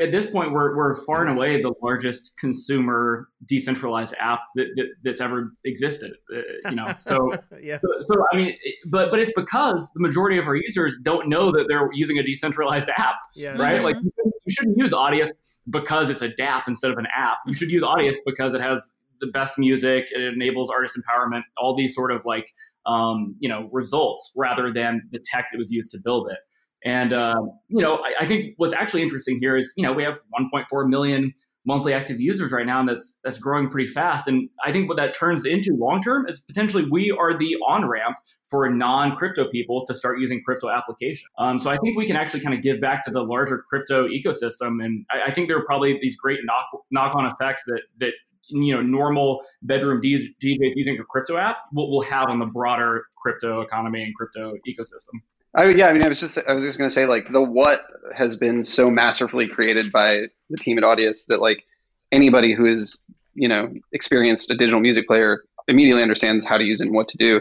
[0.00, 4.86] at this point we're, we're far and away the largest consumer decentralized app that, that
[5.04, 7.30] that's ever existed uh, you know so,
[7.62, 7.76] yeah.
[7.78, 8.56] so so i mean
[8.88, 12.22] but but it's because the majority of our users don't know that they're using a
[12.22, 13.50] decentralized app Yeah.
[13.58, 13.84] right Mhm.
[13.84, 15.30] like you shouldn't, you shouldn't use audius
[15.68, 18.92] because it's a dapp instead of an app you should use audius because it has
[19.20, 22.50] the best music it enables artist empowerment all these sort of like
[22.86, 26.38] um, you know results rather than the tech that was used to build it
[26.86, 27.34] and uh,
[27.68, 30.88] you know, I, I, think what's actually interesting here is you know we have 1.4
[30.88, 31.32] million
[31.66, 34.28] monthly active users right now, and that's that's growing pretty fast.
[34.28, 37.88] And I think what that turns into long term is potentially we are the on
[37.88, 38.16] ramp
[38.48, 41.26] for non crypto people to start using crypto applications.
[41.38, 44.06] Um, so I think we can actually kind of give back to the larger crypto
[44.06, 47.82] ecosystem, and I, I think there are probably these great knock knock on effects that
[47.98, 48.12] that
[48.48, 53.06] you know normal bedroom DJs using a crypto app will, will have on the broader
[53.20, 55.18] crypto economy and crypto ecosystem.
[55.56, 57.42] I, yeah, I mean, I was just I was just going to say like the
[57.42, 57.80] what
[58.14, 61.64] has been so masterfully created by the team at Audius that like
[62.12, 62.98] anybody who is
[63.34, 67.08] you know experienced a digital music player immediately understands how to use it and what
[67.08, 67.40] to do.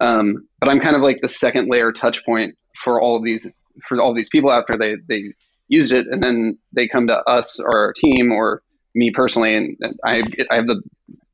[0.00, 3.48] Um, but I'm kind of like the second layer touch point for all of these
[3.86, 5.32] for all these people after they they
[5.68, 8.62] used it and then they come to us or our team or
[8.94, 10.82] me personally and, and I I have the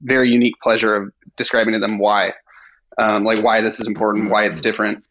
[0.03, 2.35] very unique pleasure of describing to them why
[2.99, 5.03] um, like why this is important why it's different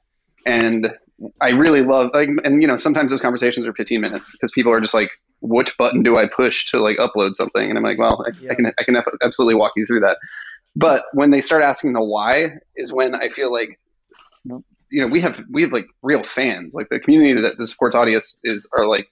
[0.45, 0.93] and
[1.41, 4.71] I really love like, and you know, sometimes those conversations are 15 minutes because people
[4.71, 5.09] are just like,
[5.41, 7.69] which button do I push to like upload something?
[7.69, 8.51] And I'm like, well, I, yeah.
[8.51, 10.17] I can, I can absolutely walk you through that.
[10.75, 13.79] But when they start asking the why is when I feel like,
[14.45, 17.95] you know, we have, we have like real fans, like the community that the supports
[17.95, 19.07] Audius is, are like,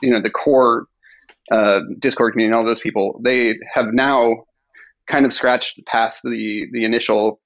[0.00, 0.86] you know, the core
[1.50, 4.44] uh, Discord community, all those people, they have now
[5.08, 7.40] kind of scratched past the, the initial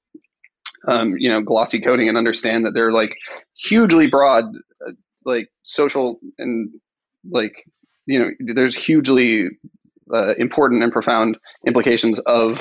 [0.89, 3.15] um, you know, glossy coding and understand that they're like
[3.56, 4.44] hugely broad,
[4.86, 4.93] uh,
[5.24, 6.70] like social and
[7.31, 7.55] like,
[8.06, 9.48] you know, there's hugely
[10.12, 12.61] uh, important and profound implications of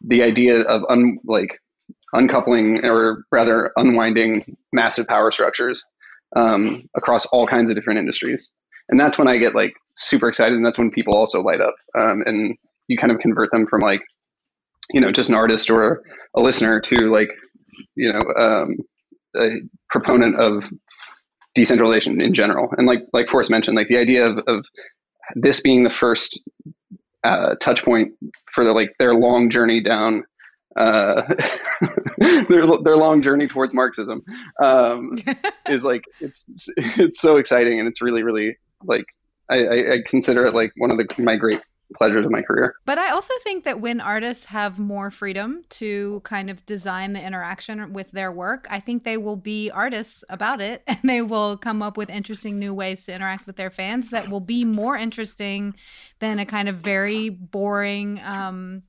[0.00, 1.60] the idea of un, like
[2.14, 5.84] uncoupling or rather unwinding massive power structures
[6.36, 8.50] um, across all kinds of different industries.
[8.88, 10.54] And that's when I get like super excited.
[10.54, 11.74] And that's when people also light up.
[11.98, 12.56] Um, and
[12.88, 14.02] you kind of convert them from like,
[14.90, 16.02] you know, just an artist or
[16.36, 17.30] a listener to like
[17.94, 18.76] you know um,
[19.36, 20.70] a proponent of
[21.54, 22.72] decentralization in general.
[22.76, 24.66] And like like Forrest mentioned like the idea of, of
[25.34, 26.42] this being the first
[27.24, 28.12] uh, touch point
[28.52, 30.24] for the like their long journey down
[30.76, 31.22] uh,
[32.48, 34.22] their their long journey towards Marxism
[34.62, 35.16] um,
[35.68, 36.44] is like it's
[36.76, 39.04] it's so exciting and it's really really like
[39.50, 41.60] I, I, consider it like one of the my great
[41.96, 42.74] pleasures of my career.
[42.84, 47.24] But I also think that when artists have more freedom to kind of design the
[47.24, 51.56] interaction with their work, I think they will be artists about it and they will
[51.56, 54.96] come up with interesting new ways to interact with their fans that will be more
[54.96, 55.74] interesting
[56.18, 58.82] than a kind of very boring um,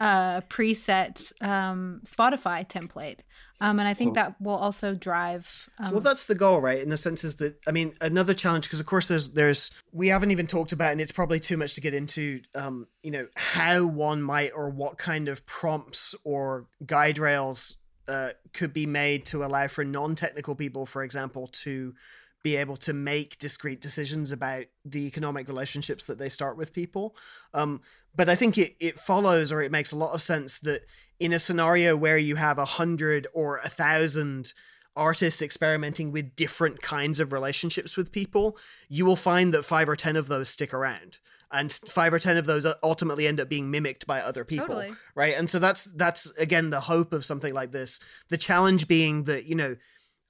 [0.00, 3.20] uh, preset um, Spotify template.
[3.64, 5.70] Um, and I think that will also drive.
[5.78, 6.82] Um, well, that's the goal, right?
[6.82, 10.08] In the sense is that I mean, another challenge because of course there's there's we
[10.08, 12.42] haven't even talked about, and it's probably too much to get into.
[12.54, 18.30] Um, you know how one might or what kind of prompts or guide rails uh,
[18.52, 21.94] could be made to allow for non-technical people, for example, to
[22.42, 27.16] be able to make discrete decisions about the economic relationships that they start with people.
[27.54, 27.80] Um,
[28.14, 30.82] but I think it, it follows or it makes a lot of sense that
[31.20, 34.52] in a scenario where you have a hundred or a thousand
[34.96, 38.56] artists experimenting with different kinds of relationships with people,
[38.88, 41.18] you will find that five or ten of those stick around.
[41.50, 44.92] And five or ten of those ultimately end up being mimicked by other people, Totally.
[45.14, 45.34] right?
[45.36, 48.00] And so that's that's again the hope of something like this.
[48.28, 49.76] The challenge being that you know,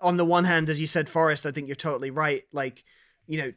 [0.00, 2.42] on the one hand, as you said, Forrest, I think you're totally right.
[2.52, 2.84] Like,
[3.26, 3.52] you know,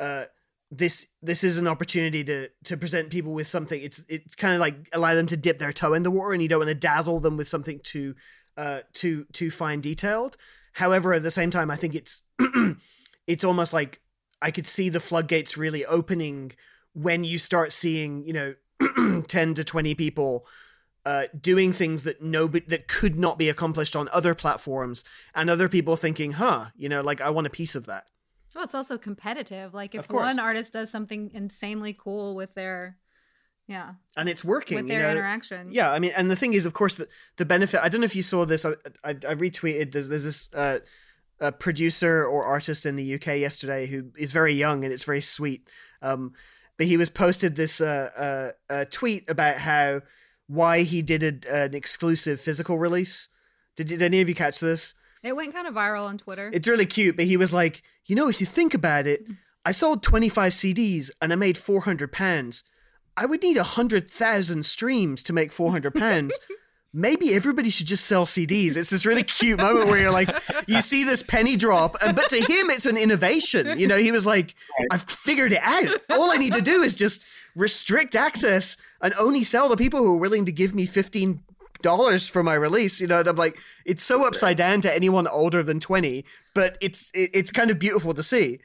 [0.00, 0.24] uh,
[0.70, 3.80] this this is an opportunity to to present people with something.
[3.80, 6.42] It's it's kind of like allow them to dip their toe in the water, and
[6.42, 8.14] you don't want to dazzle them with something too
[8.56, 10.36] uh too too fine detailed.
[10.72, 12.22] However, at the same time, I think it's
[13.26, 14.00] it's almost like
[14.42, 16.52] I could see the floodgates really opening
[16.92, 20.46] when you start seeing you know ten to twenty people
[21.06, 25.04] uh, doing things that nobody that could not be accomplished on other platforms,
[25.34, 28.06] and other people thinking, "Huh, you know, like I want a piece of that."
[28.54, 29.74] Well, it's also competitive.
[29.74, 32.96] Like if one artist does something insanely cool with their,
[33.66, 34.76] yeah, and it's working.
[34.76, 35.10] with you their know?
[35.10, 35.70] interaction.
[35.72, 37.80] Yeah, I mean, and the thing is, of course, the, the benefit.
[37.82, 38.64] I don't know if you saw this.
[38.64, 38.70] I,
[39.02, 39.92] I, I retweeted.
[39.92, 40.78] There's there's this uh,
[41.40, 45.20] a producer or artist in the UK yesterday who is very young and it's very
[45.20, 45.68] sweet.
[46.00, 46.32] Um,
[46.76, 50.02] but he was posted this uh, uh, uh tweet about how
[50.46, 53.28] why he did a, an exclusive physical release.
[53.76, 54.94] Did, did any of you catch this?
[55.24, 56.50] It went kind of viral on Twitter.
[56.52, 59.26] It's really cute, but he was like, you know, if you think about it,
[59.64, 62.62] I sold 25 CDs and I made 400 pounds.
[63.16, 66.38] I would need 100,000 streams to make 400 pounds.
[66.92, 68.76] Maybe everybody should just sell CDs.
[68.76, 70.30] It's this really cute moment where you're like,
[70.68, 73.80] you see this penny drop, and but to him, it's an innovation.
[73.80, 74.54] You know, he was like,
[74.92, 75.88] I've figured it out.
[76.10, 77.26] All I need to do is just
[77.56, 81.42] restrict access and only sell to people who are willing to give me 15
[81.84, 83.00] dollars for my release.
[83.00, 86.24] You know, and I'm like, it's so upside down to anyone older than 20,
[86.54, 88.58] but it's it's kind of beautiful to see.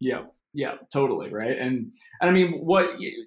[0.00, 0.24] Yeah.
[0.56, 1.58] Yeah, totally, right.
[1.58, 1.92] And
[2.22, 2.86] and I mean, what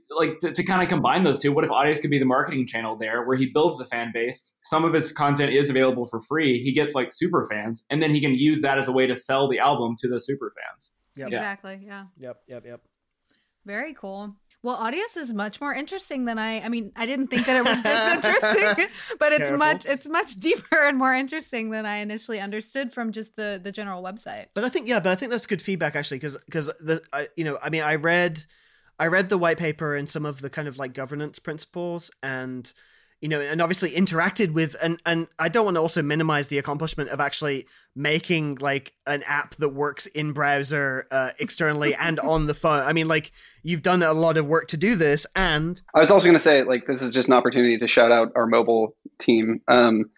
[0.10, 1.52] like to, to kind of combine those two?
[1.54, 4.52] What if Audius could be the marketing channel there, where he builds a fan base?
[4.64, 6.60] Some of his content is available for free.
[6.64, 9.16] He gets like super fans, and then he can use that as a way to
[9.16, 10.94] sell the album to the super fans.
[11.18, 11.28] Yep.
[11.28, 11.80] Exactly.
[11.86, 12.06] Yeah.
[12.18, 12.38] Yep.
[12.48, 12.66] Yep.
[12.66, 12.82] Yep.
[13.64, 14.36] Very cool.
[14.62, 16.60] Well, Audius is much more interesting than I.
[16.60, 18.88] I mean, I didn't think that it was disinteresting,
[19.20, 19.58] but it's Careful.
[19.58, 23.72] much it's much deeper and more interesting than I initially understood from just the the
[23.72, 24.48] general website.
[24.54, 27.30] But I think yeah, but I think that's good feedback actually because because the I,
[27.38, 28.44] you know I mean I read
[29.00, 32.72] I read the white paper and some of the kind of like governance principles and
[33.22, 36.58] you know, and obviously interacted with, and and I don't want to also minimize the
[36.58, 42.48] accomplishment of actually making like an app that works in browser uh, externally and on
[42.48, 42.84] the phone.
[42.84, 43.32] I mean, like
[43.62, 46.40] you've done a lot of work to do this, and I was also going to
[46.40, 49.62] say like this is just an opportunity to shout out our mobile team.
[49.68, 50.10] Um,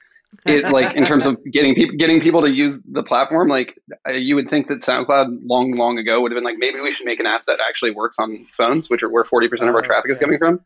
[0.45, 3.77] it like in terms of getting people getting people to use the platform like
[4.13, 7.05] you would think that soundcloud long long ago would have been like maybe we should
[7.05, 9.81] make an app that actually works on phones which are where 40% of our oh,
[9.81, 10.61] traffic is coming from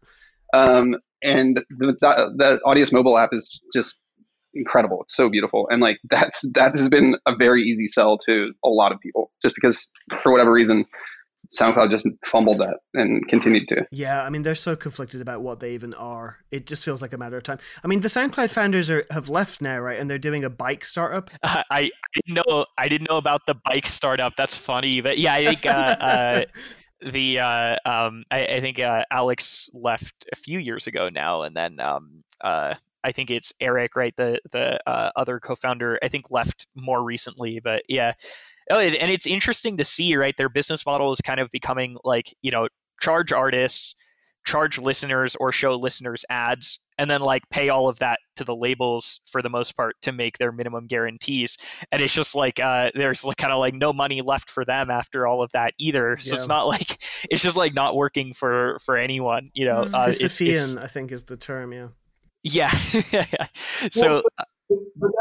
[0.54, 0.96] um,
[1.26, 3.98] and the, the Audius mobile app is just
[4.54, 5.02] incredible.
[5.02, 8.70] It's so beautiful, and like that's that has been a very easy sell to a
[8.70, 9.88] lot of people, just because
[10.22, 10.86] for whatever reason.
[11.56, 13.86] SoundCloud just fumbled that and continued to.
[13.92, 16.40] Yeah, I mean they're so conflicted about what they even are.
[16.50, 17.60] It just feels like a matter of time.
[17.84, 20.00] I mean the SoundCloud founders are have left now, right?
[20.00, 21.30] And they're doing a bike startup.
[21.44, 24.34] Uh, I, I didn't know I didn't know about the bike startup.
[24.36, 26.42] That's funny, but yeah, I think uh, uh,
[27.06, 31.56] the uh, um, I, I think uh, Alex left a few years ago now, and
[31.56, 34.16] then um, uh, I think it's Eric, right?
[34.16, 38.14] The the uh, other co-founder, I think left more recently, but yeah.
[38.72, 40.36] Oh, and it's interesting to see, right?
[40.36, 42.68] Their business model is kind of becoming like you know
[43.00, 43.96] charge artists
[44.46, 48.56] charge listeners or show listeners ads and then like pay all of that to the
[48.56, 51.58] labels for the most part to make their minimum guarantees
[51.92, 54.90] and it's just like uh, there's like, kind of like no money left for them
[54.90, 56.36] after all of that either so yeah.
[56.36, 60.84] it's not like it's just like not working for for anyone you know uh, Sisyphean,
[60.84, 61.92] i think is the term yeah
[62.44, 63.26] yeah
[63.92, 64.22] so
[64.70, 65.12] well, but,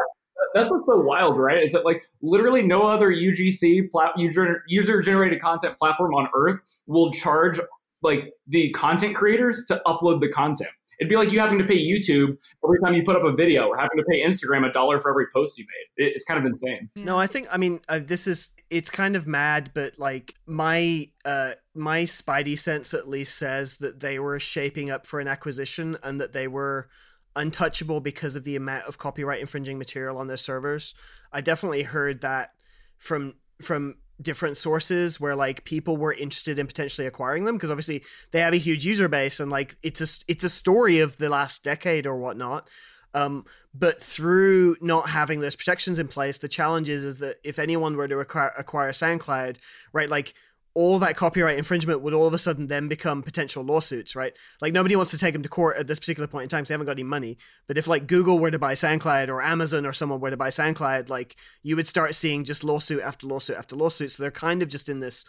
[0.54, 1.62] that's what's so wild, right?
[1.62, 6.60] Is that like literally no other UGC plat- user user generated content platform on earth
[6.86, 7.58] will charge
[8.02, 10.70] like the content creators to upload the content.
[11.00, 13.68] It'd be like you having to pay YouTube every time you put up a video,
[13.68, 16.06] or having to pay Instagram a dollar for every post you made.
[16.12, 16.90] It's kind of insane.
[16.96, 21.06] No, I think I mean uh, this is it's kind of mad, but like my
[21.24, 25.96] uh my spidey sense at least says that they were shaping up for an acquisition
[26.02, 26.88] and that they were
[27.36, 30.94] untouchable because of the amount of copyright infringing material on their servers.
[31.32, 32.52] I definitely heard that
[32.96, 38.02] from from different sources where like people were interested in potentially acquiring them because obviously
[38.30, 41.28] they have a huge user base and like it's a it's a story of the
[41.28, 42.68] last decade or whatnot.
[43.12, 47.58] Um, but through not having those protections in place the challenge is, is that if
[47.58, 49.56] anyone were to acquire, acquire soundcloud
[49.92, 50.34] right like
[50.74, 54.32] all that copyright infringement would all of a sudden then become potential lawsuits, right?
[54.60, 56.68] Like nobody wants to take them to court at this particular point in time because
[56.68, 57.38] they haven't got any money.
[57.68, 60.48] But if like Google were to buy SoundCloud or Amazon or someone were to buy
[60.48, 64.10] SoundCloud, like you would start seeing just lawsuit after lawsuit after lawsuit.
[64.10, 65.24] So they're kind of just in this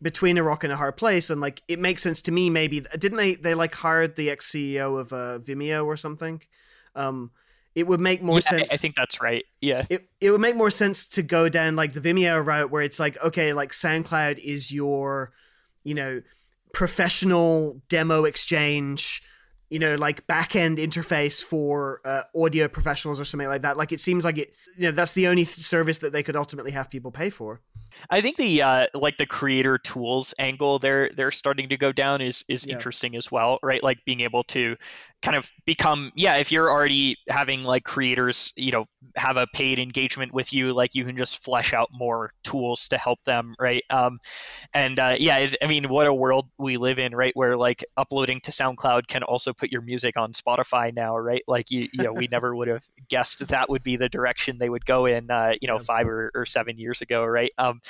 [0.00, 1.30] between a rock and a hard place.
[1.30, 2.48] And like it makes sense to me.
[2.48, 6.42] Maybe didn't they they like hired the ex CEO of uh, Vimeo or something?
[6.94, 7.32] Um,
[7.74, 8.72] it would make more yeah, sense.
[8.72, 9.44] I think that's right.
[9.60, 9.84] Yeah.
[9.88, 12.98] It it would make more sense to go down like the Vimeo route where it's
[12.98, 15.32] like, okay, like SoundCloud is your,
[15.84, 16.22] you know,
[16.74, 19.22] professional demo exchange,
[19.70, 23.76] you know, like back end interface for uh, audio professionals or something like that.
[23.76, 26.72] Like it seems like it, you know, that's the only service that they could ultimately
[26.72, 27.60] have people pay for.
[28.08, 32.20] I think the uh, like the creator tools angle they're they're starting to go down
[32.20, 32.74] is is yeah.
[32.74, 33.82] interesting as well, right?
[33.82, 34.76] Like being able to
[35.22, 38.86] kind of become yeah if you're already having like creators you know
[39.16, 42.96] have a paid engagement with you like you can just flesh out more tools to
[42.96, 43.84] help them right?
[43.90, 44.18] Um
[44.72, 48.40] and uh, yeah i mean what a world we live in right where like uploading
[48.40, 51.42] to soundcloud can also put your music on spotify now right?
[51.46, 54.70] Like you you know we never would have guessed that would be the direction they
[54.70, 57.52] would go in uh, you know five or, or seven years ago right?
[57.58, 57.80] Um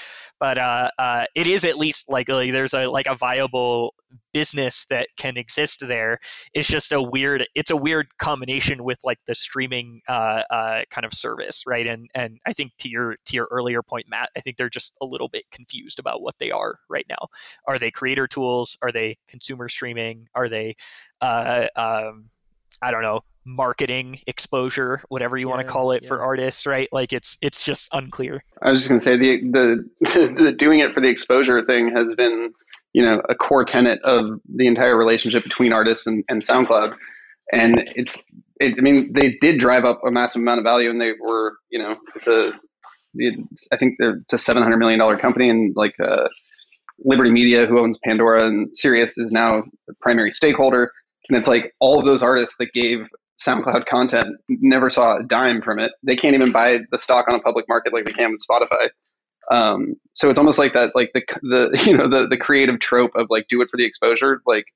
[0.40, 3.94] but uh, uh it is at least like, like there's a like a viable
[4.32, 6.19] business that can exist there.
[6.55, 11.05] Is just a weird it's a weird combination with like the streaming uh, uh, kind
[11.05, 11.86] of service right?
[11.86, 14.93] And and i think to your to your earlier point matt i think they're just
[15.01, 17.28] a little bit confused about what they are right now.
[17.66, 18.77] Are they creator tools?
[18.82, 20.28] Are they consumer streaming?
[20.35, 20.77] Are they
[21.20, 22.31] uh, um,
[22.82, 26.09] i don't know marketing exposure whatever you yeah, want to call it yeah.
[26.09, 26.89] for artists right?
[26.93, 28.44] Like it's it's just unclear.
[28.62, 31.90] I was just going to say the, the the doing it for the exposure thing
[31.94, 32.52] has been
[32.92, 36.94] you know a core tenet of the entire relationship between artists and, and SoundCloud.
[37.52, 38.24] And it's
[38.60, 41.56] it, I mean they did drive up a massive amount of value, and they were
[41.70, 42.52] you know it's a
[43.14, 46.28] it's, I think it's a seven hundred million dollar company, and like uh,
[47.04, 50.92] Liberty Media, who owns Pandora and Sirius, is now the primary stakeholder.
[51.28, 53.06] And it's like all of those artists that gave
[53.44, 55.92] SoundCloud content never saw a dime from it.
[56.02, 58.88] They can't even buy the stock on a public market like they can with Spotify.
[59.51, 63.12] Um, so it's almost like that, like the the you know the the creative trope
[63.14, 64.66] of like do it for the exposure, like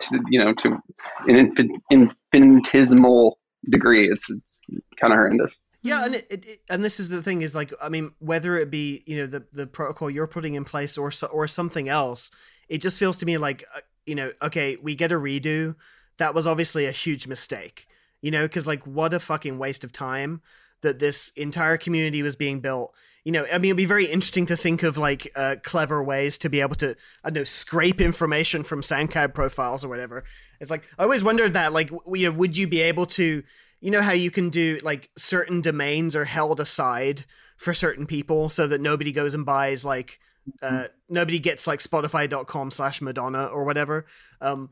[0.00, 0.78] to, you know to
[1.26, 3.38] an infinitesimal
[3.70, 4.08] degree.
[4.08, 4.60] It's, it's
[5.00, 5.56] kind of horrendous.
[5.82, 8.70] Yeah, and it, it, and this is the thing is like I mean whether it
[8.70, 12.30] be you know the the protocol you're putting in place or or something else,
[12.68, 15.76] it just feels to me like uh, you know okay we get a redo.
[16.18, 17.86] That was obviously a huge mistake,
[18.22, 20.42] you know, because like what a fucking waste of time
[20.80, 22.94] that this entire community was being built
[23.24, 26.36] you know, I mean, it'd be very interesting to think of like uh, clever ways
[26.38, 26.94] to be able to,
[27.24, 30.24] I don't know, scrape information from SoundCloud profiles or whatever.
[30.60, 33.42] It's like I always wondered that, like, you know, would you be able to,
[33.80, 37.24] you know, how you can do like certain domains are held aside
[37.56, 40.20] for certain people so that nobody goes and buys like,
[40.62, 44.04] uh, nobody gets like Spotify.com slash Madonna or whatever.
[44.42, 44.68] Um,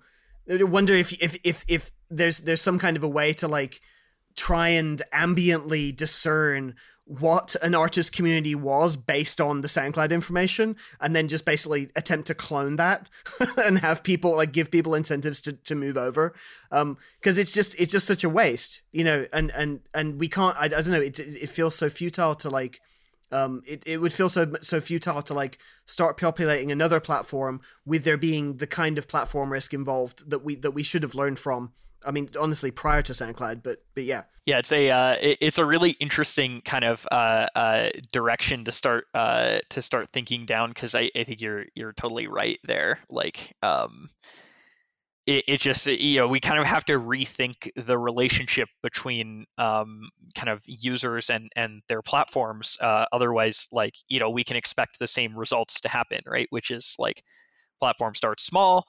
[0.51, 3.81] I wonder if if if if there's there's some kind of a way to like
[4.37, 11.15] try and ambiently discern what an artist community was based on the SoundCloud information, and
[11.15, 13.09] then just basically attempt to clone that
[13.65, 16.33] and have people like give people incentives to, to move over.
[16.71, 19.27] Um, because it's just it's just such a waste, you know.
[19.33, 20.57] And and and we can't.
[20.57, 21.01] I, I don't know.
[21.01, 22.81] It it feels so futile to like.
[23.31, 25.57] Um, it, it would feel so so futile to like
[25.87, 30.55] start populating another platform with there being the kind of platform risk involved that we
[30.57, 31.73] that we should have learned from
[32.05, 34.25] I mean, honestly, prior to SoundCloud, but but yeah.
[34.45, 38.73] Yeah, it's a uh, it, it's a really interesting kind of uh, uh, direction to
[38.73, 42.99] start uh, to start thinking down because I, I think you're you're totally right there.
[43.09, 44.11] Like, um,
[45.27, 50.09] it, it just you know we kind of have to rethink the relationship between um,
[50.35, 52.77] kind of users and and their platforms.
[52.81, 56.49] Uh, otherwise, like you know, we can expect the same results to happen, right?
[56.51, 57.23] Which is like
[57.79, 58.87] platform starts small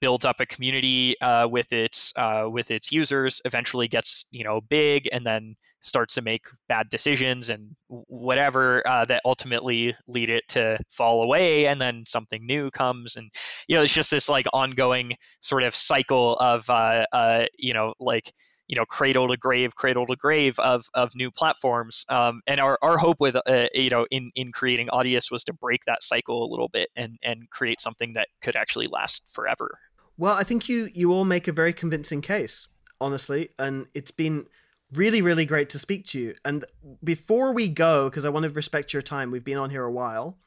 [0.00, 4.60] builds up a community uh, with its uh, with its users, eventually gets you know
[4.68, 10.44] big, and then starts to make bad decisions and whatever uh, that ultimately lead it
[10.48, 13.30] to fall away, and then something new comes, and
[13.68, 18.32] you know it's just this like ongoing sort of cycle of uh, you know like
[18.66, 22.04] you know cradle to grave cradle to grave of of new platforms.
[22.08, 25.52] Um, and our, our hope with uh, you know in in creating audius was to
[25.52, 29.78] break that cycle a little bit and and create something that could actually last forever.
[30.16, 32.68] Well i think you you all make a very convincing case
[33.00, 34.46] honestly and it's been
[34.92, 36.34] really really great to speak to you.
[36.44, 36.64] And
[37.02, 39.92] before we go because i want to respect your time we've been on here a
[39.92, 40.38] while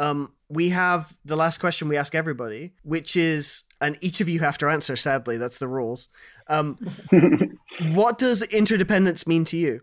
[0.00, 4.40] um, we have the last question we ask everybody, which is, and each of you
[4.40, 4.96] have to answer.
[4.96, 6.08] Sadly, that's the rules.
[6.48, 6.78] Um,
[7.92, 9.82] what does interdependence mean to you?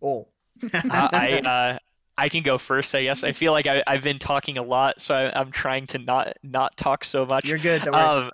[0.00, 0.32] All.
[0.72, 1.78] uh, I uh,
[2.16, 2.94] I can go first.
[2.94, 5.86] I guess I feel like I, have been talking a lot, so I, am trying
[5.88, 7.44] to not not talk so much.
[7.44, 7.86] You're good.
[7.88, 8.30] Um,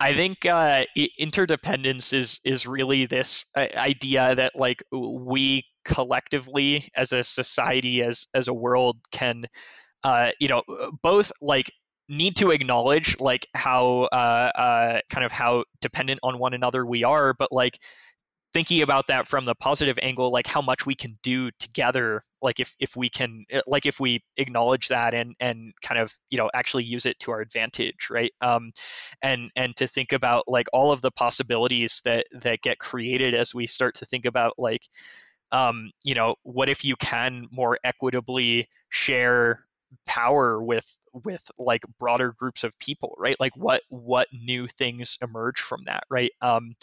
[0.00, 0.82] I think uh,
[1.18, 8.26] interdependence is is really this uh, idea that like we collectively as a society as
[8.34, 9.44] as a world can
[10.04, 10.62] uh, you know
[11.02, 11.70] both like
[12.08, 17.02] need to acknowledge like how uh, uh, kind of how dependent on one another we
[17.04, 17.78] are, but like
[18.52, 22.60] thinking about that from the positive angle, like how much we can do together, like
[22.60, 26.38] if if we can, uh, like if we acknowledge that and and kind of you
[26.38, 28.32] know actually use it to our advantage, right?
[28.42, 28.72] Um,
[29.22, 33.54] and and to think about like all of the possibilities that that get created as
[33.54, 34.82] we start to think about like
[35.52, 39.64] um, you know, what if you can more equitably share
[40.06, 40.86] power with
[41.24, 43.36] with like broader groups of people right?
[43.38, 46.32] Like what what new things emerge from that right?
[46.42, 46.74] Um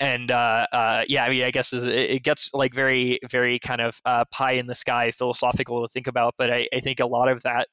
[0.00, 3.98] and uh, uh yeah i mean i guess it gets like very very kind of
[4.04, 7.28] uh, pie in the sky philosophical to think about but i, I think a lot
[7.28, 7.66] of that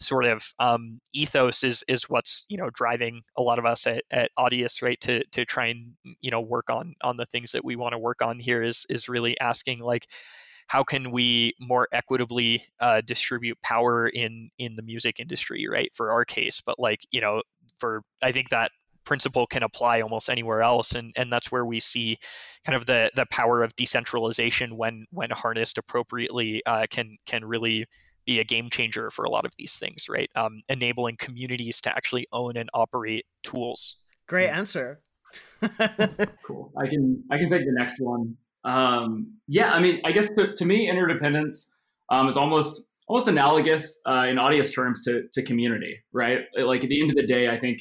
[0.00, 4.04] sort of um, ethos is is what's you know driving a lot of us at,
[4.10, 5.00] at Audius right?
[5.00, 7.98] To to try and you know work on on the things that we want to
[7.98, 10.06] work on here is is really asking like
[10.68, 16.12] how can we more equitably uh, distribute power in in the music industry right for
[16.12, 17.42] our case but like you know
[17.78, 18.70] for I think that
[19.04, 22.18] principle can apply almost anywhere else and and that's where we see
[22.64, 27.86] kind of the the power of decentralization when when harnessed appropriately uh, can can really
[28.26, 30.30] be a game changer for a lot of these things right?
[30.36, 33.96] Um, enabling communities to actually own and operate tools.
[34.26, 35.00] Great answer.
[36.46, 36.72] Cool.
[36.78, 40.54] I can i can take the next one um, yeah i mean i guess to,
[40.54, 41.74] to me interdependence
[42.10, 46.90] um, is almost almost analogous uh, in Audius terms to, to community right like at
[46.90, 47.80] the end of the day i think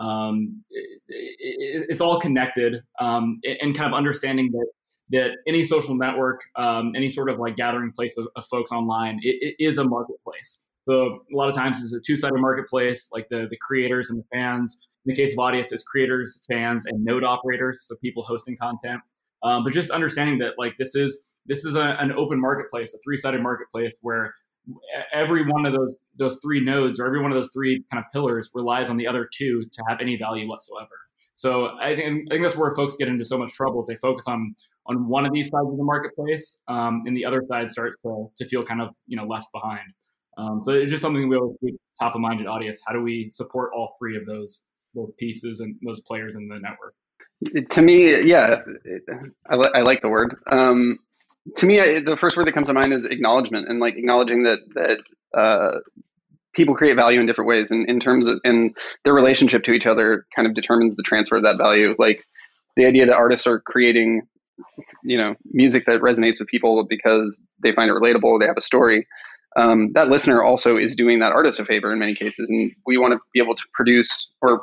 [0.00, 4.66] um, it, it, it's all connected um, and kind of understanding that
[5.10, 9.18] that any social network, um, any sort of like gathering place of, of folks online,
[9.22, 10.64] it, it is a marketplace.
[10.88, 14.24] So a lot of times it's a two-sided marketplace, like the the creators and the
[14.32, 14.88] fans.
[15.04, 19.00] In the case of Audius, it's creators, fans, and node operators, so people hosting content.
[19.42, 22.98] Um, but just understanding that like this is this is a, an open marketplace, a
[23.04, 24.34] three-sided marketplace where
[25.12, 28.10] every one of those those three nodes or every one of those three kind of
[28.12, 30.88] pillars relies on the other two to have any value whatsoever.
[31.34, 33.96] So I think I think that's where folks get into so much trouble is they
[33.96, 34.54] focus on
[34.86, 38.28] on one of these sides of the marketplace, um, and the other side starts to
[38.36, 39.92] to feel kind of you know left behind.
[40.36, 42.78] Um, so it's just something we always keep top of mind at Audius.
[42.86, 46.58] How do we support all three of those those pieces and those players in the
[46.58, 46.94] network?
[47.70, 48.62] To me, yeah,
[49.48, 50.36] I, I like the word.
[50.50, 50.98] Um,
[51.56, 54.42] to me, I, the first word that comes to mind is acknowledgement, and like acknowledging
[54.42, 55.78] that that uh,
[56.52, 59.86] people create value in different ways, and in terms of and their relationship to each
[59.86, 61.94] other kind of determines the transfer of that value.
[61.98, 62.24] Like
[62.76, 64.22] the idea that artists are creating,
[65.04, 68.62] you know, music that resonates with people because they find it relatable, they have a
[68.62, 69.06] story.
[69.56, 72.98] Um, that listener also is doing that artist a favor in many cases, and we
[72.98, 74.62] want to be able to produce or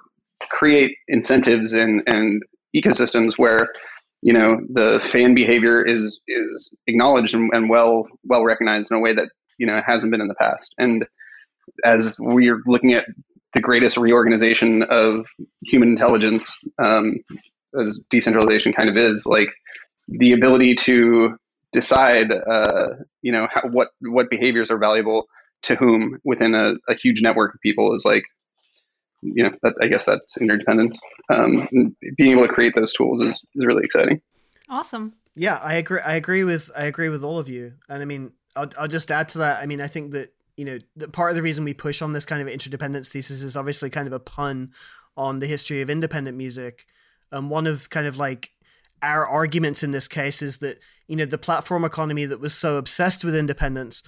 [0.49, 2.43] create incentives and and
[2.75, 3.69] ecosystems where
[4.21, 8.99] you know the fan behavior is is acknowledged and, and well well recognized in a
[8.99, 10.73] way that you know hasn't been in the past.
[10.77, 11.05] And
[11.83, 13.05] as we're looking at
[13.53, 15.25] the greatest reorganization of
[15.63, 17.17] human intelligence um,
[17.79, 19.49] as decentralization kind of is like
[20.07, 21.35] the ability to
[21.71, 22.87] decide uh,
[23.21, 25.25] you know how, what what behaviors are valuable
[25.63, 28.23] to whom within a, a huge network of people is like
[29.33, 30.97] you know, that's I guess that's interdependence.
[31.29, 31.67] Um,
[32.17, 34.21] being able to create those tools is, is really exciting.
[34.69, 35.13] Awesome.
[35.35, 35.99] Yeah, I agree.
[35.99, 37.73] I agree with I agree with all of you.
[37.89, 39.61] And I mean, I'll, I'll just add to that.
[39.61, 42.13] I mean, I think that you know, the, part of the reason we push on
[42.13, 44.71] this kind of interdependence thesis is obviously kind of a pun
[45.17, 46.85] on the history of independent music.
[47.31, 48.51] And um, one of kind of like
[49.01, 52.77] our arguments in this case is that you know the platform economy that was so
[52.77, 54.03] obsessed with independence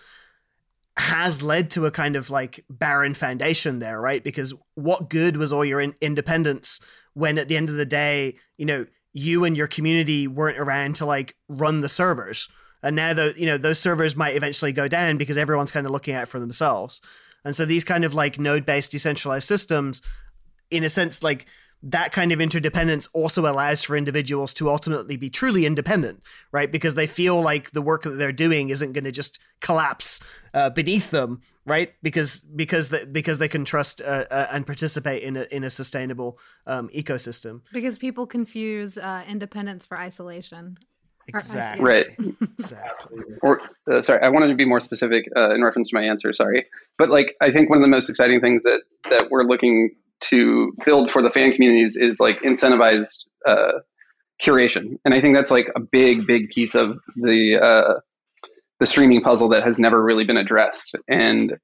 [0.98, 4.24] has led to a kind of like barren foundation there, right?
[4.24, 6.80] Because what good was all your in- independence
[7.14, 10.96] when at the end of the day, you know, you and your community weren't around
[10.96, 12.50] to like run the servers.
[12.84, 15.92] And now the you know those servers might eventually go down because everyone's kind of
[15.92, 17.02] looking out for themselves.
[17.44, 20.02] And so these kind of like node-based decentralized systems
[20.70, 21.46] in a sense like
[21.84, 26.72] that kind of interdependence also allows for individuals to ultimately be truly independent, right?
[26.72, 30.20] Because they feel like the work that they're doing isn't going to just collapse
[30.54, 31.94] uh, beneath them, right?
[32.02, 35.70] Because because they, because they can trust uh, uh, and participate in a in a
[35.70, 37.62] sustainable um, ecosystem.
[37.72, 40.78] Because people confuse uh, independence for isolation.
[41.28, 41.84] Exactly.
[41.84, 42.06] Right.
[42.42, 43.22] exactly.
[43.42, 46.32] Or uh, sorry, I wanted to be more specific uh, in reference to my answer.
[46.34, 46.66] Sorry,
[46.98, 49.92] but like I think one of the most exciting things that that we're looking
[50.22, 53.80] to build for the fan communities is like incentivized uh,
[54.42, 58.00] curation, and I think that's like a big, big piece of the uh,
[58.80, 60.96] the streaming puzzle that has never really been addressed.
[61.08, 61.58] And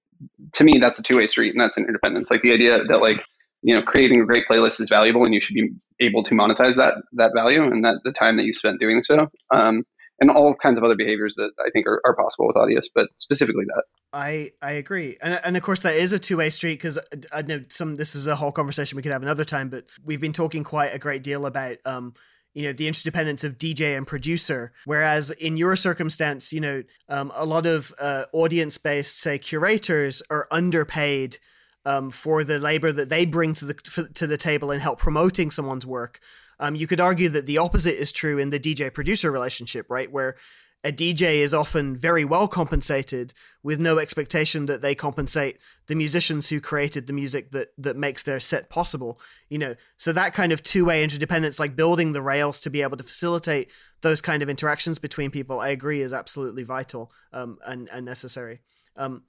[0.54, 2.32] to me, that's a two way street, and that's an interdependence.
[2.32, 3.24] Like the idea that like
[3.62, 6.76] you know creating a great playlist is valuable, and you should be able to monetize
[6.76, 9.30] that that value and that the time that you spent doing so.
[9.52, 9.84] Um,
[10.20, 13.10] and all kinds of other behaviors that I think are, are possible with Audius, but
[13.18, 13.84] specifically that.
[14.14, 17.00] I I agree, and and of course that is a two way street because
[17.34, 17.96] I know some.
[17.96, 20.94] This is a whole conversation we could have another time, but we've been talking quite
[20.94, 22.14] a great deal about um
[22.54, 24.72] you know the interdependence of DJ and producer.
[24.86, 30.22] Whereas in your circumstance, you know um, a lot of uh, audience based say curators
[30.30, 31.40] are underpaid.
[31.86, 33.74] Um, for the labor that they bring to the
[34.14, 36.22] to the table and help promoting someone's work,
[36.60, 40.12] um, you could argue that the opposite is true in the DJ producer relationship, right?
[40.12, 40.36] Where
[40.84, 45.58] a DJ is often very well compensated with no expectation that they compensate
[45.88, 49.20] the musicians who created the music that that makes their set possible
[49.50, 52.98] you know so that kind of two-way interdependence like building the rails to be able
[52.98, 53.72] to facilitate
[54.02, 58.60] those kind of interactions between people i agree is absolutely vital um, and, and necessary
[58.98, 59.24] um,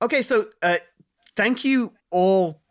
[0.00, 0.78] okay so uh,
[1.36, 2.62] thank you all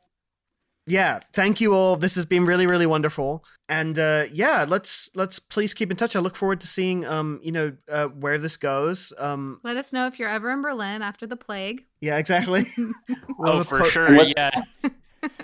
[0.87, 1.97] yeah, thank you all.
[1.97, 3.43] This has been really, really wonderful.
[3.67, 6.15] And uh, yeah, let's let's please keep in touch.
[6.15, 9.11] I look forward to seeing um, you know, uh, where this goes.
[9.19, 11.85] Um, Let us know if you're ever in Berlin after the plague.
[11.99, 12.63] Yeah, exactly.
[13.39, 14.23] oh, for po- sure.
[14.37, 14.51] Yeah.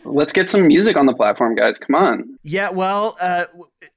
[0.06, 1.78] Let's get some music on the platform, guys.
[1.78, 2.38] Come on.
[2.44, 3.46] Yeah, well, uh,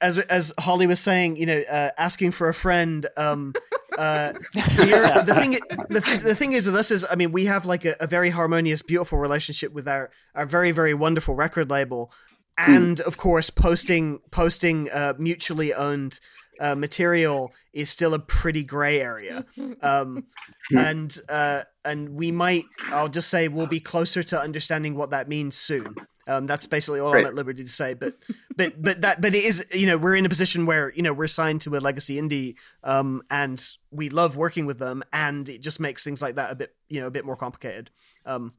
[0.01, 3.07] as as Holly was saying, you know, uh, asking for a friend.
[3.17, 3.55] Um,
[3.99, 5.53] uh, the thing,
[5.89, 8.07] the, th- the thing is with us is, I mean, we have like a, a,
[8.07, 12.13] very harmonious, beautiful relationship with our our very very wonderful record label,
[12.59, 12.73] hmm.
[12.73, 16.21] and of course, posting posting uh, mutually owned
[16.61, 19.45] uh, material is still a pretty gray area.
[19.83, 20.27] Um,
[20.71, 20.79] hmm.
[20.79, 25.29] and uh, and we might, I'll just say, we'll be closer to understanding what that
[25.29, 25.95] means soon.
[26.29, 27.21] Um, that's basically all Great.
[27.21, 27.95] I'm at liberty to say.
[27.95, 28.15] But
[28.57, 31.13] but but that but it is you know we're in a position where you know
[31.13, 35.61] we're signed to a legacy indie, um, and we love working with them, and it
[35.61, 37.91] just makes things like that a bit you know a bit more complicated.
[38.25, 38.55] Um,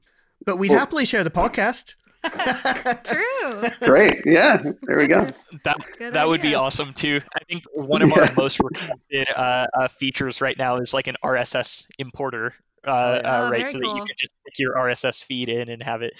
[0.46, 1.96] but we'd happily share the podcast.
[3.04, 3.64] True.
[3.88, 4.22] Great.
[4.26, 4.62] Yeah.
[4.84, 5.30] There we go.
[5.64, 6.28] That Good that idea.
[6.28, 7.22] would be awesome too.
[7.36, 11.16] I think one of our most requested uh, uh, features right now is like an
[11.24, 12.54] RSS importer.
[12.86, 13.82] Uh, uh oh, right, so cool.
[13.82, 16.14] that you can just stick your RSS feed in and have it.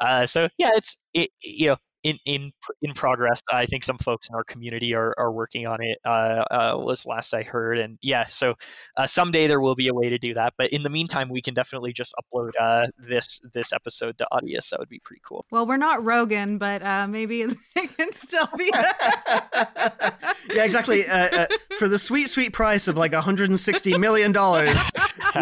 [0.00, 2.52] Uh, so yeah, it's it, you know in in
[2.82, 3.42] in progress.
[3.50, 5.98] I think some folks in our community are, are working on it.
[6.04, 8.54] Uh, uh, was last I heard, and yeah, so
[8.96, 10.54] uh, someday there will be a way to do that.
[10.58, 14.70] But in the meantime, we can definitely just upload uh, this this episode to Audius.
[14.70, 15.46] That would be pretty cool.
[15.50, 18.72] Well, we're not Rogan, but uh, maybe it can still be.
[20.54, 21.06] yeah, exactly.
[21.06, 21.46] Uh,
[21.78, 24.90] for the sweet sweet price of like 160 million dollars,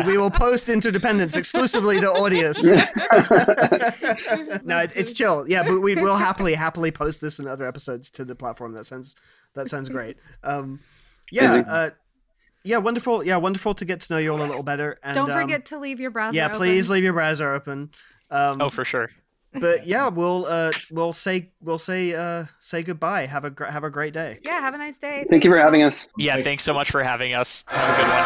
[0.07, 2.63] we will post Interdependence exclusively to Audius.
[4.65, 5.45] no, it, it's chill.
[5.49, 8.73] Yeah, but we will happily happily happily post this in other episodes to the platform.
[8.73, 9.17] That sounds
[9.55, 10.17] that sounds great.
[10.43, 10.81] Um,
[11.31, 11.91] yeah, uh,
[12.65, 13.25] yeah, wonderful.
[13.25, 14.99] Yeah, wonderful to get to know you all a little better.
[15.03, 16.37] And, Don't forget um, to leave your browser.
[16.37, 16.59] Yeah, open.
[16.59, 17.91] please leave your browser open.
[18.31, 19.11] Um, oh, for sure.
[19.53, 23.27] but yeah, we'll uh, we'll say we'll say uh, say goodbye.
[23.27, 24.39] Have a gr- have a great day.
[24.45, 25.25] Yeah, have a nice day.
[25.29, 26.09] Thank thanks you for having us.
[26.17, 27.65] Yeah, thanks so much for having us.
[27.67, 28.25] Have a good one.